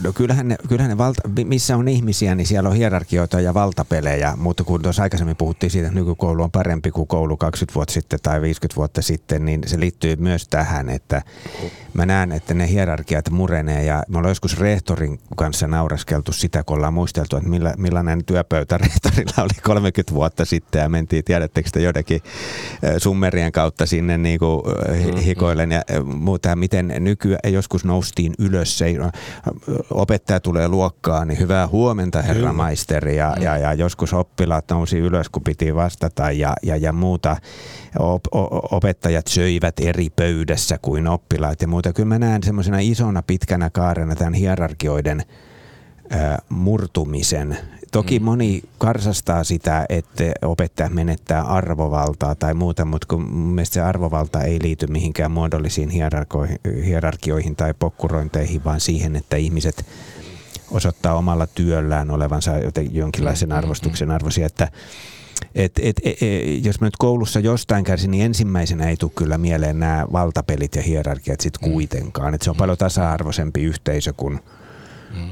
No 0.04 0.14
kyllähän 0.14 0.48
ne, 0.48 0.56
kyllähän 0.68 0.90
ne 0.90 0.98
valta, 0.98 1.22
missä 1.46 1.78
on 1.78 1.88
ihmisiä, 1.88 2.36
niin 2.36 2.48
siellä 2.48 2.70
on 2.70 2.76
hierarkioita 2.76 3.42
ja 3.42 3.54
valtapelejä, 3.54 4.34
mutta 4.38 4.64
kun 4.64 4.82
tuossa 4.82 5.04
aikaisemmin 5.04 5.36
puhuttiin 5.36 5.72
siitä, 5.72 5.88
että 5.88 6.00
nykykoulu 6.00 6.44
on 6.44 6.52
parempi 6.52 6.92
kuin 6.92 7.08
koulu 7.08 7.38
20 7.38 7.76
vuotta 7.76 7.94
sitten 7.94 8.20
tai 8.24 8.42
50 8.42 8.76
vuotta 8.76 9.02
sitten, 9.02 9.46
niin 9.46 9.62
se 9.66 9.80
liittyy 9.80 10.16
myös 10.16 10.48
tähän, 10.48 10.90
että 10.90 11.22
mä 11.94 12.06
näen, 12.06 12.32
että 12.32 12.54
ne 12.54 12.70
hierarkiat 12.70 13.30
murenee 13.30 13.84
ja 13.84 14.04
me 14.10 14.18
ollaan 14.18 14.32
joskus 14.32 14.60
rehtorin 14.60 15.20
kanssa 15.36 15.68
nauraskeltu 15.68 16.32
sitä, 16.32 16.64
kun 16.64 16.78
ollaan 16.78 16.94
muisteltu, 16.94 17.38
että 17.38 17.50
millä, 17.50 17.74
millainen 17.78 18.26
työpöytä 18.26 18.78
rehtorilla 18.84 19.44
oli 19.44 19.62
30 19.64 20.14
vuotta 20.14 20.46
sitten 20.46 20.82
ja 20.82 20.90
mentiin, 20.90 21.24
tiedättekö 21.24 21.70
te 21.74 21.82
joidenkin 21.82 22.22
summerien 22.98 23.52
kautta 23.52 23.86
sinne 23.86 24.18
niin 24.18 24.40
kuin 24.40 24.62
mm-hmm. 24.66 25.16
hikoillen 25.16 25.72
ja 25.72 25.82
muuta, 26.04 26.56
miten 26.56 26.94
nykyään 27.00 27.54
joskus 27.54 27.86
noustiin 27.86 28.34
ylös, 28.40 28.78
se 28.78 28.86
opettaja 29.90 30.40
tulee 30.40 30.68
luokkaan, 30.68 31.28
niin 31.28 31.40
hyvää 31.40 31.68
huomenta 31.68 32.22
herra 32.22 32.40
Kyllä. 32.40 32.54
maisteri 32.54 33.18
ja, 33.18 33.36
ja, 33.40 33.58
ja 33.58 33.74
joskus 33.74 34.14
oppilaat 34.14 34.66
nousi 34.72 34.98
ylös, 34.98 35.30
kun 35.30 35.44
piti 35.44 35.76
vastata 35.76 36.32
ja, 36.32 36.54
ja, 36.64 36.78
ja 36.78 36.94
muuta. 36.94 37.38
Op, 38.00 38.22
opettajat 38.72 39.28
söivät 39.28 39.80
eri 39.80 40.10
pöydässä 40.10 40.78
kuin 40.82 41.08
oppilaat 41.08 41.62
ja 41.62 41.68
muuta. 41.68 41.94
Kyllä 41.94 42.08
mä 42.08 42.20
näen 42.20 42.44
semmoisena 42.44 42.78
isona 42.80 43.22
pitkänä 43.22 43.70
kaarena 43.70 44.16
tämän 44.16 44.34
hierarkioiden 44.34 45.24
murtumisen. 46.50 47.58
Toki 47.92 48.20
mm. 48.20 48.26
moni 48.26 48.62
karsastaa 48.78 49.44
sitä, 49.44 49.86
että 49.90 50.24
opettaja 50.42 50.90
menettää 50.90 51.42
arvovaltaa 51.42 52.36
tai 52.36 52.54
muuta, 52.54 52.86
mutta 52.86 53.08
kun 53.08 53.22
mun 53.22 53.54
mielestä 53.54 53.74
se 53.74 53.82
arvovalta 53.82 54.44
ei 54.44 54.60
liity 54.62 54.88
mihinkään 54.88 55.32
muodollisiin 55.32 55.90
hierarkioihin 56.86 57.56
tai 57.56 57.74
pokkurointeihin, 57.80 58.64
vaan 58.64 58.80
siihen, 58.80 59.16
että 59.16 59.38
ihmiset 59.38 59.86
osoittaa 60.72 61.16
omalla 61.16 61.48
työllään 61.48 62.12
olevansa 62.12 62.58
joten 62.58 62.96
jonkinlaisen 62.96 63.50
mm, 63.50 63.54
mm, 63.54 63.58
arvostuksen 63.58 64.12
arvoisia, 64.12 64.46
että 64.46 64.72
et, 65.56 65.72
et, 65.80 66.02
et, 66.04 66.18
et, 66.22 66.66
jos 66.66 66.82
mä 66.82 66.88
nyt 66.88 66.98
koulussa 66.98 67.40
jostain 67.40 67.84
kärsin, 67.84 68.12
niin 68.12 68.26
ensimmäisenä 68.26 68.90
ei 68.90 68.98
tule 68.98 69.12
kyllä 69.16 69.38
mieleen 69.38 69.80
nämä 69.80 70.06
valtapelit 70.12 70.76
ja 70.76 70.82
hierarkiat 70.82 71.42
sitten 71.42 71.72
kuitenkaan. 71.72 72.34
Et 72.34 72.42
se 72.42 72.50
on 72.50 72.56
paljon 72.56 72.78
tasa-arvoisempi 72.78 73.64
yhteisö 73.64 74.14
kuin– 74.14 74.40
mm. 75.16 75.30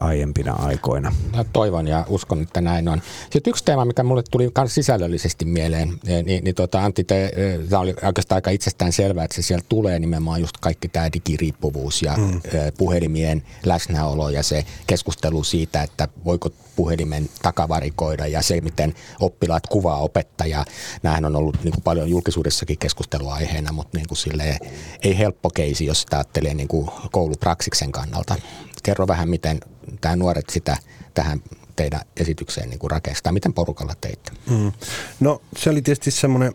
aiempina 0.00 0.52
aikoina. 0.52 1.12
Mä 1.36 1.44
toivon 1.44 1.88
ja 1.88 2.04
uskon, 2.08 2.42
että 2.42 2.60
näin 2.60 2.88
on. 2.88 3.02
Sitten 3.30 3.50
yksi 3.50 3.64
teema, 3.64 3.84
mikä 3.84 4.02
mulle 4.02 4.22
tuli 4.30 4.50
myös 4.58 4.74
sisällöllisesti 4.74 5.44
mieleen, 5.44 5.92
e, 6.06 6.22
niin, 6.22 6.44
niin 6.44 6.54
tuota, 6.54 6.84
Antti, 6.84 7.04
te, 7.04 7.24
e, 7.24 7.58
tämä 7.68 7.80
oli 7.80 7.94
oikeastaan 8.02 8.36
aika 8.36 8.50
itsestään 8.50 8.92
selvää, 8.92 9.24
että 9.24 9.34
se 9.34 9.42
siellä 9.42 9.64
tulee 9.68 9.98
nimenomaan 9.98 10.40
just 10.40 10.56
kaikki 10.60 10.88
tämä 10.88 11.12
digiriippuvuus 11.12 12.02
ja 12.02 12.16
mm. 12.16 12.40
E, 12.44 12.72
puhelimien 12.78 13.42
läsnäolo 13.64 14.28
ja 14.28 14.42
se 14.42 14.64
keskustelu 14.86 15.44
siitä, 15.44 15.82
että 15.82 16.08
voiko 16.24 16.50
puhelimen 16.76 17.28
takavarikoida 17.42 18.26
ja 18.26 18.42
se, 18.42 18.60
miten 18.60 18.94
oppilaat 19.20 19.66
kuvaa 19.66 19.98
opettajaa. 19.98 20.64
Nämähän 21.02 21.24
on 21.24 21.36
ollut 21.36 21.64
niin 21.64 21.72
kuin 21.72 21.82
paljon 21.82 22.10
julkisuudessakin 22.10 22.78
keskusteluaiheena, 22.78 23.72
mutta 23.72 23.98
niin 23.98 24.08
kuin 24.08 24.18
silleen, 24.18 24.58
ei 25.02 25.18
helppo 25.18 25.50
keisi, 25.50 25.86
jos 25.86 26.00
sitä 26.00 26.16
ajattelee 26.16 26.54
niin 26.54 26.68
kuin 26.68 26.90
koulupraksiksen 27.12 27.92
kannalta. 27.92 28.36
Kerro 28.82 29.08
vähän, 29.08 29.28
miten 29.28 29.60
tämä 30.00 30.16
nuoret 30.16 30.50
sitä 30.50 30.76
tähän 31.14 31.42
teidän 31.76 32.00
esitykseen 32.16 32.70
niin 32.70 32.78
kuin 32.78 32.90
rakastaa. 32.90 33.32
Miten 33.32 33.52
porukalla 33.52 33.94
teitte? 34.00 34.32
Mm. 34.50 34.72
No 35.20 35.42
se 35.56 35.70
oli 35.70 35.82
tietysti 35.82 36.10
semmoinen 36.10 36.54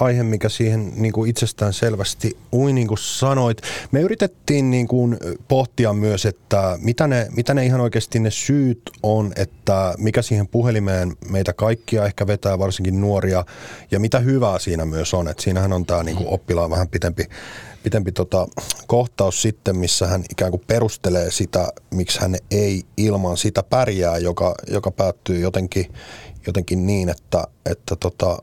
aihe, 0.00 0.22
mikä 0.22 0.48
siihen 0.48 0.92
niin 0.96 1.12
kuin 1.12 1.30
itsestään 1.30 1.72
selvästi 1.72 2.36
ui, 2.52 2.72
niin 2.72 2.88
kuin 2.88 2.98
sanoit. 2.98 3.62
Me 3.92 4.00
yritettiin 4.00 4.70
niin 4.70 4.88
kuin 4.88 5.18
pohtia 5.48 5.92
myös, 5.92 6.26
että 6.26 6.78
mitä 6.82 7.06
ne, 7.06 7.28
mitä 7.36 7.54
ne 7.54 7.66
ihan 7.66 7.80
oikeasti 7.80 8.18
ne 8.18 8.30
syyt 8.30 8.82
on, 9.02 9.32
että 9.36 9.94
mikä 9.98 10.22
siihen 10.22 10.48
puhelimeen 10.48 11.16
meitä 11.30 11.52
kaikkia 11.52 12.04
ehkä 12.04 12.26
vetää, 12.26 12.58
varsinkin 12.58 13.00
nuoria, 13.00 13.44
ja 13.90 14.00
mitä 14.00 14.18
hyvää 14.18 14.58
siinä 14.58 14.84
myös 14.84 15.14
on. 15.14 15.28
Että 15.28 15.42
siinähän 15.42 15.72
on 15.72 15.86
tämä 15.86 16.02
niin 16.02 16.16
kuin 16.16 16.28
oppilaan 16.28 16.70
vähän 16.70 16.88
pitempi 16.88 17.24
pitempi 17.82 18.12
tota, 18.12 18.48
kohtaus 18.86 19.42
sitten, 19.42 19.76
missä 19.76 20.06
hän 20.06 20.24
ikään 20.30 20.50
kuin 20.50 20.62
perustelee 20.66 21.30
sitä, 21.30 21.68
miksi 21.90 22.20
hän 22.20 22.36
ei 22.50 22.82
ilman 22.96 23.36
sitä 23.36 23.62
pärjää, 23.62 24.18
joka, 24.18 24.54
joka 24.70 24.90
päättyy 24.90 25.40
jotenkin, 25.40 25.92
jotenkin 26.46 26.86
niin, 26.86 27.08
että, 27.08 27.44
että 27.66 27.96
tota, 27.96 28.42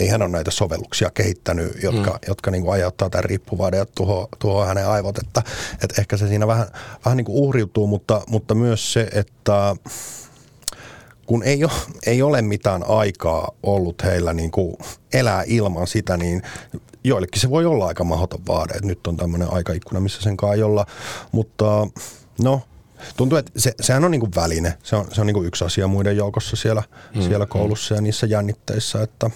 ei 0.00 0.08
hän 0.08 0.22
ole 0.22 0.30
näitä 0.30 0.50
sovelluksia 0.50 1.10
kehittänyt, 1.10 1.82
jotka, 1.82 2.10
mm. 2.10 2.18
jotka 2.28 2.50
niin 2.50 2.62
kuin 2.62 2.72
aiheuttaa 2.72 3.10
tämän 3.10 3.24
riippuvauden 3.24 3.78
ja 3.78 3.86
tuho, 3.86 4.28
tuho 4.38 4.64
hänen 4.64 4.88
aivot. 4.88 5.18
Että, 5.18 5.42
että 5.82 6.00
ehkä 6.00 6.16
se 6.16 6.28
siinä 6.28 6.46
vähän, 6.46 6.66
vähän 7.04 7.16
niin 7.16 7.24
kuin 7.24 7.38
uhriutuu, 7.38 7.86
mutta, 7.86 8.22
mutta 8.28 8.54
myös 8.54 8.92
se, 8.92 9.08
että 9.12 9.76
kun 11.26 11.42
ei 11.42 11.64
ole, 11.64 11.72
ei 12.06 12.22
ole 12.22 12.42
mitään 12.42 12.84
aikaa 12.88 13.50
ollut 13.62 14.04
heillä 14.04 14.32
niin 14.32 14.50
kuin 14.50 14.76
elää 15.12 15.44
ilman 15.46 15.86
sitä, 15.86 16.16
niin 16.16 16.42
joillekin 17.04 17.40
se 17.40 17.50
voi 17.50 17.66
olla 17.66 17.86
aika 17.86 18.04
mahdoton 18.04 18.40
vaade, 18.48 18.72
että 18.74 18.86
nyt 18.86 19.06
on 19.06 19.16
tämmöinen 19.16 19.52
aikaikkuna, 19.52 20.00
missä 20.00 20.22
sen 20.22 20.36
kai 20.36 20.62
olla, 20.62 20.86
mutta 21.32 21.86
no 22.42 22.62
Tuntuu, 23.16 23.38
että 23.38 23.52
se, 23.56 23.74
sehän 23.80 24.04
on 24.04 24.10
niin 24.10 24.20
kuin 24.20 24.32
väline. 24.36 24.78
Se 24.82 24.96
on, 24.96 25.06
se 25.12 25.20
on 25.20 25.26
niin 25.26 25.34
kuin 25.34 25.46
yksi 25.46 25.64
asia 25.64 25.86
muiden 25.88 26.16
joukossa 26.16 26.56
siellä, 26.56 26.82
mm, 27.14 27.22
siellä 27.22 27.44
mm. 27.44 27.48
koulussa 27.48 27.94
ja 27.94 28.00
niissä 28.00 28.26
jännitteissä. 28.26 29.02
Että, 29.02 29.30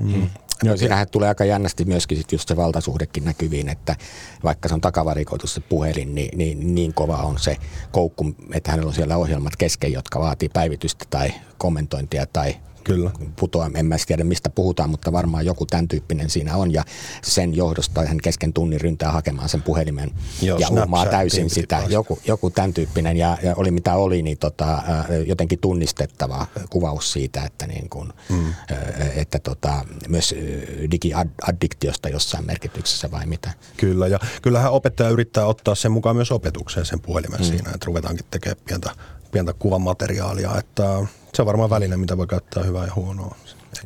mm. 0.00 0.14
Mm. 0.14 0.30
No 0.64 0.76
siinähän 0.76 1.06
tulee 1.10 1.28
aika 1.28 1.44
jännästi 1.44 1.84
myöskin 1.84 2.18
sit 2.18 2.32
just 2.32 2.48
se 2.48 2.56
valtasuhdekin 2.56 3.24
näkyviin, 3.24 3.68
että 3.68 3.96
vaikka 4.44 4.68
se 4.68 4.74
on 4.74 4.80
takavarikoitu 4.80 5.46
se 5.46 5.60
puhelin, 5.60 6.14
niin, 6.14 6.38
niin, 6.38 6.74
niin 6.74 6.94
kova 6.94 7.16
on 7.16 7.38
se 7.38 7.56
koukku, 7.90 8.34
että 8.52 8.70
hänellä 8.70 8.88
on 8.88 8.94
siellä 8.94 9.16
ohjelmat 9.16 9.56
kesken, 9.56 9.92
jotka 9.92 10.20
vaatii 10.20 10.48
päivitystä 10.48 11.04
tai 11.10 11.32
kommentointia 11.58 12.26
tai 12.26 12.56
Kyllä. 12.84 13.10
putoa. 13.36 13.70
En 13.74 13.86
mä 13.86 13.96
tiedä, 14.06 14.24
mistä 14.24 14.50
puhutaan, 14.50 14.90
mutta 14.90 15.12
varmaan 15.12 15.46
joku 15.46 15.66
tämän 15.66 15.88
tyyppinen 15.88 16.30
siinä 16.30 16.56
on. 16.56 16.72
Ja 16.72 16.84
sen 17.22 17.54
johdosta 17.54 18.02
hän 18.02 18.18
kesken 18.18 18.52
tunnin 18.52 18.80
ryntää 18.80 19.12
hakemaan 19.12 19.48
sen 19.48 19.62
puhelimen 19.62 20.10
Joo, 20.42 20.58
ja 20.58 20.68
uhmaa 20.70 21.06
täysin 21.06 21.50
sitä. 21.50 21.82
Joku, 21.88 22.18
joku 22.26 22.50
tämän 22.50 22.74
tyyppinen 22.74 23.16
ja, 23.16 23.38
ja 23.42 23.54
oli 23.56 23.70
mitä 23.70 23.94
oli, 23.94 24.22
niin 24.22 24.38
tota, 24.38 24.82
jotenkin 25.26 25.58
tunnistettava 25.58 26.46
kuvaus 26.70 27.12
siitä, 27.12 27.44
että, 27.44 27.66
niin 27.66 27.88
kun, 27.88 28.12
mm. 28.28 28.54
että 29.16 29.38
tota, 29.38 29.84
myös 30.08 30.34
digiaddiktiosta 30.90 32.08
jossain 32.08 32.46
merkityksessä 32.46 33.10
vai 33.10 33.26
mitä. 33.26 33.50
Kyllä, 33.76 34.06
ja 34.06 34.18
kyllähän 34.42 34.72
opettaja 34.72 35.10
yrittää 35.10 35.46
ottaa 35.46 35.74
sen 35.74 35.92
mukaan 35.92 36.16
myös 36.16 36.32
opetukseen 36.32 36.86
sen 36.86 37.00
puhelimen 37.00 37.40
mm. 37.40 37.46
siinä, 37.46 37.70
että 37.74 37.86
ruvetaankin 37.86 38.26
tekemään 38.30 38.56
pientä, 38.64 38.90
pientä 39.34 39.52
kuvamateriaalia, 39.52 40.58
että 40.58 41.06
se 41.34 41.42
on 41.42 41.46
varmaan 41.46 41.70
väline, 41.70 41.96
mitä 41.96 42.16
voi 42.16 42.26
käyttää 42.26 42.62
hyvää 42.62 42.84
ja 42.84 42.94
huonoa. 42.96 43.36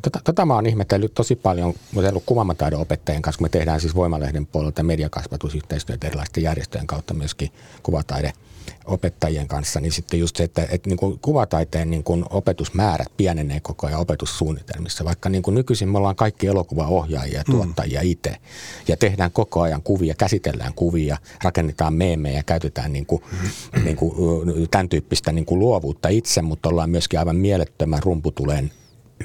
Tota, 0.03 0.20
tota 0.24 0.46
mä 0.46 0.55
oon 0.55 0.66
ihmetellyt 0.66 1.14
tosi 1.14 1.36
paljon, 1.36 1.74
mä 1.92 2.09
ollut 2.09 2.22
kuvamataidon 2.26 2.80
opettajien 2.80 3.22
kanssa, 3.22 3.38
kun 3.38 3.44
me 3.44 3.49
tehdään 3.49 3.80
siis 3.80 3.94
Voimalehden 3.94 4.46
puolelta 4.46 4.82
mediakasvatusyhteistyötä 4.82 6.07
erilaisten 6.07 6.42
järjestöjen 6.42 6.86
kautta 6.86 7.14
myöskin 7.14 7.53
kuvataide 7.82 8.32
opettajien 8.85 9.49
kanssa, 9.49 9.81
niin 9.81 9.93
sitten 9.93 10.21
just 10.21 10.37
se, 10.37 10.45
että, 10.45 10.66
että 10.71 10.89
niin 10.89 10.97
kuin 10.97 11.19
kuvataiteen 11.23 11.91
niin 11.91 12.05
kuin 12.05 12.25
opetusmäärät 12.31 13.12
pienenee 13.16 13.61
koko 13.61 13.87
ajan 13.87 14.01
opetussuunnitelmissa, 14.01 15.05
vaikka 15.05 15.29
niin 15.29 15.43
kuin 15.43 15.55
nykyisin 15.55 15.89
me 15.89 15.99
ollaan 15.99 16.16
kaikki 16.16 16.47
elokuvaohjaajia 16.47 17.39
ja 17.39 17.45
mm. 17.49 17.53
tuottajia 17.53 18.01
mm. 18.01 18.09
itse, 18.09 18.37
ja 18.89 18.97
tehdään 18.97 19.31
koko 19.31 19.61
ajan 19.61 19.83
kuvia, 19.83 20.14
käsitellään 20.14 20.75
kuvia, 20.75 21.16
rakennetaan 21.43 21.95
meemejä, 21.95 22.43
käytetään 22.43 22.93
niin 22.93 23.07
kuin, 23.07 23.23
mm. 23.77 23.85
niin 23.85 23.97
kuin, 23.97 24.14
tämän 24.71 24.89
tyyppistä 24.89 25.33
niin 25.33 25.47
kuin 25.47 25.59
luovuutta 25.59 26.09
itse, 26.09 26.43
mutta 26.43 26.69
ollaan 26.69 26.91
myöskin 26.91 27.19
aivan 27.19 27.37
mielettömän 27.37 28.03
rumputuleen 28.03 28.71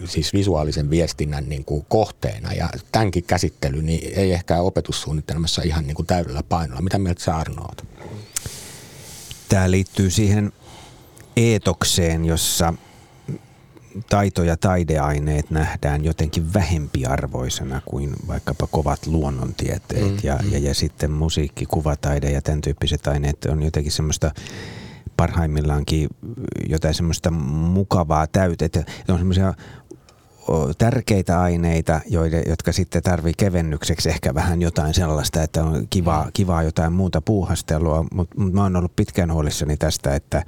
siis 0.06 0.34
visuaalisen 0.34 0.89
viestinnän 0.89 1.50
niin 1.50 1.66
kuin 1.66 1.86
kohteena 1.89 2.54
ja 2.54 2.70
tämänkin 2.91 3.24
käsittely 3.24 3.82
niin 3.82 4.14
ei 4.16 4.34
ehkä 4.34 4.62
opetussuunnitelmassa 4.62 5.62
ihan 5.62 5.88
niin 5.88 5.96
kuin 5.96 6.06
täydellä 6.06 6.44
painolla. 6.44 6.82
Mitä 6.82 7.00
mieltä 7.00 7.24
sä 7.24 7.36
Arno 7.36 7.62
oot? 7.62 7.86
Tämä 9.50 9.72
liittyy 9.72 10.10
siihen 10.10 10.52
eetokseen, 11.38 12.26
jossa 12.26 12.74
taito- 14.10 14.44
ja 14.44 14.58
taideaineet 14.58 15.50
nähdään 15.50 16.04
jotenkin 16.04 16.54
vähempiarvoisena 16.54 17.82
kuin 17.86 18.14
vaikkapa 18.28 18.68
kovat 18.68 19.08
luonnontieteet 19.08 20.12
mm, 20.12 20.18
ja, 20.24 20.39
mm. 20.44 20.52
Ja, 20.52 20.60
ja 20.60 20.74
sitten 20.74 21.12
musiikki, 21.12 21.66
kuvataide 21.66 22.32
ja 22.32 22.41
tämän 22.41 22.62
tyyppiset 22.62 23.08
aineet 23.08 23.46
on 23.46 23.64
jotenkin 23.64 23.91
semmoista 23.91 24.32
parhaimmillaankin 25.18 26.10
jotain 26.70 26.94
semmoista 26.94 27.32
mukavaa 27.32 28.28
täytettä. 28.28 28.84
On 29.10 29.18
semmoisia 29.18 29.54
tärkeitä 30.78 31.41
aineita, 31.41 32.02
joiden, 32.10 32.44
jotka 32.48 32.72
sitten 32.72 33.04
tarvii 33.04 33.34
kevennykseksi 33.38 34.10
ehkä 34.10 34.34
vähän 34.34 34.62
jotain 34.62 34.94
sellaista, 34.94 35.44
että 35.44 35.64
on 35.64 35.88
kivaa, 35.89 36.30
kivaa 36.34 36.64
jotain 36.64 36.94
muuta 36.94 37.22
puuhastelua, 37.22 38.06
mutta 38.14 38.36
mut 38.41 38.54
mä 38.54 38.64
oon 38.64 38.76
ollut 38.76 38.96
pitkään 38.96 39.34
huolissani 39.34 39.78
tästä, 39.78 40.16
että 40.16 40.44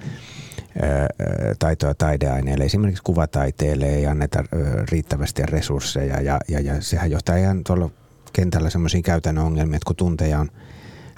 taito- 1.59 1.87
ja 1.87 1.93
taideaineille, 1.93 2.63
esimerkiksi 2.63 3.03
kuvataiteelle 3.03 3.85
ei 3.85 4.05
anneta 4.07 4.43
riittävästi 4.91 5.41
resursseja 5.45 6.21
ja, 6.21 6.39
ja, 6.47 6.59
ja 6.59 6.81
sehän 6.81 7.11
johtaa 7.11 7.35
ihan 7.35 7.63
tuolla 7.63 7.89
kentällä 8.33 8.69
semmoisiin 8.69 9.03
käytännön 9.03 9.45
ongelmiin, 9.45 9.75
että 9.75 9.87
kun 9.87 9.95
tunteja 9.95 10.39
on 10.39 10.49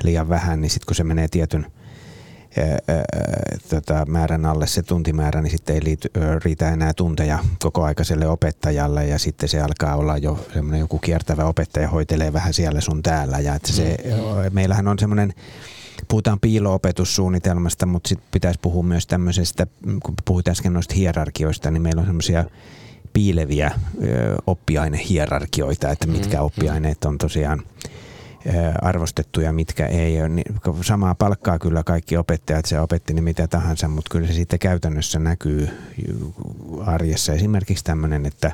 liian 0.03 0.29
vähän, 0.29 0.61
niin 0.61 0.69
sitten 0.69 0.85
kun 0.85 0.95
se 0.95 1.03
menee 1.03 1.27
tietyn– 1.27 1.65
tota, 3.69 4.05
määrän 4.07 4.45
alle 4.45 4.67
se 4.67 4.83
tuntimäärä, 4.83 5.41
niin 5.41 5.51
sitten 5.51 5.75
ei 5.75 5.83
liity, 5.83 6.09
riitä 6.45 6.69
enää 6.69 6.93
tunteja 6.93 7.39
kokoaikaiselle 7.61 8.27
opettajalle 8.27 9.07
ja 9.07 9.19
sitten 9.19 9.49
se 9.49 9.61
alkaa 9.61 9.95
olla 9.95 10.17
jo 10.17 10.45
semmoinen 10.53 10.79
joku 10.79 10.99
kiertävä 10.99 11.45
opettaja 11.45 11.89
hoitelee 11.89 12.33
vähän 12.33 12.53
siellä 12.53 12.81
sun 12.81 13.03
täällä 13.03 13.39
ja 13.39 13.55
että 13.55 13.73
se, 13.73 13.97
mm. 14.05 14.53
meillähän 14.53 14.87
on 14.87 14.99
semmoinen 14.99 15.33
puhutaan 16.07 16.39
piilo-opetussuunnitelmasta, 16.39 17.85
mutta 17.85 18.07
sitten 18.07 18.27
pitäisi 18.31 18.59
puhua 18.61 18.83
myös 18.83 19.07
tämmöisestä, 19.07 19.67
kun 20.03 20.15
puhuit 20.25 20.47
äsken 20.47 20.73
noista 20.73 20.95
hierarkioista, 20.95 21.71
niin 21.71 21.81
meillä 21.81 21.99
on 21.99 22.05
semmoisia 22.05 22.45
piileviä 23.13 23.71
oppiainehierarkioita, 24.47 25.89
että 25.89 26.07
mitkä 26.07 26.37
mm. 26.37 26.43
oppiaineet 26.43 27.05
on 27.05 27.17
tosiaan 27.17 27.63
arvostettuja, 28.81 29.53
mitkä 29.53 29.85
ei 29.85 30.19
ole. 30.19 30.29
Niin 30.29 30.55
samaa 30.81 31.15
palkkaa 31.15 31.59
kyllä 31.59 31.83
kaikki 31.83 32.17
opettajat, 32.17 32.65
se 32.65 32.79
opetti 32.79 33.13
ne 33.13 33.21
mitä 33.21 33.47
tahansa, 33.47 33.87
mutta 33.87 34.09
kyllä 34.11 34.27
se 34.27 34.33
sitten 34.33 34.59
käytännössä 34.59 35.19
näkyy 35.19 35.69
arjessa. 36.85 37.33
Esimerkiksi 37.33 37.83
tämmöinen, 37.83 38.25
että 38.25 38.51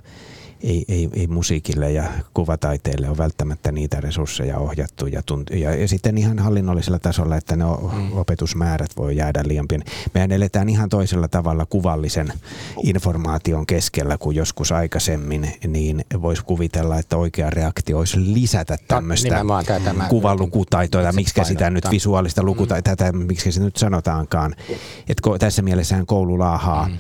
ei, 0.64 0.86
ei, 0.88 1.10
ei 1.14 1.28
musiikille 1.28 1.92
ja 1.92 2.04
kuvataiteelle 2.34 3.10
ole 3.10 3.18
välttämättä 3.18 3.72
niitä 3.72 4.02
resursseja 4.02 4.58
ohjattu. 4.58 5.08
Ja, 5.08 5.22
tunt, 5.26 5.50
ja, 5.50 5.76
ja 5.76 5.88
sitten 5.88 6.18
ihan 6.18 6.40
hallinnollisella 6.40 7.00
tasolla, 7.00 7.36
että 7.36 7.56
ne 7.56 7.64
mm. 7.66 8.18
opetusmäärät 8.18 8.98
voi 8.98 9.16
jäädä 9.16 9.44
liian 9.48 9.68
pieni. 9.68 9.86
Mehän 10.14 10.32
eletään 10.32 10.70
ihan 10.70 10.90
toisella 10.90 11.28
tavalla 11.28 11.66
kuvallisen 11.66 12.34
informaation 12.84 13.66
keskellä 13.66 14.18
kuin 14.18 14.36
joskus 14.36 14.72
aikaisemmin, 14.72 15.54
niin 15.68 16.06
voisi 16.22 16.44
kuvitella, 16.46 17.00
että 17.00 17.18
oikea 17.18 17.50
reaktio 17.50 17.98
olisi 17.98 18.34
lisätä 18.34 18.78
tämmöistä 18.88 19.46
kuvalukutaitoa, 20.10 21.12
miksi 21.12 21.42
sitä 21.44 21.70
nyt 21.70 21.86
visuaalista 21.92 22.44
lukutaitoa, 22.44 22.94
mm. 22.94 22.98
tätä, 22.98 23.12
miksi 23.12 23.52
se 23.52 23.64
nyt 23.64 23.76
sanotaankaan. 23.76 24.56
Että 25.10 25.30
tässä 25.40 25.62
mielessähän 25.62 26.06
koulu 26.06 26.40
laahaa 26.40 26.88
mm 26.88 26.98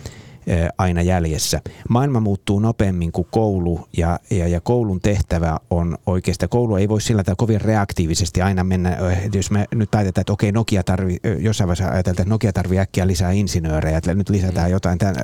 aina 0.78 1.02
jäljessä. 1.02 1.62
Maailma 1.90 2.20
muuttuu 2.20 2.60
nopeammin 2.60 3.12
kuin 3.12 3.28
koulu 3.32 3.88
ja, 3.98 4.20
ja, 4.30 4.48
ja 4.48 4.62
koulun 4.62 5.02
tehtävä 5.02 5.60
on 5.70 5.98
oikeastaan, 6.06 6.50
koulu 6.50 6.76
ei 6.76 6.90
voi 6.90 7.02
sillä 7.02 7.24
tavalla 7.24 7.38
kovin 7.38 7.62
reaktiivisesti 7.62 8.42
aina 8.42 8.64
mennä, 8.64 8.98
jos 9.34 9.52
me 9.52 9.66
nyt 9.76 9.92
päätetään, 9.92 10.22
että 10.22 10.34
okei 10.34 10.52
Nokia 10.52 10.84
tarvii, 10.84 11.20
jossain 11.40 11.68
vaiheessa 11.68 11.94
ajatellaan, 11.94 12.22
että 12.22 12.30
Nokia 12.30 12.54
tarvii 12.54 12.80
äkkiä 12.80 13.08
lisää 13.08 13.32
insinöörejä, 13.32 13.98
että 13.98 14.14
nyt 14.14 14.30
lisätään 14.30 14.68
mm. 14.68 14.72
jotain 14.72 14.98
tämän, 14.98 15.16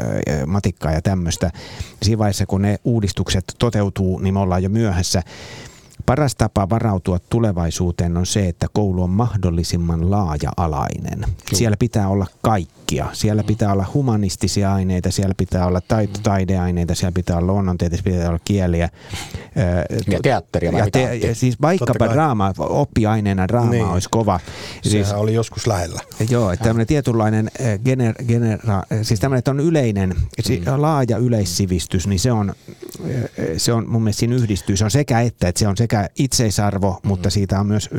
matikkaa 0.47 0.91
ja 0.91 1.01
tämmöistä. 1.01 1.51
Siinä 2.03 2.19
vaiheessa, 2.19 2.45
kun 2.45 2.61
ne 2.61 2.79
uudistukset 2.83 3.43
toteutuu, 3.59 4.19
niin 4.19 4.33
me 4.33 4.39
ollaan 4.39 4.63
jo 4.63 4.69
myöhässä. 4.69 5.23
Paras 6.09 6.35
tapa 6.35 6.69
varautua 6.69 7.19
tulevaisuuteen 7.29 8.17
on 8.17 8.25
se, 8.25 8.47
että 8.47 8.67
koulu 8.73 9.03
on 9.03 9.09
mahdollisimman 9.09 10.11
laaja-alainen. 10.11 11.25
Siellä 11.53 11.77
pitää 11.79 12.07
olla 12.07 12.25
kaikkia. 12.41 13.07
Siellä 13.13 13.43
pitää 13.43 13.71
olla 13.73 13.85
humanistisia 13.93 14.73
aineita, 14.73 15.11
siellä 15.11 15.33
pitää 15.37 15.67
olla 15.67 15.79
taito- 15.79 16.19
taideaineita, 16.23 16.95
siellä 16.95 17.11
pitää 17.11 17.37
olla 17.37 17.53
luonnontieteessä, 17.53 18.03
pitää 18.03 18.29
olla 18.29 18.39
kieliä. 18.45 18.89
Ja 20.07 20.19
teatteria. 20.23 20.71
Ja 20.71 20.87
te, 20.91 21.15
ja 21.15 21.35
siis 21.35 21.61
vaikkapa 21.61 22.09
draama, 22.09 22.53
oppiaineena 22.59 23.47
draama 23.47 23.71
niin. 23.71 23.85
olisi 23.85 24.09
kova. 24.11 24.39
Sehän 24.81 25.05
siis, 25.05 25.13
oli 25.13 25.33
joskus 25.33 25.67
lähellä. 25.67 25.99
Joo, 26.29 26.51
että 26.51 26.63
tämmöinen 26.63 26.87
tietynlainen 26.87 27.51
gener, 27.85 28.15
genera, 28.27 28.83
siis 29.01 29.19
tämmöinen, 29.19 29.39
että 29.39 29.51
on 29.51 29.59
yleinen, 29.59 30.09
mm. 30.09 30.81
laaja 30.81 31.17
yleissivistys, 31.17 32.07
niin 32.07 32.19
se 32.19 32.31
on, 32.31 32.53
se 33.57 33.73
on 33.73 33.89
mun 33.89 34.03
mielestä 34.03 34.19
siinä 34.19 34.35
yhdistyy. 34.35 34.77
Se 34.77 34.83
on 34.83 34.91
sekä 34.91 35.21
että, 35.21 35.47
että 35.47 35.59
se 35.59 35.67
on 35.67 35.77
sekä 35.77 36.09
itseisarvo, 36.15 36.99
mm. 37.03 37.07
mutta 37.07 37.29
siitä 37.29 37.59
on 37.59 37.67
myös 37.67 37.89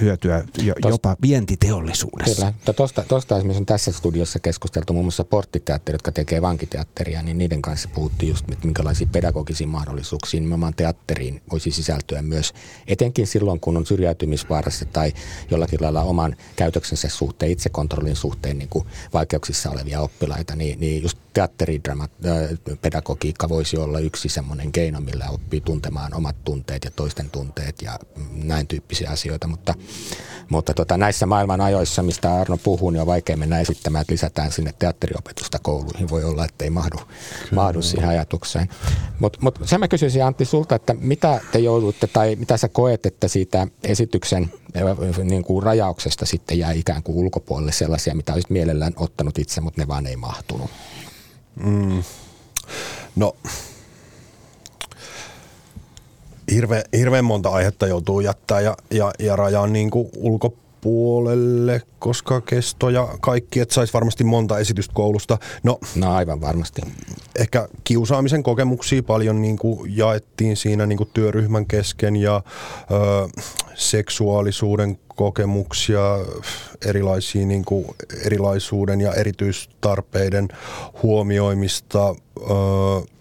hyötyä 0.00 0.44
jo, 0.62 0.74
Tost, 0.80 0.92
jopa 0.92 1.16
vientiteollisuudessa. 1.22 2.52
Kyllä. 2.64 2.74
Tuosta, 2.76 3.04
tuosta 3.08 3.36
esimerkiksi 3.36 3.62
on 3.62 3.66
tässä 3.66 3.92
studiossa 3.92 4.38
keskusteltu 4.38 4.92
muun 4.92 5.04
muassa 5.04 5.24
porttiteatteri, 5.24 5.94
jotka 5.94 6.12
tekee 6.12 6.42
vankiteatteria, 6.42 7.22
niin 7.22 7.38
niiden 7.38 7.62
kanssa 7.62 7.88
puhuttiin 7.94 8.30
just, 8.30 8.52
että 8.52 8.66
minkälaisia 8.66 9.08
pedagogisia 9.12 9.66
mahdollisuuksia 9.66 10.40
nimenomaan 10.40 10.74
teatteriin 10.74 11.42
voisi 11.52 11.70
sisältyä 11.70 12.22
myös, 12.22 12.52
etenkin 12.86 13.26
silloin, 13.26 13.60
kun 13.60 13.76
on 13.76 13.86
syrjäytymisvaarassa 13.86 14.84
tai 14.84 15.12
jollakin 15.50 15.78
lailla 15.82 16.02
oman 16.02 16.36
käytöksensä 16.56 17.08
suhteen, 17.08 17.52
itsekontrollin 17.52 18.16
suhteen 18.16 18.58
niin 18.58 18.68
kuin 18.68 18.86
vaikeuksissa 19.12 19.70
olevia 19.70 20.00
oppilaita, 20.00 20.56
niin, 20.56 20.80
niin 20.80 21.02
just 21.02 21.18
teatteripedagogiikka 21.32 23.48
voisi 23.48 23.76
olla 23.76 23.98
yksi 23.98 24.28
semmoinen 24.46 24.72
keino, 24.72 25.00
millä 25.00 25.26
oppii 25.30 25.60
tuntemaan 25.60 26.14
omat 26.14 26.36
tunteet 26.44 26.84
ja 26.84 26.90
toisten 26.90 27.30
tunteet 27.30 27.82
ja 27.82 27.98
näin 28.30 28.66
tyyppisiä 28.66 29.10
asioita, 29.10 29.48
mutta, 29.48 29.74
mutta 30.48 30.74
tota, 30.74 30.96
näissä 30.96 31.26
maailman 31.26 31.60
ajoissa, 31.60 32.02
mistä 32.02 32.34
Arno 32.34 32.56
puhuu, 32.56 32.90
niin 32.90 33.00
on 33.00 33.06
vaikea 33.06 33.36
mennä 33.36 33.60
esittämään, 33.60 34.00
että 34.00 34.12
lisätään 34.12 34.52
sinne 34.52 34.74
teatteriopetusta 34.78 35.58
kouluihin. 35.58 36.08
Voi 36.08 36.24
olla, 36.24 36.44
että 36.44 36.64
ei 36.64 36.70
mahdu, 36.70 36.96
mahdu 37.54 37.82
siihen 37.82 38.08
ajatukseen. 38.08 38.68
Mutta 39.18 39.38
mut 39.42 39.58
sen 39.64 39.80
mä 39.80 39.88
kysyisin 39.88 40.24
Antti 40.24 40.44
sulta, 40.44 40.74
että 40.74 40.94
mitä 40.94 41.40
te 41.52 41.58
joudutte 41.58 42.06
tai 42.06 42.36
mitä 42.36 42.56
sä 42.56 42.68
koet, 42.68 43.06
että 43.06 43.28
siitä 43.28 43.66
esityksen 43.82 44.52
niin 45.24 45.44
kuin 45.44 45.62
rajauksesta 45.62 46.26
sitten 46.26 46.58
jää 46.58 46.72
ikään 46.72 47.02
kuin 47.02 47.18
ulkopuolelle 47.18 47.72
sellaisia, 47.72 48.14
mitä 48.14 48.32
olisit 48.32 48.50
mielellään 48.50 48.92
ottanut 48.96 49.38
itse, 49.38 49.60
mutta 49.60 49.82
ne 49.82 49.88
vaan 49.88 50.06
ei 50.06 50.16
mahtunut? 50.16 50.70
Mm. 51.64 52.02
No, 53.16 53.36
hirve, 56.52 56.84
hirveän 56.96 57.24
monta 57.24 57.48
aihetta 57.48 57.86
joutuu 57.86 58.20
jättää 58.20 58.60
ja, 58.60 58.76
ja, 58.90 59.12
ja 59.18 59.36
rajaan 59.36 59.72
niin 59.72 59.90
kuin 59.90 60.08
ulkopuolelle, 60.16 61.82
koska 61.98 62.40
kesto 62.40 62.90
ja 62.90 63.08
kaikki, 63.20 63.60
että 63.60 63.74
saisi 63.74 63.92
varmasti 63.92 64.24
monta 64.24 64.58
esitystä 64.58 64.94
koulusta. 64.94 65.38
No, 65.62 65.78
no 65.96 66.14
aivan 66.14 66.40
varmasti. 66.40 66.82
Ehkä 67.38 67.68
kiusaamisen 67.84 68.42
kokemuksia 68.42 69.02
paljon 69.02 69.42
niin 69.42 69.58
kuin 69.58 69.96
jaettiin 69.96 70.56
siinä 70.56 70.86
niin 70.86 70.98
kuin 70.98 71.10
työryhmän 71.14 71.66
kesken 71.66 72.16
ja 72.16 72.42
ö, 72.90 73.28
seksuaalisuuden 73.76 74.98
kokemuksia, 75.08 76.00
erilaisia 76.86 77.46
niin 77.46 77.64
kuin 77.64 77.86
erilaisuuden 78.24 79.00
ja 79.00 79.14
erityistarpeiden 79.14 80.48
huomioimista. 81.02 82.14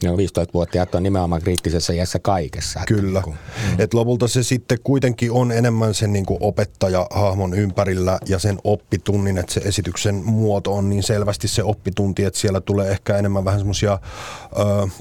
No 0.03 0.15
15-vuotiaat 0.15 0.95
on 0.95 1.03
nimenomaan 1.03 1.41
kriittisessä 1.41 1.93
iässä 1.93 2.19
kaikessa. 2.19 2.79
Kyllä. 2.87 3.19
Niin 3.19 3.23
kuin, 3.23 3.35
mm. 3.71 3.79
Et 3.79 3.93
lopulta 3.93 4.27
se 4.27 4.43
sitten 4.43 4.77
kuitenkin 4.83 5.31
on 5.31 5.51
enemmän 5.51 5.93
sen 5.93 6.13
niin 6.13 6.25
kuin 6.25 6.37
opettajahahmon 6.41 7.53
ympärillä 7.53 8.19
ja 8.27 8.39
sen 8.39 8.57
oppitunnin, 8.63 9.37
että 9.37 9.53
se 9.53 9.59
esityksen 9.59 10.15
muoto 10.15 10.73
on 10.73 10.89
niin 10.89 11.03
selvästi 11.03 11.47
se 11.47 11.63
oppitunti, 11.63 12.23
että 12.23 12.39
siellä 12.39 12.61
tulee 12.61 12.91
ehkä 12.91 13.17
enemmän 13.17 13.45
vähän 13.45 13.59
semmoisia 13.59 13.99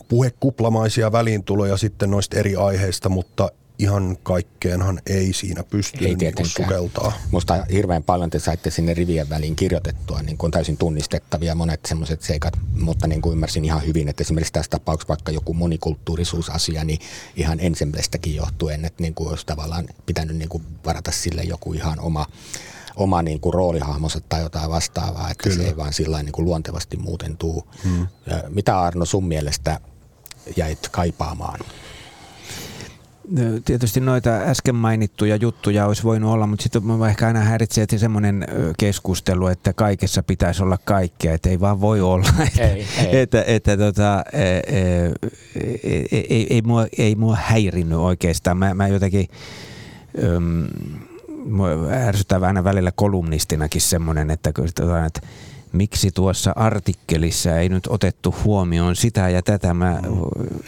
puhekuplamaisia 0.09 1.13
väliintuloja 1.13 1.77
sitten 1.77 2.11
noista 2.11 2.39
eri 2.39 2.57
aiheista, 2.57 3.09
mutta 3.09 3.51
ihan 3.79 4.17
kaikkeenhan 4.23 5.01
ei 5.07 5.33
siinä 5.33 5.63
pysty 5.63 6.05
ei 6.05 6.15
niin 6.15 6.47
sukeltaa. 6.47 7.13
Musta 7.31 7.67
hirveän 7.73 8.03
paljon 8.03 8.31
te 8.31 8.39
saitte 8.39 8.71
sinne 8.71 8.95
rivien 8.95 9.31
väliin 9.31 9.57
kirjoitettua 9.57 10.23
niin 10.23 10.39
kuin 10.39 10.51
täysin 10.53 10.77
tunnistettavia 10.77 11.55
monet 11.55 11.81
semmoiset 11.87 12.23
seikat, 12.23 12.59
mutta 12.73 13.07
niin 13.07 13.23
kuin 13.23 13.33
ymmärsin 13.33 13.65
ihan 13.65 13.87
hyvin, 13.87 14.09
että 14.09 14.23
esimerkiksi 14.23 14.53
tässä 14.53 14.71
tapauksessa 14.71 15.09
vaikka 15.09 15.33
joku 15.33 15.55
monikulttuurisuusasia, 15.55 16.85
niin 16.85 16.99
ihan 17.37 17.61
ensemblestäkin 17.61 18.35
johtuen, 18.35 18.85
että 18.85 19.03
niin 19.03 19.15
kuin 19.15 19.29
olisi 19.29 19.47
tavallaan 19.47 19.89
pitänyt 20.07 20.37
niin 20.37 20.49
kuin 20.49 20.63
varata 20.85 21.13
sille 21.13 21.43
joku 21.43 21.73
ihan 21.73 22.01
oma 22.01 22.27
oma 22.97 23.23
niin 23.23 23.41
kuin 23.41 23.55
roolihahmonsa 23.55 24.21
tai 24.29 24.43
jotain 24.43 24.71
vastaavaa, 24.71 25.31
että 25.31 25.43
Kyllä. 25.43 25.57
se 25.57 25.69
ei 25.69 25.77
vaan 25.77 25.93
sillä 25.93 26.23
niin 26.23 26.33
kuin 26.33 26.45
luontevasti 26.45 26.97
muuten 26.97 27.37
tuu. 27.37 27.69
Hmm. 27.85 28.07
Mitä 28.49 28.81
Arno 28.81 29.05
sun 29.05 29.29
mielestä 29.29 29.81
jäit 30.57 30.89
kaipaamaan? 30.89 31.61
Tietysti 33.65 34.01
noita 34.01 34.31
äsken 34.31 34.75
mainittuja 34.75 35.37
juttuja 35.37 35.87
olisi 35.87 36.03
voinut 36.03 36.33
olla, 36.33 36.47
mutta 36.47 36.63
sitten 36.63 36.83
ehkä 37.11 37.27
aina 37.27 37.41
häiritsee 37.41 37.87
semmoinen 37.97 38.47
keskustelu, 38.79 39.47
että 39.47 39.73
kaikessa 39.73 40.23
pitäisi 40.23 40.63
olla 40.63 40.79
kaikkea, 40.85 41.35
että 41.35 41.49
ei 41.49 41.61
vaan 41.61 41.81
voi 41.81 42.01
olla. 42.01 42.27
Ei, 42.59 42.87
ei. 42.99 43.21
että, 43.21 43.45
että 43.47 43.77
tota, 43.77 44.25
ei, 45.85 46.27
ei, 46.31 46.47
ei, 46.51 46.63
mua, 46.63 46.87
ei 46.99 47.15
mua 47.15 47.37
häirinnyt 47.41 47.99
oikeastaan. 47.99 48.57
Mä, 48.57 48.75
mä 48.75 48.89
jotenkin... 48.89 49.29
Öm, 50.23 50.67
ärsyttää 51.91 52.41
vähän 52.41 52.65
välillä 52.65 52.93
kolumnistinakin 52.95 53.81
semmoinen, 53.81 54.31
että, 54.31 54.51
että 55.07 55.21
miksi 55.75 56.11
tuossa 56.11 56.53
artikkelissa 56.57 57.59
ei 57.59 57.69
nyt 57.69 57.87
otettu 57.89 58.35
huomioon 58.45 58.97
sitä 58.97 59.29
ja 59.29 59.43
tätä. 59.43 59.75
Mä 59.75 59.99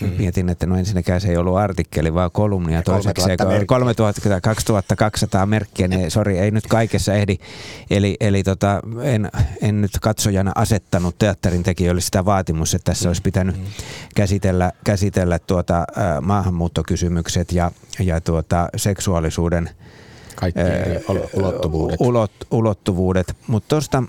mm. 0.01 0.09
mietin, 0.19 0.49
että 0.49 0.67
no 0.67 0.77
ensinnäkään 0.77 1.21
se 1.21 1.29
ei 1.29 1.37
ollut 1.37 1.57
artikkeli, 1.57 2.15
vaan 2.15 2.31
kolumni 2.31 2.75
ja 2.75 2.83
toiseksi 2.83 3.25
3000, 3.67 4.41
2200 4.41 5.47
merkkiä, 5.47 5.89
niin 5.89 6.11
sori, 6.11 6.39
ei 6.39 6.51
nyt 6.51 6.67
kaikessa 6.67 7.15
ehdi. 7.15 7.39
Eli, 7.91 8.17
eli 8.21 8.43
tota, 8.43 8.81
en, 9.03 9.31
en 9.63 9.81
nyt 9.81 9.91
katsojana 10.01 10.53
asettanut 10.55 11.19
teatterin 11.19 11.63
tekijöille 11.63 12.01
sitä 12.01 12.25
vaatimus, 12.25 12.75
että 12.75 12.93
tässä 12.93 13.09
olisi 13.09 13.23
pitänyt 13.23 13.57
mm. 13.57 13.65
käsitellä, 14.15 14.73
käsitellä 14.85 15.39
tuota, 15.39 15.79
äh, 15.79 16.23
maahanmuuttokysymykset 16.23 17.53
ja, 17.53 17.71
ja 17.99 18.21
tuota, 18.21 18.69
seksuaalisuuden 18.77 19.71
kaikki 20.37 20.61
ulottuvuudet. 21.35 22.01
Ulot, 22.01 22.33
ulottuvuudet. 22.51 23.37
Mutta 23.47 23.69
tuosta 23.69 24.03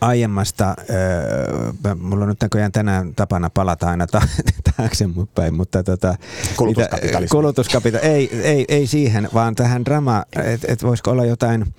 aiemmasta, 0.00 0.68
äh, 0.68 1.96
mulla 1.96 2.24
on 2.24 2.28
nyt 2.28 2.40
näköjään 2.42 2.72
tänään 2.72 3.14
tapana 3.14 3.50
palata 3.50 3.88
aina 3.88 4.06
ta- 4.06 4.28
taaksepäin, 4.76 5.54
mutta 5.54 5.82
tota, 5.82 6.14
kulutuskapitalismi. 6.56 7.38
Kulutuskapita- 7.38 7.98
ei, 8.02 8.40
ei, 8.42 8.64
ei 8.68 8.86
siihen, 8.86 9.28
vaan 9.34 9.54
tähän 9.54 9.84
drama, 9.84 10.24
että 10.44 10.72
et 10.72 10.82
voisiko 10.82 11.10
olla 11.10 11.24
jotain 11.24 11.74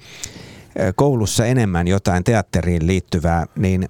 koulussa 0.96 1.46
enemmän 1.46 1.88
jotain 1.88 2.24
teatteriin 2.24 2.88
liittyvää, 2.88 3.46
niin 3.56 3.90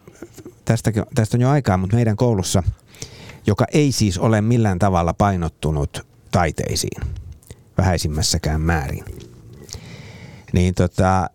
tästä, 0.66 0.92
tästä 1.16 1.38
on 1.38 1.42
jo 1.42 1.50
aikaa, 1.50 1.78
mutta 1.78 1.96
meidän 1.96 2.16
koulussa, 2.16 2.64
joka 3.48 3.66
ei 3.74 3.92
siis 3.92 4.18
ole 4.18 4.42
millään 4.42 4.80
tavalla 4.80 5.14
painottunut 5.14 6.08
taiteisiin, 6.32 7.02
vähäisimmässäkään 7.78 8.62
määrin, 8.62 9.04
niin 10.58 10.74
tota, 10.74 11.30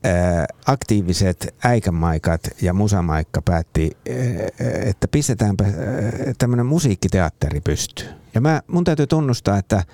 aktiiviset 0.66 1.54
äikämaikat 1.64 2.40
ja 2.62 2.72
musamaikka 2.72 3.42
päätti, 3.42 3.96
että 4.84 5.08
pistetäänpä 5.08 5.64
tämmöinen 6.38 6.66
musiikkiteatteri 6.66 7.60
pystyyn. 7.60 8.14
Ja 8.34 8.40
mä, 8.40 8.62
mun 8.66 8.84
täytyy 8.84 9.06
tunnustaa, 9.06 9.58
että 9.58 9.84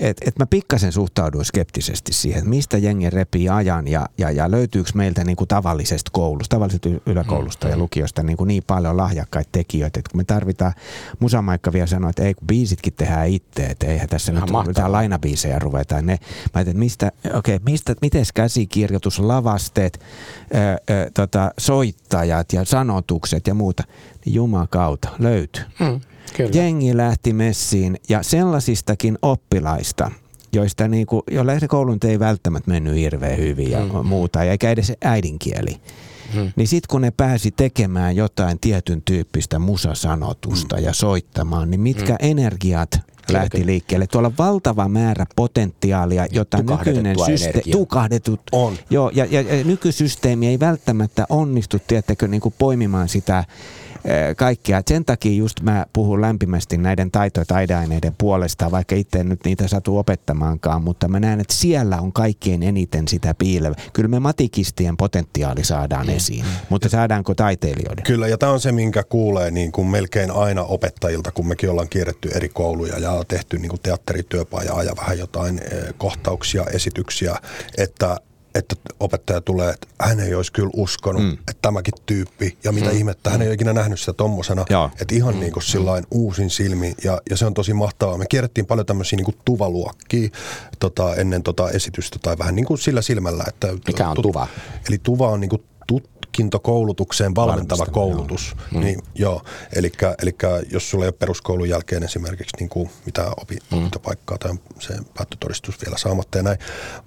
et, 0.00 0.16
et 0.26 0.38
mä 0.38 0.46
pikkasen 0.46 0.92
suhtauduin 0.92 1.44
skeptisesti 1.44 2.12
siihen, 2.12 2.38
että 2.38 2.50
mistä 2.50 2.78
jengi 2.78 3.10
repii 3.10 3.48
ajan 3.48 3.88
ja, 3.88 4.08
ja, 4.18 4.30
ja 4.30 4.50
löytyykö 4.50 4.90
meiltä 4.94 5.24
niin 5.24 5.36
kuin 5.36 5.48
tavallisesta 5.48 6.10
koulusta, 6.14 6.56
tavallisesta 6.56 6.88
yläkoulusta 7.06 7.66
mm, 7.66 7.70
ja 7.70 7.76
lukiosta 7.76 8.22
niin, 8.22 8.36
kuin 8.36 8.48
niin 8.48 8.62
paljon 8.66 8.96
lahjakkaita 8.96 9.48
tekijöitä, 9.52 10.00
että 10.00 10.10
kun 10.10 10.20
me 10.20 10.24
tarvitaan, 10.24 10.72
Musamaikka 11.18 11.72
vielä 11.72 11.86
sanoi, 11.86 12.10
että 12.10 12.22
ei 12.22 12.34
kun 12.34 12.46
biisitkin 12.46 12.92
tehdään 12.92 13.28
itse, 13.28 13.66
että 13.66 13.86
eihän 13.86 14.08
tässä 14.08 14.32
Ihan 14.32 14.48
nyt 14.56 14.66
mitään 14.66 14.92
lainabiisejä 14.92 15.58
ruveta. 15.58 16.02
Ne, 16.02 16.18
mä 16.54 16.60
että 16.60 16.74
mistä, 16.74 17.12
okei, 17.34 17.56
okay, 17.56 17.64
mistä, 17.64 17.94
miten 18.02 18.24
käsikirjoitus, 18.34 19.18
lavasteet, 19.18 20.00
ö, 20.54 20.58
ö, 20.92 21.10
tota, 21.14 21.50
soittajat 21.58 22.52
ja 22.52 22.64
sanotukset 22.64 23.46
ja 23.46 23.54
muuta, 23.54 23.82
niin 24.24 24.34
jumakauta 24.34 25.08
löytyy. 25.18 25.64
Mm. 25.80 26.00
Kyllä. 26.36 26.50
Jengi 26.54 26.96
lähti 26.96 27.32
messiin 27.32 27.96
ja 28.08 28.22
sellaisistakin 28.22 29.18
oppilaista, 29.22 30.10
joista 30.52 30.88
niinku, 30.88 31.22
joilla 31.30 31.60
se 31.60 31.68
koulun 31.68 31.98
ei 32.04 32.18
välttämättä 32.18 32.70
mennyt 32.70 32.94
hirveän 32.94 33.38
hyvin 33.38 33.70
ja 33.70 33.80
mm. 33.80 34.06
muuta, 34.06 34.44
ja 34.44 34.50
eikä 34.50 34.70
edes 34.70 34.92
äidinkieli. 35.04 35.76
Hmm. 36.34 36.52
Niin 36.56 36.68
sitten 36.68 36.88
kun 36.90 37.00
ne 37.00 37.10
pääsi 37.10 37.50
tekemään 37.50 38.16
jotain 38.16 38.58
tietyn 38.60 39.02
tyyppistä 39.02 39.58
musasanotusta 39.58 40.76
hmm. 40.76 40.84
ja 40.84 40.92
soittamaan, 40.92 41.70
niin 41.70 41.80
mitkä 41.80 42.16
hmm. 42.20 42.30
energiat 42.30 43.00
lähti 43.32 43.66
liikkeelle. 43.66 44.06
Tuolla 44.06 44.28
on 44.28 44.34
valtava 44.38 44.88
määrä 44.88 45.26
potentiaalia, 45.36 46.26
jota 46.30 46.58
nykyinen 46.62 47.16
systeemi, 47.26 47.72
tukahdetut, 47.72 48.40
on. 48.52 48.76
Joo, 48.90 49.10
ja, 49.14 49.24
ja, 49.24 49.40
ja 49.40 49.64
nykysysteemi 49.64 50.46
ei 50.46 50.60
välttämättä 50.60 51.26
onnistu, 51.28 51.78
tiettäkö, 51.86 52.28
niin 52.28 52.40
kuin 52.40 52.54
poimimaan 52.58 53.08
sitä 53.08 53.44
kaikkea. 54.36 54.82
Sen 54.88 55.04
takia 55.04 55.32
just 55.32 55.60
mä 55.60 55.86
puhun 55.92 56.20
lämpimästi 56.20 56.76
näiden 56.76 57.10
taito- 57.10 57.40
ja 57.40 57.44
taideaineiden 57.44 58.14
puolesta, 58.18 58.70
vaikka 58.70 58.94
itse 58.94 59.24
nyt 59.24 59.40
niitä 59.44 59.68
satu 59.68 59.98
opettamaankaan, 59.98 60.82
mutta 60.82 61.08
mä 61.08 61.20
näen, 61.20 61.40
että 61.40 61.54
siellä 61.54 62.00
on 62.00 62.12
kaikkein 62.12 62.62
eniten 62.62 63.08
sitä 63.08 63.34
piilevä. 63.34 63.74
Kyllä 63.92 64.08
me 64.08 64.20
matikistien 64.20 64.96
potentiaali 64.96 65.64
saadaan 65.64 66.06
mm. 66.06 66.16
esiin, 66.16 66.44
mutta 66.68 66.88
saadaanko 66.88 67.34
taiteilijoiden? 67.34 68.04
Kyllä, 68.04 68.28
ja 68.28 68.38
tämä 68.38 68.52
on 68.52 68.60
se, 68.60 68.72
minkä 68.72 69.02
kuulee 69.02 69.50
niin 69.50 69.72
kuin 69.72 69.86
melkein 69.86 70.30
aina 70.30 70.62
opettajilta, 70.62 71.32
kun 71.32 71.48
mekin 71.48 71.70
ollaan 71.70 71.88
kierretty 71.88 72.28
eri 72.34 72.48
kouluja 72.48 72.98
ja 72.98 73.24
tehty 73.28 73.58
niin 73.58 73.68
kuin 73.68 73.80
teatterityöpajaa 73.82 74.82
ja 74.82 74.92
vähän 74.96 75.18
jotain 75.18 75.60
kohtauksia, 75.98 76.64
esityksiä, 76.64 77.36
että 77.78 78.16
että 78.58 78.76
opettaja 79.00 79.40
tulee, 79.40 79.70
että 79.70 79.86
hän 80.00 80.20
ei 80.20 80.34
olisi 80.34 80.52
kyllä 80.52 80.70
uskonut, 80.76 81.22
mm. 81.22 81.32
että 81.32 81.62
tämäkin 81.62 81.94
tyyppi, 82.06 82.58
ja 82.64 82.72
mitä 82.72 82.90
mm. 82.90 82.96
ihmettä, 82.96 83.30
hän 83.30 83.42
ei 83.42 83.48
ole 83.48 83.54
ikinä 83.54 83.72
nähnyt 83.72 84.00
sitä 84.00 84.12
tommosena, 84.12 84.64
Joo. 84.70 84.90
että 85.00 85.14
ihan 85.14 85.34
mm. 85.34 85.40
niin 85.40 85.52
kuin 85.52 85.62
sillain 85.62 86.06
uusin 86.10 86.50
silmi, 86.50 86.94
ja, 87.04 87.20
ja 87.30 87.36
se 87.36 87.46
on 87.46 87.54
tosi 87.54 87.74
mahtavaa. 87.74 88.18
Me 88.18 88.26
kierrettiin 88.28 88.66
paljon 88.66 88.86
tämmöisiä 88.86 89.16
niin 89.16 89.24
kuin 89.24 89.36
tuvaluokkia 89.44 90.28
tota, 90.78 91.14
ennen 91.14 91.42
tota 91.42 91.70
esitystä, 91.70 92.18
tai 92.22 92.38
vähän 92.38 92.54
niin 92.54 92.66
kuin 92.66 92.78
sillä 92.78 93.02
silmällä, 93.02 93.44
että... 93.48 93.68
Mikä 93.86 94.08
on 94.08 94.14
tu, 94.14 94.22
tuva? 94.22 94.46
Eli 94.88 94.98
tuva 95.02 95.28
on 95.28 95.40
niin 95.40 95.50
kuin 95.50 95.62
tutkintokoulutukseen 96.38 97.34
valmentava 97.34 97.86
koulutus. 97.86 98.54
Joo. 98.56 98.80
Mm. 98.80 98.84
Niin, 98.84 99.02
joo. 99.14 99.42
Elikkä, 99.72 100.14
elikkä 100.22 100.62
jos 100.70 100.90
sulla 100.90 101.04
ei 101.04 101.08
ole 101.08 101.14
peruskoulun 101.18 101.68
jälkeen 101.68 102.02
esimerkiksi 102.02 102.56
niin 102.58 102.68
kuin 102.68 102.90
mitä 103.06 103.30
opi, 103.40 103.56
mm. 103.72 103.78
opintopaikkaa 103.78 104.38
tai 104.38 104.54
se 104.78 104.94
päättötodistus 105.14 105.74
vielä 105.84 105.98
saamatta 105.98 106.38
ja 106.38 106.42
näin. 106.42 106.58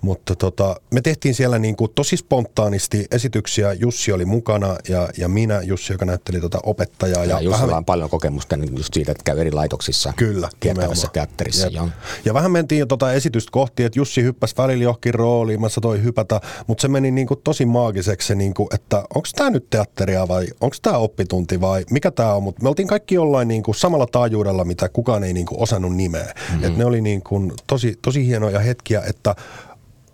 Mutta 0.01 0.35
tota, 0.35 0.75
me 0.93 1.01
tehtiin 1.01 1.35
siellä 1.35 1.59
niin 1.59 1.75
kuin 1.75 1.91
tosi 1.95 2.17
spontaanisti 2.17 3.05
esityksiä. 3.11 3.73
Jussi 3.73 4.11
oli 4.11 4.25
mukana 4.25 4.75
ja, 4.89 5.09
ja 5.17 5.27
minä, 5.27 5.61
Jussi, 5.61 5.93
joka 5.93 6.05
näytteli 6.05 6.41
tota 6.41 6.59
opettajaa. 6.63 7.25
Ja, 7.25 7.29
ja 7.29 7.41
Jussilla 7.41 7.67
vähän... 7.67 7.77
on 7.77 7.85
paljon 7.85 8.09
kokemusta 8.09 8.57
niin 8.57 8.77
just 8.77 8.93
siitä, 8.93 9.11
että 9.11 9.23
käy 9.23 9.39
eri 9.39 9.51
laitoksissa 9.51 10.13
Kyllä, 10.17 10.49
kiertävässä 10.59 11.07
teatterissa. 11.13 11.67
Ja, 11.67 11.87
ja 12.25 12.33
vähän 12.33 12.51
mentiin 12.51 12.79
jo 12.79 12.85
tota 12.85 13.13
esitystä 13.13 13.51
kohti, 13.51 13.83
että 13.83 13.99
Jussi 13.99 14.23
hyppäsi 14.23 14.55
välillä 14.57 14.83
johonkin 14.83 15.13
rooliin, 15.13 15.61
mä 15.61 15.67
toi 15.81 16.03
hypätä, 16.03 16.41
mutta 16.67 16.81
se 16.81 16.87
meni 16.87 17.11
niin 17.11 17.27
kuin 17.27 17.39
tosi 17.43 17.65
maagiseksi 17.65 18.27
se, 18.27 18.35
niin 18.35 18.53
kuin, 18.53 18.67
että 18.73 19.03
onko 19.21 19.29
tämä 19.35 19.49
nyt 19.49 19.69
teatteria 19.69 20.27
vai 20.27 20.47
onko 20.61 20.75
tämä 20.81 20.97
oppitunti 20.97 21.61
vai 21.61 21.85
mikä 21.89 22.11
tämä 22.11 22.33
on, 22.33 22.43
mutta 22.43 22.63
me 22.63 22.69
oltiin 22.69 22.87
kaikki 22.87 23.15
jollain 23.15 23.47
niin 23.47 23.63
kuin 23.63 23.75
samalla 23.75 24.07
taajuudella, 24.11 24.63
mitä 24.63 24.89
kukaan 24.89 25.23
ei 25.23 25.33
niin 25.33 25.45
kuin 25.45 25.61
osannut 25.61 25.95
nimeä. 25.95 26.33
Mm-hmm. 26.51 26.63
Et 26.63 26.77
ne 26.77 26.85
oli 26.85 27.01
niin 27.01 27.21
kuin 27.21 27.53
tosi, 27.67 27.99
tosi 28.01 28.27
hienoja 28.27 28.59
hetkiä, 28.59 29.01
että 29.09 29.35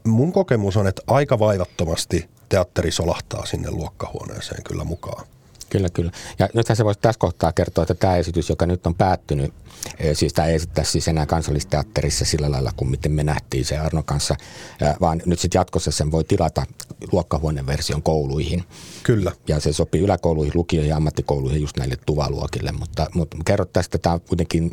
mun 0.07 0.31
kokemus 0.31 0.77
on, 0.77 0.87
että 0.87 1.01
aika 1.07 1.39
vaivattomasti 1.39 2.29
teatteri 2.49 2.91
solahtaa 2.91 3.45
sinne 3.45 3.71
luokkahuoneeseen 3.71 4.63
kyllä 4.63 4.83
mukaan. 4.83 5.27
Kyllä, 5.69 5.89
kyllä. 5.89 6.11
Ja 6.39 6.49
nythän 6.53 6.75
se 6.75 6.85
voisi 6.85 6.99
tässä 6.99 7.19
kohtaa 7.19 7.53
kertoa, 7.53 7.81
että 7.81 7.93
tämä 7.93 8.17
esitys, 8.17 8.49
joka 8.49 8.65
nyt 8.65 8.87
on 8.87 8.95
päättynyt, 8.95 9.53
eh, 9.99 10.17
siis 10.17 10.33
tämä 10.33 10.47
ei 10.47 10.55
esittää 10.55 10.83
siis 10.83 11.07
enää 11.07 11.25
kansallisteatterissa 11.25 12.25
sillä 12.25 12.51
lailla 12.51 12.71
kuin 12.75 12.91
miten 12.91 13.11
me 13.11 13.23
nähtiin 13.23 13.65
se 13.65 13.77
Arno 13.77 14.03
kanssa, 14.03 14.35
eh, 14.81 14.95
vaan 15.01 15.21
nyt 15.25 15.39
sitten 15.39 15.59
jatkossa 15.59 15.91
sen 15.91 16.11
voi 16.11 16.23
tilata 16.23 16.65
luokkahuoneversion 17.11 18.03
kouluihin. 18.03 18.63
Kyllä. 19.03 19.31
Ja 19.47 19.59
se 19.59 19.73
sopii 19.73 20.01
yläkouluihin, 20.01 20.51
lukioihin 20.55 20.89
ja 20.89 20.97
ammattikouluihin 20.97 21.61
just 21.61 21.77
näille 21.77 21.95
tuvaluokille, 22.05 22.71
mutta, 22.71 23.07
mutta 23.13 23.37
kerro 23.45 23.65
tästä, 23.65 23.97
tämä 23.97 24.13
on 24.13 24.21
kuitenkin 24.21 24.71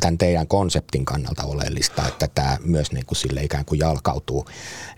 tämän 0.00 0.18
teidän 0.18 0.46
konseptin 0.46 1.04
kannalta 1.04 1.44
oleellista, 1.44 2.08
että 2.08 2.28
tämä 2.34 2.58
myös 2.64 2.92
niin 2.92 3.06
kuin 3.06 3.16
sille 3.16 3.42
ikään 3.42 3.64
kuin 3.64 3.78
jalkautuu, 3.78 4.46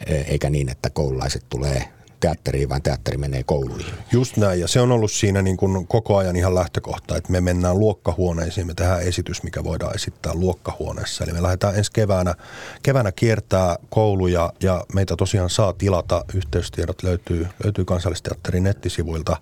eh, 0.07 0.26
eikä 0.28 0.51
niin, 0.51 0.68
että 0.68 0.91
koululaiset 0.91 1.45
tulee 1.51 1.98
teatteriin, 2.21 2.69
vaan 2.69 2.83
teatteri 2.83 3.16
menee 3.16 3.43
kouluihin. 3.43 3.95
Just 4.12 4.37
näin, 4.37 4.61
ja 4.61 4.69
se 4.69 4.81
on 4.81 4.93
ollut 4.93 5.12
siinä 5.12 5.43
niin 5.43 5.57
kuin 5.57 5.87
koko 5.87 6.16
ajan 6.16 6.37
ihan 6.37 6.55
lähtökohta, 6.55 7.16
että 7.16 7.33
me 7.33 7.41
mennään 7.41 7.79
luokkahuoneisiin, 7.79 8.66
me 8.66 8.75
tehdään 8.75 9.03
esitys, 9.03 9.43
mikä 9.43 9.64
voidaan 9.64 9.95
esittää 9.95 10.35
luokkahuoneessa. 10.35 11.25
Eli 11.25 11.33
me 11.33 11.43
lähdetään 11.43 11.77
ensi 11.77 11.93
keväänä, 11.93 12.35
keväänä 12.83 13.12
kiertää 13.12 13.77
kouluja, 13.91 14.53
ja 14.62 14.85
meitä 14.95 15.16
tosiaan 15.16 15.51
saa 15.51 15.73
tilata, 15.73 16.25
yhteystiedot 16.35 17.03
löytyy, 17.03 17.47
löytyy 17.64 17.85
kansallisteatterin 17.85 18.62
nettisivuilta, 18.62 19.37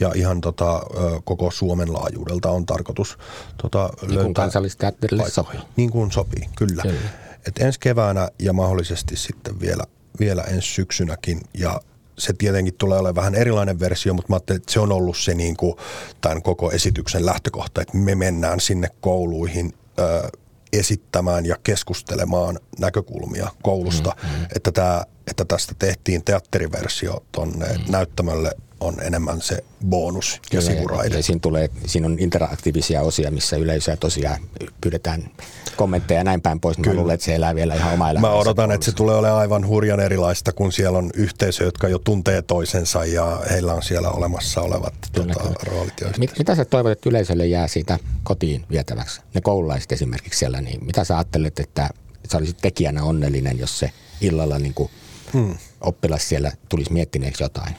ja 0.00 0.12
ihan 0.14 0.40
tota, 0.40 0.80
koko 1.24 1.50
Suomen 1.50 1.92
laajuudelta 1.92 2.50
on 2.50 2.66
tarkoitus 2.66 3.18
tota, 3.62 3.90
niin 4.00 4.08
löytää. 4.08 4.24
Niin 4.24 4.34
kansallisteatterille 4.34 5.30
sopii. 5.30 5.60
Niin 5.76 5.90
kuin 5.90 6.12
sopii, 6.12 6.48
kyllä. 6.56 6.82
kyllä. 6.82 7.00
Et 7.46 7.58
ensi 7.58 7.80
keväänä 7.80 8.28
ja 8.38 8.52
mahdollisesti 8.52 9.16
sitten 9.16 9.60
vielä 9.60 9.84
vielä 10.20 10.42
ensi 10.42 10.68
syksynäkin. 10.68 11.40
Ja 11.54 11.80
se 12.18 12.32
tietenkin 12.32 12.74
tulee 12.74 12.98
olemaan 12.98 13.14
vähän 13.14 13.34
erilainen 13.34 13.80
versio, 13.80 14.14
mutta 14.14 14.32
mä 14.32 14.36
ajattelin, 14.36 14.60
että 14.60 14.72
se 14.72 14.80
on 14.80 14.92
ollut 14.92 15.16
se 15.16 15.34
niin 15.34 15.56
kuin 15.56 15.74
tämän 16.20 16.42
koko 16.42 16.70
esityksen 16.70 17.26
lähtökohta, 17.26 17.82
että 17.82 17.96
me 17.96 18.14
mennään 18.14 18.60
sinne 18.60 18.88
kouluihin 19.00 19.72
ö, 19.98 20.28
esittämään 20.72 21.46
ja 21.46 21.56
keskustelemaan 21.62 22.58
näkökulmia 22.78 23.50
koulusta, 23.62 24.16
mm-hmm. 24.22 24.46
että, 24.56 24.72
tämä, 24.72 25.04
että 25.30 25.44
tästä 25.44 25.74
tehtiin 25.78 26.24
teatteriversio 26.24 27.24
tuonne 27.32 27.66
mm-hmm. 27.66 27.92
näyttämölle 27.92 28.50
on 28.80 28.94
enemmän 29.02 29.42
se 29.42 29.64
bonus 29.88 30.40
ja 30.52 30.60
sivuraide. 30.60 31.16
Ja 31.16 31.22
siinä, 31.22 31.40
tulee, 31.40 31.70
siinä 31.86 32.06
on 32.06 32.16
interaktiivisia 32.18 33.02
osia, 33.02 33.30
missä 33.30 33.56
yleisöä 33.56 33.96
tosiaan 33.96 34.40
pyydetään 34.80 35.30
kommentteja 35.76 36.20
ja 36.20 36.24
näin 36.24 36.40
päin 36.40 36.60
pois. 36.60 36.78
Mä 36.78 36.94
luulen, 36.94 37.14
että 37.14 37.26
se 37.26 37.34
elää 37.34 37.54
vielä 37.54 37.74
ihan 37.74 37.92
oma 37.94 38.12
Mä 38.12 38.30
odotan, 38.30 38.54
koulussa. 38.54 38.74
että 38.74 38.84
se 38.84 38.92
tulee 38.92 39.16
olemaan 39.16 39.40
aivan 39.40 39.66
hurjan 39.66 40.00
erilaista, 40.00 40.52
kun 40.52 40.72
siellä 40.72 40.98
on 40.98 41.10
yhteisö, 41.14 41.64
jotka 41.64 41.88
jo 41.88 41.98
tuntee 41.98 42.42
toisensa 42.42 43.04
ja 43.04 43.42
heillä 43.50 43.74
on 43.74 43.82
siellä 43.82 44.10
olemassa 44.10 44.60
olevat 44.60 44.94
kyllä, 45.12 45.34
tota, 45.34 45.48
kyllä. 45.48 45.76
roolit. 45.76 46.18
Mit, 46.18 46.38
mitä 46.38 46.54
sä 46.54 46.64
toivot, 46.64 46.92
että 46.92 47.08
yleisölle 47.08 47.46
jää 47.46 47.68
siitä 47.68 47.98
kotiin 48.22 48.64
vietäväksi? 48.70 49.20
Ne 49.34 49.40
koululaiset 49.40 49.92
esimerkiksi 49.92 50.38
siellä, 50.38 50.60
niin 50.60 50.84
mitä 50.84 51.04
sä 51.04 51.16
ajattelet, 51.16 51.58
että 51.58 51.90
sä 52.32 52.38
olisit 52.38 52.56
tekijänä 52.56 53.04
onnellinen, 53.04 53.58
jos 53.58 53.78
se 53.78 53.90
illalla 54.20 54.58
niin 54.58 54.74
kuin 54.74 54.90
hmm. 55.32 55.54
oppilas 55.80 56.28
siellä 56.28 56.52
tulisi 56.68 56.92
miettineeksi 56.92 57.42
jotain? 57.42 57.74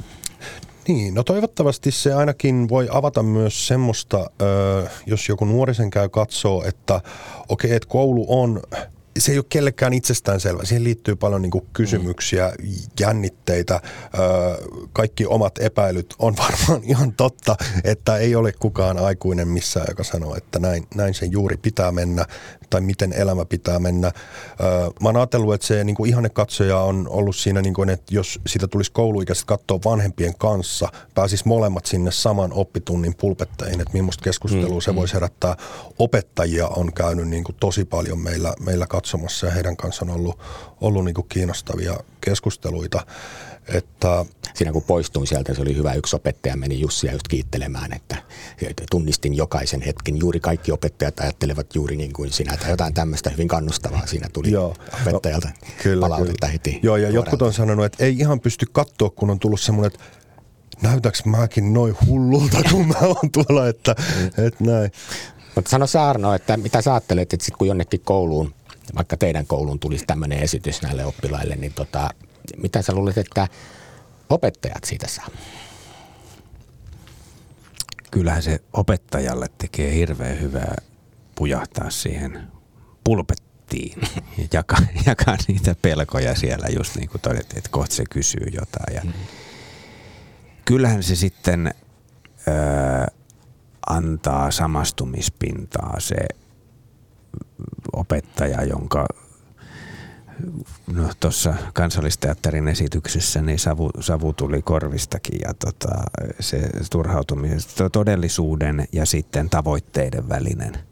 Niin, 0.88 1.14
no 1.14 1.24
toivottavasti 1.24 1.92
se 1.92 2.14
ainakin 2.14 2.70
voi 2.70 2.88
avata 2.92 3.24
myös 3.24 3.68
semmoista, 3.68 4.30
jos 5.06 5.30
joku 5.30 5.46
nuori 5.46 5.74
sen 5.76 5.90
käy 5.90 6.10
katsoo, 6.10 6.64
että 6.64 6.96
okei, 7.50 7.68
okay, 7.68 7.76
että 7.76 7.90
koulu 7.90 8.26
on 8.28 8.62
se 9.20 9.32
ei 9.32 9.38
ole 9.38 9.46
kellekään 9.50 9.94
itsestäänselvä. 9.94 10.66
Siihen 10.66 10.84
liittyy 10.84 11.16
paljon 11.16 11.42
niin 11.42 11.52
kysymyksiä, 11.74 12.54
jännitteitä, 13.00 13.82
kaikki 14.94 15.26
omat 15.26 15.58
epäilyt. 15.60 16.16
On 16.20 16.36
varmaan 16.44 16.84
ihan 16.84 17.14
totta, 17.14 17.56
että 17.84 18.18
ei 18.18 18.36
ole 18.36 18.52
kukaan 18.60 18.98
aikuinen 18.98 19.48
missään, 19.48 19.86
joka 19.90 20.04
sanoo, 20.04 20.36
että 20.36 20.60
näin, 20.60 20.88
näin 20.96 21.14
sen 21.14 21.32
juuri 21.32 21.58
pitää 21.58 21.92
mennä. 21.92 22.26
Tai 22.72 22.82
miten 22.82 23.14
elämä 23.14 23.46
pitää 23.46 23.80
mennä. 23.80 24.12
Mä 25.02 25.10
oon 25.10 25.18
ajatellut, 25.18 25.54
että 25.54 25.68
se 25.68 25.84
niin 25.84 25.96
kuin 25.96 26.10
ihanne 26.10 26.30
katsoja 26.30 26.80
on 26.80 27.08
ollut 27.10 27.36
siinä, 27.36 27.62
niin 27.62 27.74
kuin, 27.74 27.90
että 27.90 28.16
jos 28.16 28.40
sitä 28.48 28.68
tulisi 28.68 28.92
kouluikäiset 28.92 29.46
katsoa 29.46 29.80
vanhempien 29.86 30.34
kanssa, 30.38 30.90
pääsis 31.16 31.46
molemmat 31.46 31.86
sinne 31.86 32.12
saman 32.12 32.54
oppitunnin 32.54 33.16
pulpetteihin, 33.16 33.82
että 33.82 33.94
millaista 33.94 34.24
keskustelua 34.24 34.76
mm, 34.76 34.82
se 34.82 34.92
mm. 34.92 34.96
voisi 34.96 35.14
herättää. 35.14 35.56
Opettajia 36.00 36.68
on 36.68 36.94
käynyt 36.94 37.28
niin 37.28 37.44
kuin 37.44 37.56
tosi 37.60 37.86
paljon 37.86 38.20
meillä, 38.20 38.54
meillä 38.60 38.88
katsomassa 38.88 39.48
ja 39.48 39.54
heidän 39.54 39.78
kanssaan 39.78 40.12
on 40.12 40.16
ollut, 40.16 40.40
ollut 40.82 41.06
niin 41.06 41.16
kuin 41.16 41.28
kiinnostavia 41.30 41.98
keskusteluita. 42.22 43.06
Että, 43.68 44.26
Siinä 44.54 44.72
kun 44.72 44.84
poistuin 44.84 45.28
sieltä, 45.28 45.54
se 45.54 45.62
oli 45.62 45.76
hyvä. 45.76 45.94
Yksi 45.94 46.16
opettaja 46.16 46.58
meni 46.58 46.80
Jussia 46.80 47.12
just 47.12 47.28
kiittelemään, 47.28 47.94
että 47.94 48.18
tunnistin 48.92 49.34
jokaisen 49.34 49.82
hetken. 49.82 50.18
Juuri 50.18 50.40
kaikki 50.40 50.72
opettajat 50.72 51.20
ajattelevat 51.20 51.76
juuri 51.76 51.96
niin 51.96 52.14
kuin 52.14 52.32
sinä. 52.32 52.58
Tai 52.62 52.70
jotain 52.70 52.94
tämmöistä 52.94 53.30
hyvin 53.30 53.48
kannustavaa 53.48 54.06
siinä 54.06 54.28
tuli 54.34 54.52
Joo. 54.52 54.76
opettajalta 55.02 55.48
no, 55.48 55.68
kyllä, 55.84 56.02
palautetta 56.02 56.48
kyllä. 56.48 56.52
heti. 56.52 56.80
Joo, 56.84 56.98
ja 56.98 57.10
jotkut 57.10 57.42
on 57.42 57.54
sanonut, 57.54 57.86
että 57.86 58.06
ei 58.06 58.18
ihan 58.18 58.40
pysty 58.40 58.66
katsoa, 58.72 59.10
kun 59.10 59.30
on 59.30 59.40
tullut 59.40 59.62
semmoinen, 59.62 59.92
että 59.94 60.06
näytäks 60.82 61.26
mäkin 61.26 61.74
noin 61.74 61.96
hullulta, 62.08 62.58
kun 62.72 62.88
mä 62.88 63.00
oon 63.02 63.32
tuolla, 63.32 63.68
että, 63.68 63.96
mm. 63.98 64.46
että 64.46 64.64
näin. 64.64 64.92
Mutta 65.56 65.70
sano 65.70 65.88
sä 65.88 66.10
Arno, 66.10 66.34
että 66.34 66.58
mitä 66.58 66.82
sä 66.82 66.94
ajattelet, 66.94 67.34
että 67.34 67.46
sit 67.46 67.56
kun 67.56 67.68
jonnekin 67.68 68.02
kouluun, 68.04 68.54
vaikka 68.96 69.18
teidän 69.18 69.48
kouluun 69.48 69.80
tulisi 69.80 70.06
tämmöinen 70.06 70.40
esitys 70.40 70.82
näille 70.82 71.06
oppilaille, 71.06 71.56
niin 71.56 71.74
tota, 71.74 72.10
mitä 72.58 72.82
sä 72.82 72.94
luulet, 72.94 73.18
että 73.18 73.48
opettajat 74.30 74.84
siitä 74.84 75.08
saa? 75.08 75.28
Kyllähän 78.12 78.44
se 78.44 78.60
opettajalle 78.74 79.48
tekee 79.58 79.94
hirveän 79.94 80.42
hyvää 80.42 80.76
pujahtaa 81.42 81.90
siihen 81.90 82.48
pulpettiin 83.04 84.02
ja 84.38 84.48
jakaa, 84.54 84.80
jakaa 85.06 85.38
niitä 85.48 85.76
pelkoja 85.82 86.36
siellä, 86.36 86.68
just 86.78 86.96
niin 86.96 87.10
kuin 87.10 87.22
todettiin, 87.22 87.58
että 87.58 87.70
kohta 87.70 87.96
se 87.96 88.04
kysyy 88.10 88.48
jotain. 88.52 88.96
Ja. 88.96 89.02
Kyllähän 90.66 91.04
se 91.04 91.16
sitten 91.16 91.74
ö, 92.48 92.52
antaa 93.88 94.52
samastumispintaa 94.52 96.00
se 96.00 96.16
opettaja, 97.94 98.64
jonka 98.64 99.08
no 100.94 101.10
tuossa 101.20 101.54
kansallisteatterin 101.74 102.68
esityksessä 102.68 103.42
niin 103.42 103.60
savu, 103.60 103.92
savu 104.00 104.34
tuli 104.34 104.62
korvistakin 104.62 105.40
ja 105.44 105.54
tota, 105.54 106.04
se 106.40 106.70
turhautuminen, 106.92 107.60
todellisuuden 107.92 108.88
ja 108.92 109.06
sitten 109.06 109.50
tavoitteiden 109.50 110.30
välinen, 110.30 110.91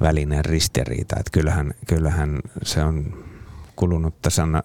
välinen 0.00 0.44
ristiriita. 0.44 1.16
Että 1.18 1.30
kyllähän, 1.32 1.74
kyllähän 1.86 2.40
se 2.62 2.84
on 2.84 3.24
kulunutta 3.76 4.30
sana, 4.30 4.62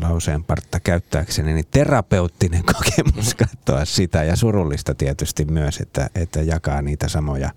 lauseen 0.00 0.44
partta 0.44 0.80
käyttääkseni, 0.80 1.54
niin 1.54 1.64
terapeuttinen 1.70 2.62
kokemus 2.74 3.34
katsoa 3.34 3.84
sitä 3.84 4.24
ja 4.24 4.36
surullista 4.36 4.94
tietysti 4.94 5.44
myös, 5.44 5.80
että, 5.80 6.10
että 6.14 6.42
jakaa 6.42 6.82
niitä 6.82 7.08
samoja 7.08 7.50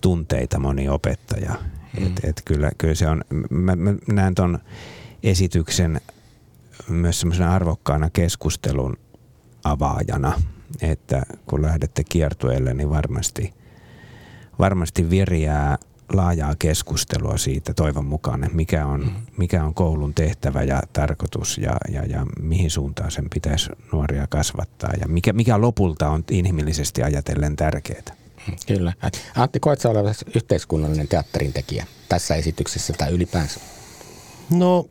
tunteita 0.00 0.58
moni 0.58 0.88
opettaja. 0.88 1.54
Mm. 2.00 2.06
Et, 2.06 2.24
et 2.24 2.42
kyllä, 2.44 2.70
kyllä 2.78 2.94
se 2.94 3.08
on, 3.08 3.24
mä, 3.50 3.76
mä 3.76 3.94
näen 4.12 4.34
ton 4.34 4.58
esityksen 5.22 6.00
myös 6.88 7.20
semmoisena 7.20 7.54
arvokkaana 7.54 8.10
keskustelun 8.10 8.96
avaajana, 9.64 10.42
että 10.82 11.22
kun 11.46 11.62
lähdette 11.62 12.04
kiertueelle, 12.04 12.74
niin 12.74 12.90
varmasti, 12.90 13.54
varmasti 14.58 15.10
virjää 15.10 15.78
laajaa 16.12 16.54
keskustelua 16.58 17.36
siitä 17.36 17.74
toivon 17.74 18.04
mukaan, 18.04 18.44
että 18.44 18.56
mikä 18.56 18.86
on, 18.86 19.00
mm. 19.00 19.10
mikä 19.36 19.64
on 19.64 19.74
koulun 19.74 20.14
tehtävä 20.14 20.62
ja 20.62 20.82
tarkoitus 20.92 21.58
ja, 21.58 21.76
ja, 21.88 22.04
ja 22.04 22.26
mihin 22.40 22.70
suuntaan 22.70 23.10
sen 23.10 23.26
pitäisi 23.34 23.70
nuoria 23.92 24.26
kasvattaa 24.26 24.92
ja 25.00 25.08
mikä, 25.08 25.32
mikä 25.32 25.60
lopulta 25.60 26.08
on 26.08 26.24
inhimillisesti 26.30 27.02
ajatellen 27.02 27.56
tärkeää. 27.56 28.16
Kyllä. 28.66 28.92
Antti, 29.36 29.60
koet 29.60 29.80
sä 29.80 29.88
olevasi 29.88 30.24
yhteiskunnallinen 30.34 31.08
teatterin 31.08 31.52
tekijä 31.52 31.86
tässä 32.08 32.34
esityksessä 32.34 32.92
tai 32.92 33.10
ylipäänsä? 33.10 33.60
No, 34.50 34.88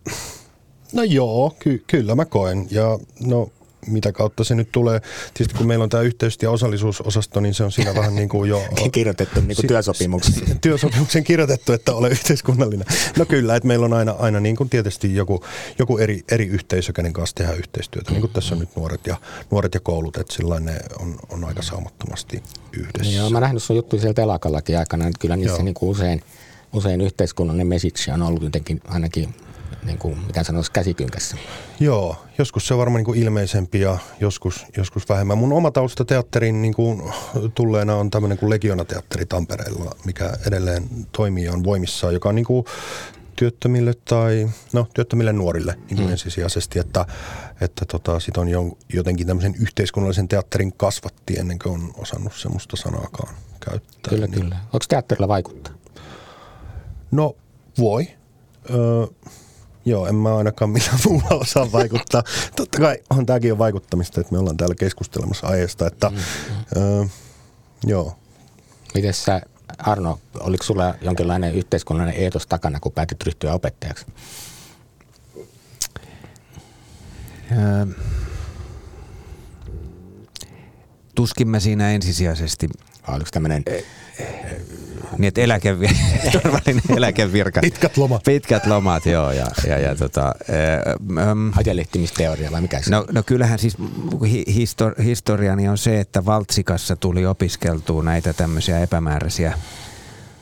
no 0.93 1.03
joo, 1.03 1.55
ky- 1.59 1.83
kyllä 1.87 2.15
mä 2.15 2.25
koen. 2.25 2.67
Ja 2.71 2.99
no, 3.19 3.49
mitä 3.87 4.11
kautta 4.11 4.43
se 4.43 4.55
nyt 4.55 4.71
tulee. 4.71 5.01
Tietysti 5.33 5.57
kun 5.57 5.67
meillä 5.67 5.83
on 5.83 5.89
tämä 5.89 6.03
yhteys- 6.03 6.37
ja 6.41 6.51
osallisuusosasto, 6.51 7.39
niin 7.39 7.53
se 7.53 7.63
on 7.63 7.71
siinä 7.71 7.95
vähän 7.95 8.15
niin 8.15 8.29
kuin 8.29 8.49
jo... 8.49 8.63
kirjoitettu 8.91 9.41
niin 9.41 9.55
kuin 9.55 9.67
työsopimuksen. 9.67 10.33
Työsopimuksen 10.61 11.23
kirjoitettu, 11.23 11.73
että 11.73 11.93
ole 11.93 12.09
yhteiskunnallinen. 12.09 12.87
No 13.17 13.25
kyllä, 13.25 13.55
että 13.55 13.67
meillä 13.67 13.85
on 13.85 13.93
aina, 13.93 14.11
aina 14.11 14.39
niin 14.39 14.55
kuin 14.55 14.69
tietysti 14.69 15.15
joku, 15.15 15.43
joku 15.79 15.97
eri, 15.97 16.23
eri 16.31 16.45
yhteisö, 16.45 16.93
kenen 16.93 17.13
kanssa 17.13 17.35
tehdään 17.35 17.57
yhteistyötä. 17.57 18.11
Niin 18.11 18.21
kuin 18.21 18.33
tässä 18.33 18.55
on 18.55 18.59
nyt 18.59 18.75
nuoret 18.75 19.07
ja, 19.07 19.17
nuoret 19.51 19.73
ja 19.73 19.79
koulut, 19.79 20.17
että 20.17 20.33
sillä 20.33 20.59
ne 20.59 20.79
on, 20.99 21.15
on 21.29 21.43
aika 21.43 21.61
saumattomasti 21.61 22.43
yhdessä. 22.73 23.13
Joo, 23.13 23.29
mä 23.29 23.39
nähnyt 23.39 23.63
sun 23.63 23.75
juttuja 23.75 24.01
sieltä 24.01 24.21
telakallakin 24.21 24.77
aikana, 24.77 25.07
että 25.07 25.19
kyllä 25.19 25.35
niissä 25.35 25.63
niin 25.63 25.73
kuin 25.73 25.89
usein, 25.89 26.21
usein 26.73 27.01
yhteiskunnallinen 27.01 27.67
message 27.67 28.13
on 28.13 28.21
ollut 28.21 28.43
jotenkin 28.43 28.81
ainakin 28.87 29.35
niin 29.83 29.97
kuin, 29.97 30.17
mitä 30.27 30.43
sanoisi, 30.43 30.71
käsikynkässä. 30.71 31.37
Joo, 31.79 32.15
joskus 32.37 32.67
se 32.67 32.73
on 32.73 32.77
varmaan 32.79 32.99
niin 32.99 33.05
kuin 33.05 33.19
ilmeisempi 33.19 33.79
ja 33.79 33.97
joskus, 34.19 34.65
joskus 34.77 35.09
vähemmän. 35.09 35.37
Mun 35.37 35.53
oma 35.53 35.71
tausta 35.71 36.05
teatterin 36.05 36.61
niin 36.61 36.73
kuin 36.73 37.03
tulleena 37.55 37.95
on 37.95 38.09
tämmöinen 38.09 38.37
kuin 38.37 38.49
Legionateatteri 38.49 39.25
Tampereella, 39.25 39.95
mikä 40.05 40.29
edelleen 40.47 40.89
toimii 41.11 41.49
on 41.49 41.63
voimissaan, 41.63 42.13
joka 42.13 42.29
on 42.29 42.35
niin 42.35 42.45
kuin 42.45 42.65
työttömille 43.35 43.93
tai 44.05 44.49
no, 44.73 44.87
työttömille 44.93 45.33
nuorille 45.33 45.73
niin 45.73 45.95
kuin 45.95 46.05
mm. 46.05 46.11
ensisijaisesti, 46.11 46.79
että, 46.79 47.05
että 47.61 47.85
tota, 47.85 48.19
sit 48.19 48.37
on 48.37 48.47
jotenkin 48.93 49.27
tämmöisen 49.27 49.55
yhteiskunnallisen 49.59 50.27
teatterin 50.27 50.73
kasvatti 50.73 51.39
ennen 51.39 51.59
kuin 51.59 51.73
on 51.73 51.93
osannut 51.97 52.33
semmoista 52.35 52.75
sanaakaan 52.75 53.35
käyttää. 53.59 54.09
Kyllä, 54.09 54.27
niin. 54.27 54.41
kyllä. 54.41 54.55
Onko 54.63 54.85
teatterilla 54.87 55.27
vaikuttaa? 55.27 55.73
No 57.11 57.35
voi. 57.77 58.07
Öö, 58.69 59.05
Joo, 59.87 60.07
en 60.07 60.15
mä 60.15 60.37
ainakaan 60.37 60.71
millään 60.71 60.99
muulla 61.05 61.27
osaa 61.29 61.71
vaikuttaa. 61.71 62.23
Totta 62.55 62.79
kai 62.79 62.97
on 63.09 63.25
tämäkin 63.25 63.51
on 63.51 63.57
vaikuttamista, 63.57 64.21
että 64.21 64.33
me 64.33 64.39
ollaan 64.39 64.57
täällä 64.57 64.75
keskustelemassa 64.75 65.47
aiheesta, 65.47 65.87
että 65.87 66.09
mm-hmm. 66.09 66.81
öö, 66.81 67.05
joo. 67.85 68.17
Miten 68.93 69.13
sä, 69.13 69.41
Arno, 69.77 70.19
oliko 70.39 70.63
sulla 70.63 70.95
jonkinlainen 71.01 71.55
yhteiskunnallinen 71.55 72.21
eetos 72.21 72.47
takana, 72.47 72.79
kun 72.79 72.91
päätit 72.91 73.23
ryhtyä 73.23 73.53
opettajaksi? 73.53 74.05
Öö, 77.51 77.85
tuskin 81.15 81.47
mä 81.47 81.59
siinä 81.59 81.91
ensisijaisesti... 81.91 82.69
Oliko 83.07 83.29
tämmöinen 83.31 83.63
niin, 85.19 85.27
että 85.27 85.41
eläke, 85.41 85.75
turvallinen 86.31 86.97
eläkevirka. 86.97 87.61
Pitkät 87.61 87.97
lomat. 87.97 88.23
Pitkät 88.23 88.65
lomat, 88.65 89.05
joo. 89.05 89.31
Ja, 89.31 89.47
ja, 89.67 89.77
ja 89.77 89.95
tota, 89.95 90.35
ähm, 91.19 91.49
vai 92.51 92.61
mikä 92.61 92.81
se 92.81 92.91
no, 92.91 93.05
no 93.11 93.23
kyllähän 93.25 93.59
siis 93.59 93.77
histor, 94.47 95.01
historiani 95.01 95.69
on 95.69 95.77
se, 95.77 95.99
että 95.99 96.25
Valtsikassa 96.25 96.95
tuli 96.95 97.25
opiskeltua 97.25 98.03
näitä 98.03 98.33
tämmöisiä 98.33 98.79
epämääräisiä 98.79 99.53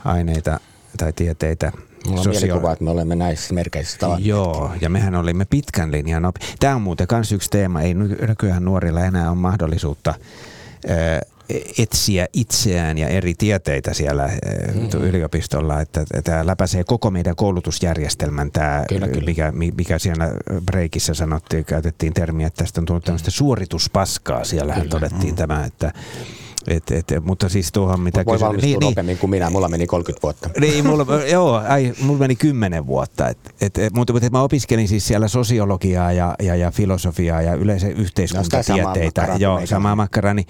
aineita 0.05 0.59
tai 0.97 1.13
tieteitä 1.13 1.71
Mulla 2.07 2.19
on 2.19 2.26
sosio- 2.26 2.41
mielikuva, 2.41 2.71
että 2.71 2.84
me 2.84 2.89
olemme 2.89 3.15
näissä 3.15 3.53
merkeissä 3.53 3.97
tavanneet. 3.97 4.28
Joo, 4.28 4.71
ja 4.82 4.89
mehän 4.89 5.15
olimme 5.15 5.45
pitkän 5.45 5.91
linjan 5.91 6.26
op- 6.26 6.36
Tämä 6.59 6.76
on 6.76 6.82
muuten 6.82 7.07
myös 7.11 7.32
yksi 7.32 7.49
teema. 7.49 7.82
Ei 7.82 7.93
nykyään 8.28 8.65
nuorilla 8.65 9.05
enää 9.05 9.30
ole 9.30 9.38
mahdollisuutta 9.38 10.13
etsiä 11.78 12.28
itseään 12.34 12.98
ja 12.98 13.08
eri 13.08 13.34
tieteitä 13.38 13.93
siellä 13.93 14.28
mm-hmm. 14.28 15.04
yliopistolla, 15.04 15.82
että 15.82 16.06
tämä 16.24 16.46
läpäisee 16.46 16.84
koko 16.84 17.12
meidän 17.12 17.36
koulutusjärjestelmän, 17.36 18.52
tämä, 18.52 18.86
kyllä, 18.89 19.08
kyllä. 19.08 19.26
Mikä, 19.26 19.54
mikä 19.78 20.00
siellä 20.00 20.32
breikissä 20.66 21.14
sanottiin, 21.14 21.66
käytettiin 21.66 22.14
termiä, 22.14 22.48
että 22.48 22.64
tästä 22.64 22.82
on 22.82 22.86
tullut 22.86 23.04
tämmöistä 23.04 23.32
suorituspaskaa, 23.32 24.43
siellähän 24.43 24.82
kyllä. 24.82 25.00
todettiin 25.00 25.34
mm. 25.34 25.38
tämä, 25.38 25.66
että 25.66 25.93
et, 26.68 26.91
et, 26.91 27.06
mutta 27.24 27.50
siis 27.50 27.72
tuohon 27.72 28.00
mitä 28.00 28.26
Voi 28.26 28.39
valmistua 28.39 28.68
niin, 28.68 28.80
niin, 28.80 28.89
nopeammin 28.89 29.18
kuin 29.18 29.30
minä, 29.30 29.50
mulla 29.50 29.70
meni 29.70 29.88
30 29.88 30.24
vuotta. 30.24 30.50
Niin, 30.60 30.88
mulla, 30.88 31.06
joo, 31.32 31.62
ai, 31.68 31.93
mulla 32.02 32.20
meni 32.20 32.36
10 32.36 32.88
vuotta. 32.88 33.30
Et, 33.30 33.38
et, 33.62 33.78
et, 33.78 33.93
mutta, 33.93 34.14
mutta 34.14 34.30
mä 34.30 34.41
opiskelin 34.41 34.88
siis 34.88 35.08
siellä 35.08 35.28
sosiologiaa 35.28 36.12
ja, 36.12 36.36
ja, 36.41 36.56
ja 36.56 36.72
filosofiaa 36.72 37.41
ja 37.41 37.54
yleensä 37.54 37.88
yhteiskuntatieteitä. 37.88 39.22
No, 39.22 39.28
samaa 39.28 39.38
joo, 39.38 39.66
samaa 39.66 39.96
makkaraa. 39.96 40.34
Niin, 40.34 40.48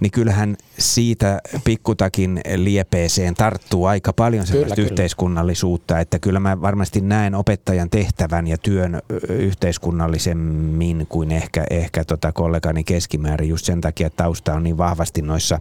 niin 0.00 0.10
kyllähän 0.10 0.56
siitä 0.78 1.40
pikkutakin 1.64 2.40
liepeeseen 2.56 3.34
tarttuu 3.34 3.84
aika 3.84 4.12
paljon 4.12 4.46
sellaista 4.46 4.74
kyllä, 4.74 4.88
yhteiskunnallisuutta, 4.88 5.94
kyllä. 5.94 6.00
että 6.00 6.18
kyllä 6.18 6.40
mä 6.40 6.60
varmasti 6.60 7.00
näen 7.00 7.34
opettajan 7.34 7.90
tehtävän 7.90 8.46
ja 8.46 8.58
työn 8.58 9.02
yhteiskunnallisemmin 9.28 11.06
kuin 11.08 11.32
ehkä, 11.32 11.64
ehkä 11.70 12.04
tota 12.04 12.32
kollegani 12.32 12.84
keskimäärin 12.84 13.48
just 13.48 13.64
sen 13.64 13.80
takia, 13.80 14.06
että 14.06 14.24
tausta 14.24 14.54
on 14.54 14.62
niin 14.62 14.78
vahvasti 14.78 15.22
noissa 15.22 15.60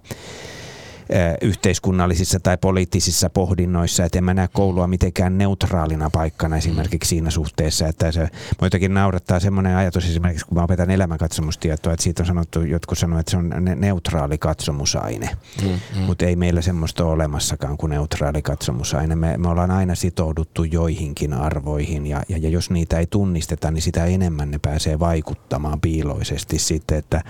yhteiskunnallisissa 1.41 2.39
tai 2.39 2.57
poliittisissa 2.57 3.29
pohdinnoissa, 3.29 4.05
että 4.05 4.17
en 4.17 4.23
mä 4.23 4.33
näe 4.33 4.47
koulua 4.53 4.87
mitenkään 4.87 5.37
neutraalina 5.37 6.09
paikkana 6.09 6.57
esimerkiksi 6.57 7.09
siinä 7.09 7.29
suhteessa, 7.29 7.87
että 7.87 8.11
se 8.11 8.27
jotenkin 8.61 8.93
naurattaa 8.93 9.39
semmoinen 9.39 9.75
ajatus 9.75 10.05
esimerkiksi, 10.05 10.45
kun 10.45 10.57
mä 10.57 10.63
opetan 10.63 10.91
elämänkatsomustietoa, 10.91 11.93
että 11.93 12.03
siitä 12.03 12.23
on 12.23 12.27
sanottu, 12.27 12.61
jotkut 12.61 12.97
sanoo, 12.97 13.19
että 13.19 13.31
se 13.31 13.37
on 13.37 13.51
neutraali 13.75 14.37
katsomusaine, 14.37 15.29
mm, 15.61 15.69
mm. 15.69 16.01
mutta 16.01 16.25
ei 16.25 16.35
meillä 16.35 16.61
semmoista 16.61 17.05
ole 17.05 17.13
olemassakaan 17.13 17.77
kuin 17.77 17.89
neutraali 17.89 18.41
katsomusaine. 18.41 19.15
Me, 19.15 19.37
me 19.37 19.47
ollaan 19.47 19.71
aina 19.71 19.95
sitouduttu 19.95 20.63
joihinkin 20.63 21.33
arvoihin 21.33 22.07
ja, 22.07 22.23
ja, 22.29 22.37
ja 22.37 22.49
jos 22.49 22.69
niitä 22.69 22.99
ei 22.99 23.07
tunnisteta, 23.07 23.71
niin 23.71 23.81
sitä 23.81 24.05
enemmän 24.05 24.51
ne 24.51 24.59
pääsee 24.61 24.99
vaikuttamaan 24.99 25.81
piiloisesti 25.81 26.59
sitten, 26.59 26.97
että 26.97 27.21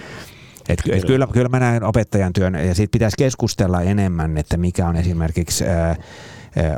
et, 0.69 0.81
kyllä. 0.83 0.97
Et 0.97 1.05
kyllä, 1.05 1.27
kyllä 1.33 1.49
mä 1.49 1.59
näen 1.59 1.83
opettajan 1.83 2.33
työn 2.33 2.55
ja 2.55 2.75
siitä 2.75 2.91
pitäisi 2.91 3.17
keskustella 3.17 3.81
enemmän, 3.81 4.37
että 4.37 4.57
mikä 4.57 4.87
on 4.87 4.95
esimerkiksi 4.95 5.65
ää, 5.65 5.95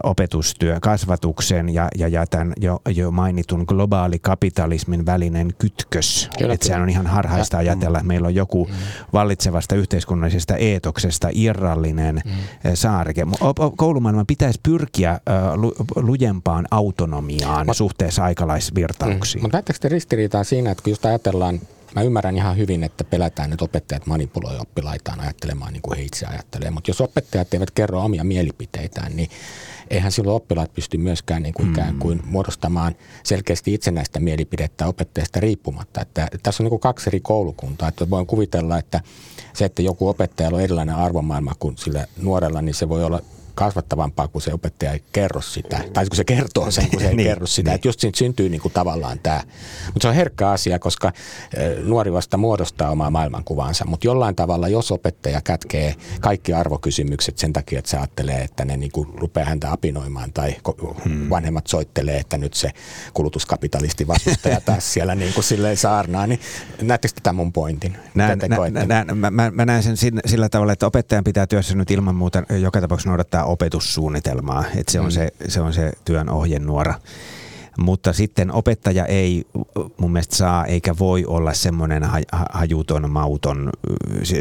opetustyö, 0.03 0.77
kasvatuksen 0.81 1.69
ja, 1.69 1.87
ja, 1.97 2.07
ja 2.07 2.27
tämän 2.27 2.53
jo, 2.61 2.81
jo 2.95 3.11
mainitun 3.11 3.65
globaali 3.67 4.19
kapitalismin 4.19 5.05
välinen 5.05 5.53
kytkös. 5.57 6.29
Että 6.39 6.67
sehän 6.67 6.81
on 6.81 6.89
ihan 6.89 7.07
harhaista 7.07 7.57
ajatella, 7.57 7.97
että 7.97 8.07
meillä 8.07 8.27
on 8.27 8.35
joku 8.35 8.65
mm. 8.65 8.73
vallitsevasta 9.13 9.75
yhteiskunnallisesta 9.75 10.55
eetoksesta 10.55 11.29
irrallinen 11.31 12.21
mm. 12.25 12.31
saareke. 12.73 13.25
Koulumaailman 13.77 14.27
pitäisi 14.27 14.59
pyrkiä 14.63 15.19
lu, 15.55 15.75
lujempaan 15.95 16.67
autonomiaan 16.71 17.65
Mut, 17.65 17.77
suhteessa 17.77 18.23
aikalaisvirtauksiin. 18.23 19.41
Mm. 19.41 19.45
Mutta 19.45 19.57
näettekö 19.57 19.79
te 19.79 19.89
ristiriitaa 19.89 20.43
siinä, 20.43 20.71
että 20.71 20.83
kun 20.83 20.91
just 20.91 21.05
ajatellaan 21.05 21.59
Mä 21.95 22.01
ymmärrän 22.01 22.35
ihan 22.35 22.57
hyvin, 22.57 22.83
että 22.83 23.03
pelätään, 23.03 23.53
että 23.53 23.65
opettajat 23.65 24.05
manipuloivat 24.05 24.61
oppilaitaan 24.61 25.19
ajattelemaan 25.19 25.73
niin 25.73 25.81
kuin 25.81 25.97
he 25.97 26.03
itse 26.03 26.25
ajattelee. 26.25 26.71
Mutta 26.71 26.89
jos 26.89 27.01
opettajat 27.01 27.53
eivät 27.53 27.71
kerro 27.71 28.01
omia 28.01 28.23
mielipiteitään, 28.23 29.15
niin 29.15 29.29
eihän 29.89 30.11
silloin 30.11 30.35
oppilaat 30.35 30.73
pysty 30.73 30.97
myöskään 30.97 31.43
niin 31.43 31.53
kuin 31.53 31.71
ikään 31.71 31.95
kuin 31.99 32.21
muodostamaan 32.25 32.95
selkeästi 33.23 33.73
itsenäistä 33.73 34.19
mielipidettä 34.19 34.87
opettajasta 34.87 35.39
riippumatta. 35.39 36.01
Että 36.01 36.29
tässä 36.43 36.63
on 36.63 36.65
niin 36.65 36.69
kuin 36.69 36.79
kaksi 36.79 37.09
eri 37.09 37.19
koulukuntaa. 37.19 37.89
Että 37.89 38.09
voin 38.09 38.27
kuvitella, 38.27 38.77
että 38.77 39.01
se, 39.53 39.65
että 39.65 39.81
joku 39.81 40.07
opettaja 40.07 40.49
on 40.49 40.61
erilainen 40.61 40.95
arvomaailma 40.95 41.53
kuin 41.59 41.77
sillä 41.77 42.07
nuorella, 42.17 42.61
niin 42.61 42.75
se 42.75 42.89
voi 42.89 43.03
olla 43.03 43.21
kasvattavampaa, 43.57 44.27
kun 44.27 44.41
se 44.41 44.53
opettaja 44.53 44.91
ei 44.91 45.03
kerro 45.11 45.41
sitä. 45.41 45.79
Tai 45.93 46.05
kun 46.05 46.15
se 46.15 46.23
kertoo 46.23 46.71
sen, 46.71 46.89
kun 46.89 46.99
se 46.99 47.07
ei 47.07 47.15
niin, 47.15 47.27
kerro 47.27 47.47
sitä. 47.47 47.69
Niin. 47.69 47.75
Että 47.75 47.87
just 47.87 47.99
siitä 47.99 48.17
syntyy 48.17 48.49
niin 48.49 48.61
kuin 48.61 48.73
tavallaan 48.73 49.19
tämä. 49.19 49.41
Mutta 49.85 50.01
se 50.01 50.07
on 50.07 50.15
herkkä 50.15 50.49
asia, 50.49 50.79
koska 50.79 51.11
nuori 51.83 52.13
vasta 52.13 52.37
muodostaa 52.37 52.91
omaa 52.91 53.11
maailmankuvaansa. 53.11 53.85
Mutta 53.85 54.07
jollain 54.07 54.35
tavalla, 54.35 54.67
jos 54.67 54.91
opettaja 54.91 55.41
kätkee 55.41 55.95
kaikki 56.21 56.53
arvokysymykset 56.53 57.37
sen 57.37 57.53
takia, 57.53 57.79
että 57.79 57.91
se 57.91 57.97
ajattelee, 57.97 58.41
että 58.41 58.65
ne 58.65 58.77
niin 58.77 58.91
kuin 58.91 59.07
rupeaa 59.15 59.49
häntä 59.49 59.71
apinoimaan 59.71 60.33
tai 60.33 60.55
hmm. 61.05 61.29
vanhemmat 61.29 61.67
soittelee, 61.67 62.17
että 62.17 62.37
nyt 62.37 62.53
se 62.53 62.71
kulutuskapitalisti 63.13 64.07
vastustaja 64.07 64.61
taas 64.61 64.91
siellä 64.93 65.15
niin 65.15 65.33
kuin 65.33 65.43
silleen 65.43 65.77
saarnaa, 65.77 66.27
niin 66.27 66.39
näettekö 66.81 67.13
tätä 67.13 67.33
mun 67.33 67.53
pointin? 67.53 67.97
Näin, 68.15 68.39
nä, 68.39 68.85
nä, 68.85 69.03
nä, 69.03 69.31
mä, 69.31 69.51
mä 69.51 69.65
näen 69.65 69.83
sen 69.83 69.97
sillä 70.25 70.49
tavalla, 70.49 70.73
että 70.73 70.87
opettajan 70.87 71.23
pitää 71.23 71.47
työssä 71.47 71.75
nyt 71.75 71.91
ilman 71.91 72.15
muuta 72.15 72.43
joka 72.61 72.81
tapauksessa 72.81 73.09
noudattaa 73.09 73.46
opetussuunnitelmaa, 73.47 74.63
että 74.75 74.91
se 74.91 74.99
on, 74.99 75.05
mm. 75.05 75.11
se, 75.11 75.27
se 75.47 75.61
on 75.61 75.73
se 75.73 75.91
työn 76.05 76.29
ohjenuora. 76.29 76.93
Mutta 77.79 78.13
sitten 78.13 78.51
opettaja 78.51 79.05
ei 79.05 79.45
mun 79.97 80.11
mielestä 80.11 80.35
saa 80.35 80.65
eikä 80.65 80.95
voi 80.99 81.25
olla 81.25 81.53
semmoinen 81.53 82.03
hajuton, 82.51 83.11
mauton, 83.11 83.69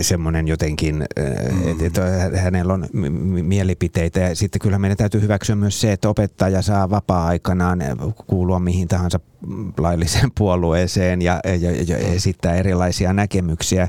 semmoinen 0.00 0.48
jotenkin, 0.48 0.96
mm. 0.96 1.86
että 1.86 2.26
et 2.26 2.36
hänellä 2.36 2.72
on 2.74 2.86
mielipiteitä. 3.42 4.20
Ja 4.20 4.36
sitten 4.36 4.60
kyllä 4.60 4.78
meidän 4.78 4.96
täytyy 4.96 5.20
hyväksyä 5.20 5.56
myös 5.56 5.80
se, 5.80 5.92
että 5.92 6.08
opettaja 6.08 6.62
saa 6.62 6.90
vapaa-aikanaan 6.90 7.78
kuulua 8.26 8.60
mihin 8.60 8.88
tahansa 8.88 9.20
lailliseen 9.78 10.30
puolueeseen 10.38 11.22
ja, 11.22 11.40
ja, 11.60 11.70
ja 11.86 11.96
esittää 11.96 12.54
erilaisia 12.54 13.12
näkemyksiä 13.12 13.88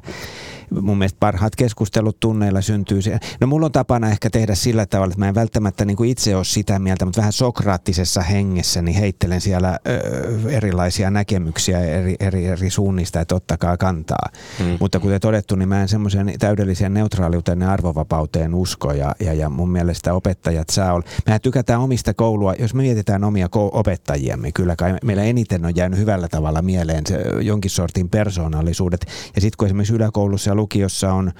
mun 0.81 0.97
mielestä 0.97 1.17
parhaat 1.19 1.55
keskustelut 1.55 2.19
tunneilla 2.19 2.61
syntyy. 2.61 3.01
Se. 3.01 3.17
No 3.41 3.47
mulla 3.47 3.65
on 3.65 3.71
tapana 3.71 4.09
ehkä 4.09 4.29
tehdä 4.29 4.55
sillä 4.55 4.85
tavalla, 4.85 5.11
että 5.11 5.19
mä 5.19 5.27
en 5.27 5.35
välttämättä 5.35 5.85
niin 5.85 5.97
kuin 5.97 6.09
itse 6.09 6.35
ole 6.35 6.45
sitä 6.45 6.79
mieltä, 6.79 7.05
mutta 7.05 7.21
vähän 7.21 7.33
sokraattisessa 7.33 8.21
hengessä 8.21 8.81
niin 8.81 8.97
heittelen 8.97 9.41
siellä 9.41 9.79
ö, 9.87 10.49
erilaisia 10.49 11.11
näkemyksiä 11.11 11.79
eri, 11.79 12.15
eri, 12.19 12.45
eri 12.45 12.69
suunnista, 12.69 13.21
että 13.21 13.35
ottakaa 13.35 13.77
kantaa. 13.77 14.29
Mm. 14.59 14.77
Mutta 14.79 14.99
kuten 14.99 15.21
todettu, 15.21 15.55
niin 15.55 15.69
mä 15.69 15.81
en 15.81 15.87
semmoisen 15.87 16.33
täydelliseen 16.39 16.93
neutraaliuteen 16.93 17.61
ja 17.61 17.71
arvovapauteen 17.71 18.55
usko 18.55 18.93
ja, 18.93 19.15
ja, 19.19 19.33
ja 19.33 19.49
mun 19.49 19.69
mielestä 19.69 20.13
opettajat 20.13 20.69
saa 20.69 20.93
olla. 20.93 21.05
Mehän 21.25 21.41
tykätään 21.41 21.81
omista 21.81 22.13
koulua, 22.13 22.53
jos 22.59 22.73
me 22.73 22.81
mietitään 22.81 23.23
omia 23.23 23.47
opettajiamme, 23.53 24.51
kyllä 24.51 24.75
kai 24.75 24.95
meillä 25.03 25.23
eniten 25.23 25.65
on 25.65 25.75
jäänyt 25.75 25.99
hyvällä 25.99 26.27
tavalla 26.27 26.61
mieleen 26.61 27.03
se 27.07 27.17
jonkin 27.41 27.71
sortin 27.71 28.09
persoonallisuudet. 28.09 29.05
Ja 29.35 29.41
sitten 29.41 29.57
kun 29.57 29.65
esimerkiksi 29.65 29.93
yläkoulussa 29.93 30.49
lukiossa 30.57 31.13
on 31.13 31.31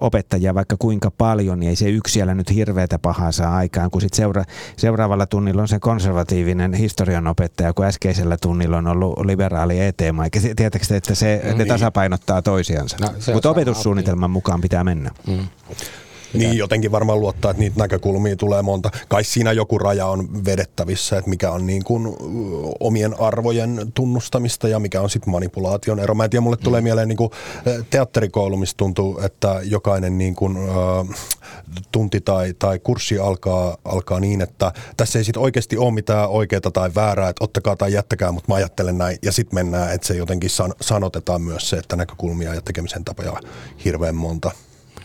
opettajia 0.00 0.54
vaikka 0.54 0.76
kuinka 0.78 1.10
paljon, 1.10 1.60
niin 1.60 1.70
ei 1.70 1.76
se 1.76 1.88
yksi 1.90 2.12
siellä 2.12 2.34
nyt 2.34 2.54
hirveätä 2.54 2.98
pahaa 2.98 3.32
saa 3.32 3.56
aikaan, 3.56 3.90
kun 3.90 4.00
sit 4.00 4.14
seura- 4.14 4.44
seuraavalla 4.76 5.26
tunnilla 5.26 5.62
on 5.62 5.68
se 5.68 5.78
konservatiivinen 5.78 6.74
historian 6.74 7.26
opettaja, 7.26 7.72
kun 7.72 7.84
äskeisellä 7.84 8.36
tunnilla 8.42 8.76
on 8.78 8.86
ollut 8.86 9.26
liberaali 9.26 9.80
ET-maa. 9.80 10.26
Tiedättekö 10.30 10.96
että 10.96 11.14
se, 11.14 11.40
no, 11.44 11.50
ne 11.50 11.58
niin. 11.58 11.68
tasapainottaa 11.68 12.42
toisiansa? 12.42 12.96
No, 13.00 13.08
Mutta 13.32 13.50
opetussuunnitelman 13.50 14.30
mukaan 14.30 14.60
pitää 14.60 14.84
mennä. 14.84 15.10
Mm. 15.26 15.46
Niin, 16.34 16.58
jotenkin 16.58 16.92
varmaan 16.92 17.20
luottaa, 17.20 17.50
että 17.50 17.60
niitä 17.60 17.78
näkökulmia 17.78 18.36
tulee 18.36 18.62
monta. 18.62 18.90
Kai 19.08 19.24
siinä 19.24 19.52
joku 19.52 19.78
raja 19.78 20.06
on 20.06 20.44
vedettävissä, 20.44 21.18
että 21.18 21.30
mikä 21.30 21.50
on 21.50 21.66
niin 21.66 21.84
kuin 21.84 22.16
omien 22.80 23.20
arvojen 23.20 23.92
tunnustamista 23.94 24.68
ja 24.68 24.78
mikä 24.78 25.00
on 25.00 25.10
sitten 25.10 25.30
manipulaation 25.30 26.00
ero. 26.00 26.14
Mä 26.14 26.24
en 26.24 26.30
tiedä, 26.30 26.40
mulle 26.40 26.56
tulee 26.56 26.80
mm. 26.80 26.84
mieleen 26.84 27.08
niin 27.08 27.16
kuin 27.16 27.30
teatterikoulu, 27.90 28.56
missä 28.56 28.76
tuntuu, 28.76 29.20
että 29.22 29.60
jokainen 29.64 30.18
niin 30.18 30.34
kuin, 30.34 30.56
äh, 30.56 31.16
tunti 31.92 32.20
tai, 32.20 32.54
tai 32.58 32.78
kurssi 32.78 33.18
alkaa, 33.18 33.76
alkaa 33.84 34.20
niin, 34.20 34.40
että 34.40 34.72
tässä 34.96 35.18
ei 35.18 35.24
sitten 35.24 35.42
oikeasti 35.42 35.76
ole 35.76 35.94
mitään 35.94 36.28
oikeaa 36.28 36.60
tai 36.60 36.90
väärää, 36.94 37.28
että 37.28 37.44
ottakaa 37.44 37.76
tai 37.76 37.92
jättäkää, 37.92 38.32
mutta 38.32 38.52
mä 38.52 38.54
ajattelen 38.54 38.98
näin. 38.98 39.18
Ja 39.22 39.32
sitten 39.32 39.54
mennään, 39.54 39.92
että 39.92 40.06
se 40.06 40.14
jotenkin 40.14 40.50
san, 40.50 40.74
sanotetaan 40.80 41.42
myös 41.42 41.70
se, 41.70 41.76
että 41.76 41.96
näkökulmia 41.96 42.54
ja 42.54 42.62
tekemisen 42.62 43.04
tapoja 43.04 43.32
on 43.32 43.42
hirveän 43.84 44.14
monta. 44.14 44.50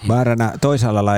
Vaarana 0.07 0.51
toisaalla 0.61 1.11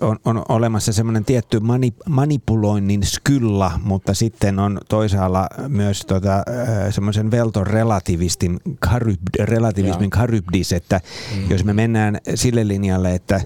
on, 0.00 0.18
on 0.24 0.42
olemassa 0.48 0.92
semmoinen 0.92 1.24
tietty 1.24 1.60
mani, 1.60 1.94
manipuloinnin 2.08 3.02
skylla, 3.02 3.80
mutta 3.84 4.14
sitten 4.14 4.58
on 4.58 4.80
toisaalla 4.88 5.46
myös 5.68 6.00
tota, 6.06 6.42
semmoisen 6.90 7.30
velton 7.30 7.66
relativistin, 7.66 8.60
karyb, 8.78 9.20
relativismin 9.40 10.10
karybdis, 10.10 10.72
että 10.72 11.00
mm. 11.36 11.50
jos 11.50 11.64
me 11.64 11.72
mennään 11.72 12.18
sille 12.34 12.68
linjalle, 12.68 13.14
että 13.14 13.40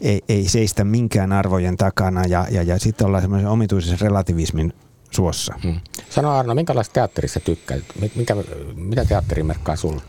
ei, 0.00 0.22
ei 0.28 0.48
seistä 0.48 0.84
minkään 0.84 1.32
arvojen 1.32 1.76
takana 1.76 2.24
ja, 2.24 2.46
ja, 2.50 2.62
ja 2.62 2.78
sitten 2.78 3.06
ollaan 3.06 3.22
semmoisen 3.22 3.48
omituisen 3.48 4.00
relativismin 4.00 4.72
suossa. 5.10 5.54
Hmm. 5.62 5.80
Sano 6.10 6.30
Arno, 6.30 6.54
minkälaista 6.54 6.92
teatterissa 6.92 7.40
tykkäät? 7.40 7.82
Mikä, 8.14 8.36
mitä 8.74 9.04
teatteri 9.04 9.42
merkkaa 9.42 9.76
sulle? 9.76 10.02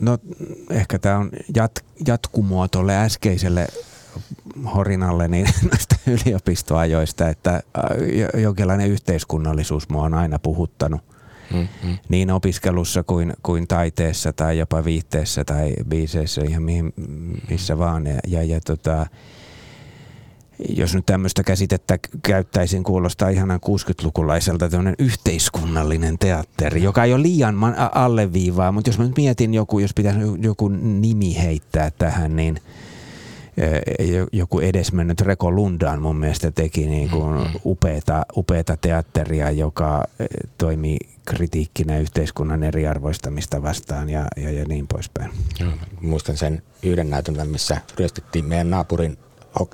No 0.00 0.18
ehkä 0.70 0.98
tämä 0.98 1.18
on 1.18 1.30
jat, 1.54 1.84
jatkumoa 2.06 2.68
tuolle 2.68 2.96
äskeiselle 2.96 3.66
horinalle 4.74 5.28
niin 5.28 5.46
näistä 5.70 5.96
yliopistoajoista, 6.06 7.28
että 7.28 7.62
jonkinlainen 8.42 8.88
yhteiskunnallisuus 8.88 9.88
mua 9.88 10.02
on 10.02 10.14
aina 10.14 10.38
puhuttanut. 10.38 11.00
Mm-hmm. 11.52 11.98
Niin 12.08 12.30
opiskelussa 12.30 13.02
kuin, 13.02 13.32
kuin 13.42 13.68
taiteessa 13.68 14.32
tai 14.32 14.58
jopa 14.58 14.84
viitteessä 14.84 15.44
tai 15.44 15.74
biiseissä, 15.88 16.42
ihan 16.48 16.62
mihin, 16.62 16.92
missä 17.50 17.78
vaan. 17.78 18.06
Ja, 18.06 18.18
ja, 18.26 18.42
ja 18.42 18.60
tota, 18.60 19.06
jos 20.68 20.94
nyt 20.94 21.06
tämmöistä 21.06 21.42
käsitettä 21.42 21.98
käyttäisin, 22.22 22.84
kuulostaa 22.84 23.28
ihanan 23.28 23.60
60-lukulaiselta 23.66 24.68
tämmöinen 24.68 24.94
yhteiskunnallinen 24.98 26.18
teatteri, 26.18 26.82
joka 26.82 27.04
ei 27.04 27.14
ole 27.14 27.22
liian 27.22 27.56
alleviivaa, 27.92 28.72
mutta 28.72 28.90
jos 28.90 28.98
mä 28.98 29.04
nyt 29.04 29.16
mietin 29.16 29.54
joku, 29.54 29.78
jos 29.78 29.94
pitäisi 29.94 30.20
joku 30.40 30.68
nimi 30.68 31.38
heittää 31.42 31.90
tähän, 31.90 32.36
niin 32.36 32.60
eh, 33.56 34.26
joku 34.32 34.60
edesmennyt 34.60 35.20
Reko 35.20 35.50
Lundaan 35.52 36.02
mun 36.02 36.16
mielestä 36.16 36.50
teki 36.50 36.86
niin 36.86 37.10
kuin 37.10 37.34
mm-hmm. 37.34 37.60
upeata, 37.64 38.26
upeata 38.36 38.76
teatteria, 38.76 39.50
joka 39.50 40.04
eh, 40.20 40.26
toimi 40.58 40.96
kritiikkinä 41.24 41.98
yhteiskunnan 41.98 42.62
eriarvoistamista 42.62 43.62
vastaan 43.62 44.10
ja, 44.10 44.26
ja, 44.36 44.50
ja 44.50 44.64
niin 44.64 44.86
poispäin. 44.86 45.30
muistan 46.00 46.36
sen 46.36 46.62
yhden 46.82 47.10
näytelmän, 47.10 47.48
missä 47.48 47.80
ryöstettiin 47.98 48.44
meidän 48.44 48.70
naapurin 48.70 49.18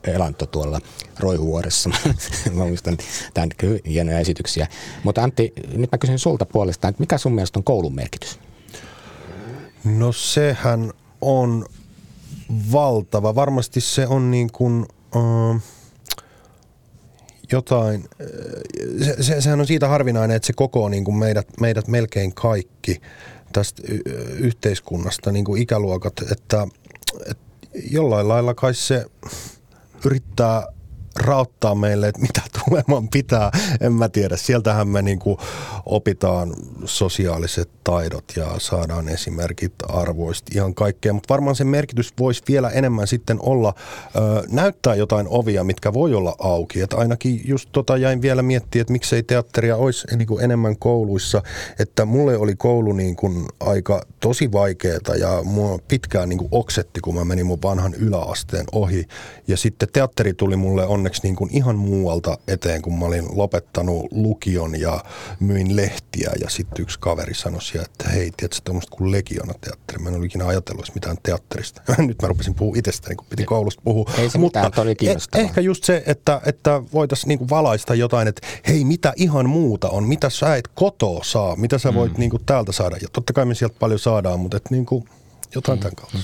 elanto 0.07 0.47
tuolla 0.47 0.81
Roihuvuoressa. 1.19 1.91
mä 2.53 2.65
muistan 2.65 2.97
tämän 3.35 3.49
hienoja 3.87 4.19
esityksiä. 4.19 4.67
Mutta 5.05 5.23
Antti, 5.23 5.53
nyt 5.73 5.93
mä 5.93 5.99
kysyn 5.99 6.19
sulta 6.19 6.47
puolestaan, 6.47 6.91
että 6.91 7.01
mikä 7.01 7.19
sun 7.19 7.33
mielestä 7.33 7.59
on 7.59 7.65
koulun 7.65 7.95
merkitys? 7.95 8.39
No 9.85 10.13
sehän 10.13 10.93
on 11.21 11.67
valtava. 12.73 13.35
Varmasti 13.35 13.81
se 13.81 14.07
on 14.07 14.31
niin 14.31 14.53
kuin, 14.53 14.87
uh, 15.17 15.61
jotain, 17.53 18.05
se, 19.05 19.23
se, 19.23 19.41
sehän 19.41 19.61
on 19.61 19.67
siitä 19.67 19.89
harvinainen, 19.89 20.37
että 20.37 20.47
se 20.47 20.53
koko 20.53 20.89
niin 20.89 21.05
kuin 21.05 21.17
meidät, 21.17 21.49
meidät 21.61 21.89
melkein 21.89 22.35
kaikki 22.35 23.01
tästä 23.53 23.83
yhteiskunnasta, 24.39 25.33
niin 25.33 25.45
kuin 25.45 25.63
ikäluokat, 25.63 26.13
että, 26.33 26.67
että 27.31 27.47
jollain 27.91 28.29
lailla 28.29 28.55
kai 28.55 28.75
se 28.75 29.07
yrittää 30.05 30.67
rauttaa 31.17 31.75
meille, 31.75 32.09
että 32.09 32.21
mitä 32.21 32.41
tulemaan 32.65 33.09
pitää. 33.09 33.51
En 33.81 33.93
mä 33.93 34.09
tiedä. 34.09 34.37
Sieltähän 34.37 34.89
me 34.89 35.03
niin 35.03 35.19
kuin 35.19 35.39
opitaan 35.87 36.55
sosiaaliset 36.85 37.71
taidot 37.85 38.25
ja 38.37 38.47
saadaan 38.59 39.09
esimerkit 39.09 39.75
arvoista 39.89 40.53
ihan 40.55 40.75
kaikkea. 40.75 41.13
Mutta 41.13 41.35
varmaan 41.35 41.57
se 41.57 41.65
merkitys 41.65 42.13
voisi 42.19 42.43
vielä 42.49 42.71
enemmän 42.71 43.07
sitten 43.07 43.39
olla, 43.41 43.75
ö, 44.17 44.43
näyttää 44.51 44.95
jotain 44.95 45.27
ovia, 45.31 45.65
mitkä 45.65 45.93
voi 45.93 46.15
olla 46.15 46.37
auki. 46.39 46.81
Että 46.81 46.97
ainakin 46.97 47.41
just 47.45 47.69
tota 47.73 47.97
jäin 47.97 48.23
vielä 48.23 48.43
miettimään, 48.43 48.81
että 48.81 48.93
miksei 48.93 49.23
teatteria 49.23 49.77
olisi 49.77 50.17
niin 50.17 50.27
kuin 50.27 50.45
enemmän 50.45 50.77
kouluissa. 50.77 51.43
Että 51.79 52.05
mulle 52.05 52.37
oli 52.37 52.55
koulu 52.57 52.93
niin 52.93 53.17
kuin 53.17 53.47
aika 53.61 54.03
tosi 54.21 54.53
vaikeaa 54.53 55.17
ja 55.19 55.43
mua 55.45 55.79
pitkään 55.89 56.29
niin 56.29 56.39
kuin 56.39 56.49
oksetti, 56.51 57.01
kun 57.01 57.15
mä 57.15 57.25
menin 57.25 57.47
mun 57.47 57.63
vanhan 57.63 57.95
yläasteen 57.95 58.65
ohi. 58.73 59.05
Ja 59.49 59.57
sitten 59.57 59.89
teatteri 59.93 60.35
tuli 60.35 60.57
mulle 60.57 60.87
on 60.87 61.02
onneksi 61.03 61.23
niin 61.23 61.37
kuin 61.37 61.51
ihan 61.53 61.77
muualta 61.77 62.39
eteen, 62.49 62.83
kun 62.83 62.99
mä 62.99 63.05
olin 63.07 63.25
lopettanut 63.33 64.07
lukion 64.11 64.81
ja 64.81 65.05
myin 65.41 65.77
lehtiä. 65.77 66.31
Ja 66.41 66.51
sitten 66.51 66.83
yksi 66.83 66.99
kaveri 67.01 67.35
sanoi 67.35 67.63
siellä, 67.63 67.87
että 67.91 68.09
hei, 68.09 68.31
tiedätkö 68.37 68.61
tuommoista 68.65 68.97
kuin 68.97 69.13
Legiona-teatteri? 69.13 69.99
Mä 69.99 70.09
en 70.09 70.15
ollut 70.15 70.27
ikinä 70.27 70.47
ajatellut 70.47 70.95
mitään 70.95 71.17
teatterista. 71.23 71.83
Nyt 71.99 72.23
mä 72.23 72.29
rupesin 72.29 72.55
puhua 72.55 72.77
itsestäni, 72.79 73.17
kun 73.17 73.27
piti 73.31 73.45
koulusta 73.45 73.83
puhua. 73.85 74.11
Ei 74.19 74.31
se 74.31 74.39
Mutta 74.39 74.65
mitään, 74.65 74.83
oli 74.87 74.95
eh- 75.03 75.39
ehkä 75.39 75.61
just 75.61 75.85
se, 75.85 76.03
että, 76.07 76.41
että 76.47 76.83
voitaisiin 76.93 77.29
niin 77.29 77.49
valaista 77.51 77.95
jotain, 77.95 78.29
että 78.29 78.47
hei, 78.69 78.85
mitä 78.85 79.13
ihan 79.17 79.49
muuta 79.49 79.89
on, 79.89 80.05
mitä 80.05 80.31
sä 80.31 80.57
et 80.57 80.69
kotoa 80.75 81.25
saa, 81.25 81.57
mitä 81.57 81.79
sä 81.79 81.95
voit 81.95 82.13
mm. 82.13 82.19
niin 82.21 82.31
kuin 82.31 82.45
täältä 82.47 82.73
saada. 82.73 82.97
Ja 83.03 83.09
totta 83.13 83.33
kai 83.33 83.45
me 83.45 83.55
sieltä 83.55 83.77
paljon 83.79 83.99
saadaan, 83.99 84.41
mutta 84.41 84.57
että 84.57 84.69
niin 84.71 84.87
kuin, 84.87 85.05
jotain 85.55 85.79
mm. 85.79 85.83
tämän 85.83 85.97
kautta. 85.97 86.19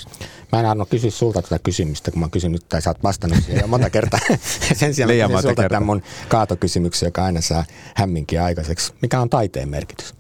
Mä 0.52 0.60
en 0.60 0.66
Arno 0.66 0.86
kysy 0.86 1.10
sulta 1.10 1.42
tätä 1.42 1.58
kysymystä, 1.58 2.10
kun 2.10 2.20
mä 2.20 2.28
kysyn 2.28 2.52
nyt, 2.52 2.68
tai 2.68 2.82
sä 2.82 2.90
oot 2.90 3.02
vastannut 3.02 3.44
siihen 3.44 3.60
jo 3.60 3.66
monta 3.66 3.90
kertaa. 3.90 4.20
Sen 4.74 4.94
sijaan 4.94 5.08
Liian 5.08 5.32
mä 5.32 5.42
sulta 5.42 5.68
tämän 5.68 5.86
mun 5.86 6.02
kaatokysymyksen, 6.28 7.06
joka 7.06 7.24
aina 7.24 7.40
saa 7.40 7.64
hämminkin 7.94 8.42
aikaiseksi. 8.42 8.92
Mikä 9.02 9.20
on 9.20 9.30
taiteen 9.30 9.68
merkitys? 9.68 10.14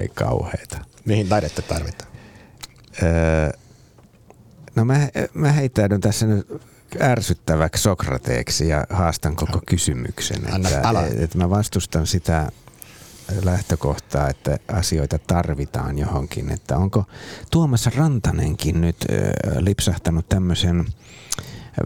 Ei 0.00 0.08
kauheita. 0.08 0.78
Mihin 1.04 1.28
taidetta 1.28 1.62
tarvitaan? 1.62 2.10
Öö, 3.02 3.50
no 4.74 4.84
mä, 4.84 5.08
mä 5.34 5.52
heittäydyn 5.52 6.00
tässä 6.00 6.26
nyt 6.26 6.46
ärsyttäväksi 7.00 7.82
Sokrateeksi 7.82 8.68
ja 8.68 8.86
haastan 8.90 9.36
koko 9.36 9.60
kysymyksen. 9.66 10.54
Anna 10.54 10.68
että, 10.68 11.24
että 11.24 11.38
mä 11.38 11.50
vastustan 11.50 12.06
sitä 12.06 12.52
lähtökohtaa, 13.42 14.28
että 14.28 14.58
asioita 14.68 15.18
tarvitaan 15.18 15.98
johonkin. 15.98 16.50
Että 16.50 16.76
onko 16.76 17.04
Tuomas 17.50 17.86
Rantanenkin 17.86 18.80
nyt 18.80 19.06
lipsahtanut 19.58 20.28
tämmöisen 20.28 20.84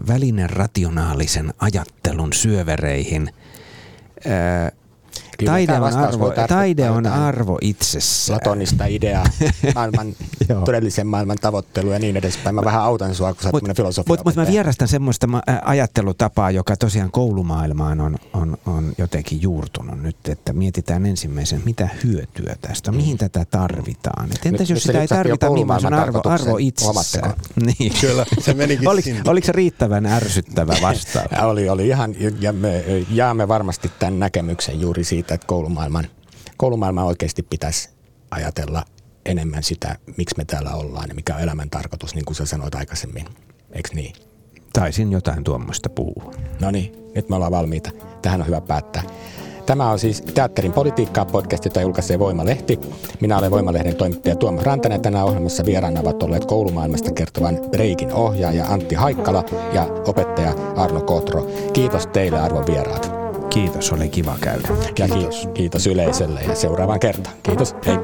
välinen 0.07 0.49
rationaalisen 0.49 1.53
ajattelun 1.59 2.33
syövereihin 2.33 3.33
taide 5.45 5.73
on, 5.73 5.93
arvo, 5.93 6.33
taide 6.47 6.89
on 6.89 7.05
arvo 7.05 7.57
itsessään. 7.61 8.39
Platonista 8.39 8.85
ideaa, 8.85 9.25
maailman, 9.75 10.15
todellisen 10.65 11.07
maailman 11.07 11.37
tavoittelu 11.41 11.91
ja 11.91 11.99
niin 11.99 12.17
edespäin. 12.17 12.55
Mä 12.55 12.61
vähän 12.63 12.81
autan 12.81 13.15
sua, 13.15 13.33
kun 13.33 13.43
sä 13.43 13.49
oot 13.53 13.75
filosofia. 13.75 14.11
Mutta 14.11 14.23
mut 14.25 14.35
mä 14.35 14.47
vierastan 14.47 14.87
semmoista 14.87 15.27
ajattelutapaa, 15.63 16.51
joka 16.51 16.77
tosiaan 16.77 17.11
koulumaailmaan 17.11 18.01
on, 18.01 18.17
on, 18.33 18.57
on 18.65 18.93
jotenkin 18.97 19.41
juurtunut 19.41 20.01
nyt, 20.01 20.29
että 20.29 20.53
mietitään 20.53 21.05
ensimmäisen, 21.05 21.61
mitä 21.65 21.89
hyötyä 22.03 22.55
tästä, 22.61 22.91
mihin 22.91 23.15
mm. 23.15 23.17
tätä 23.17 23.45
tarvitaan. 23.45 24.29
Et 24.35 24.45
entäs 24.45 24.59
nyt, 24.59 24.69
jos 24.69 24.83
sitä 24.83 25.01
ei 25.01 25.07
tarvita, 25.07 25.49
millainen 25.51 25.93
on 25.93 25.99
arvo, 25.99 26.21
arvo 26.25 26.57
itsessään? 26.57 27.33
Niin. 27.79 27.93
Kyllä, 28.01 28.25
se 28.39 28.53
menikin 28.53 28.87
Oliko, 28.87 29.09
oliko 29.27 29.45
se 29.45 29.51
riittävän 29.51 30.05
ärsyttävä 30.05 30.73
vastaus? 30.81 31.27
oli, 31.51 31.69
oli 31.69 31.87
ihan, 31.87 32.15
ja 32.39 32.53
me 32.53 32.83
jaamme 33.11 33.47
varmasti 33.47 33.91
tämän 33.99 34.19
näkemyksen 34.19 34.81
juuri 34.81 35.03
siitä, 35.03 35.28
siitä, 35.29 35.35
että 35.35 35.47
koulumaailman, 35.47 36.07
koulumaailman 36.57 37.05
oikeasti 37.05 37.43
pitäisi 37.43 37.89
ajatella 38.31 38.85
enemmän 39.25 39.63
sitä, 39.63 39.95
miksi 40.17 40.37
me 40.37 40.45
täällä 40.45 40.71
ollaan 40.71 41.09
ja 41.09 41.15
mikä 41.15 41.35
on 41.35 41.41
elämän 41.41 41.69
tarkoitus, 41.69 42.15
niin 42.15 42.25
kuin 42.25 42.35
sä 42.35 42.45
sanoit 42.45 42.75
aikaisemmin. 42.75 43.25
Eikö 43.71 43.89
niin? 43.93 44.13
Taisin 44.73 45.11
jotain 45.11 45.43
tuommoista 45.43 45.89
puhua. 45.89 46.33
No 46.61 46.71
niin, 46.71 47.11
nyt 47.15 47.29
me 47.29 47.35
ollaan 47.35 47.51
valmiita. 47.51 47.91
Tähän 48.21 48.41
on 48.41 48.47
hyvä 48.47 48.61
päättää. 48.61 49.03
Tämä 49.65 49.91
on 49.91 49.99
siis 49.99 50.21
Teatterin 50.21 50.73
politiikkaa 50.73 51.25
podcast, 51.25 51.65
jota 51.65 51.81
julkaisee 51.81 52.19
Voimalehti. 52.19 52.79
Minä 53.19 53.37
olen 53.37 53.51
Voimalehden 53.51 53.95
toimittaja 53.95 54.35
Tuomas 54.35 54.63
Rantanen. 54.63 55.01
Tänään 55.01 55.25
ohjelmassa 55.25 55.65
vieraana 55.65 56.01
ovat 56.01 56.23
olleet 56.23 56.45
koulumaailmasta 56.45 57.11
kertovan 57.11 57.59
Breikin 57.71 58.13
ohjaaja 58.13 58.65
Antti 58.65 58.95
Haikkala 58.95 59.43
ja 59.73 59.83
opettaja 59.83 60.53
Arno 60.75 61.01
Kotro. 61.01 61.47
Kiitos 61.73 62.07
teille 62.07 62.39
arvon 62.39 62.65
vieraat. 62.65 63.18
Kiitos, 63.49 63.91
oli 63.91 64.09
kiva 64.09 64.35
käydä. 64.41 64.67
Ja 64.99 65.07
kiitos, 65.07 65.49
kiitos 65.53 65.87
yleisölle 65.87 66.41
ja 66.41 66.55
seuraavaan 66.55 66.99
kertaan. 66.99 67.35
Kiitos, 67.43 67.75
hei. 67.85 67.97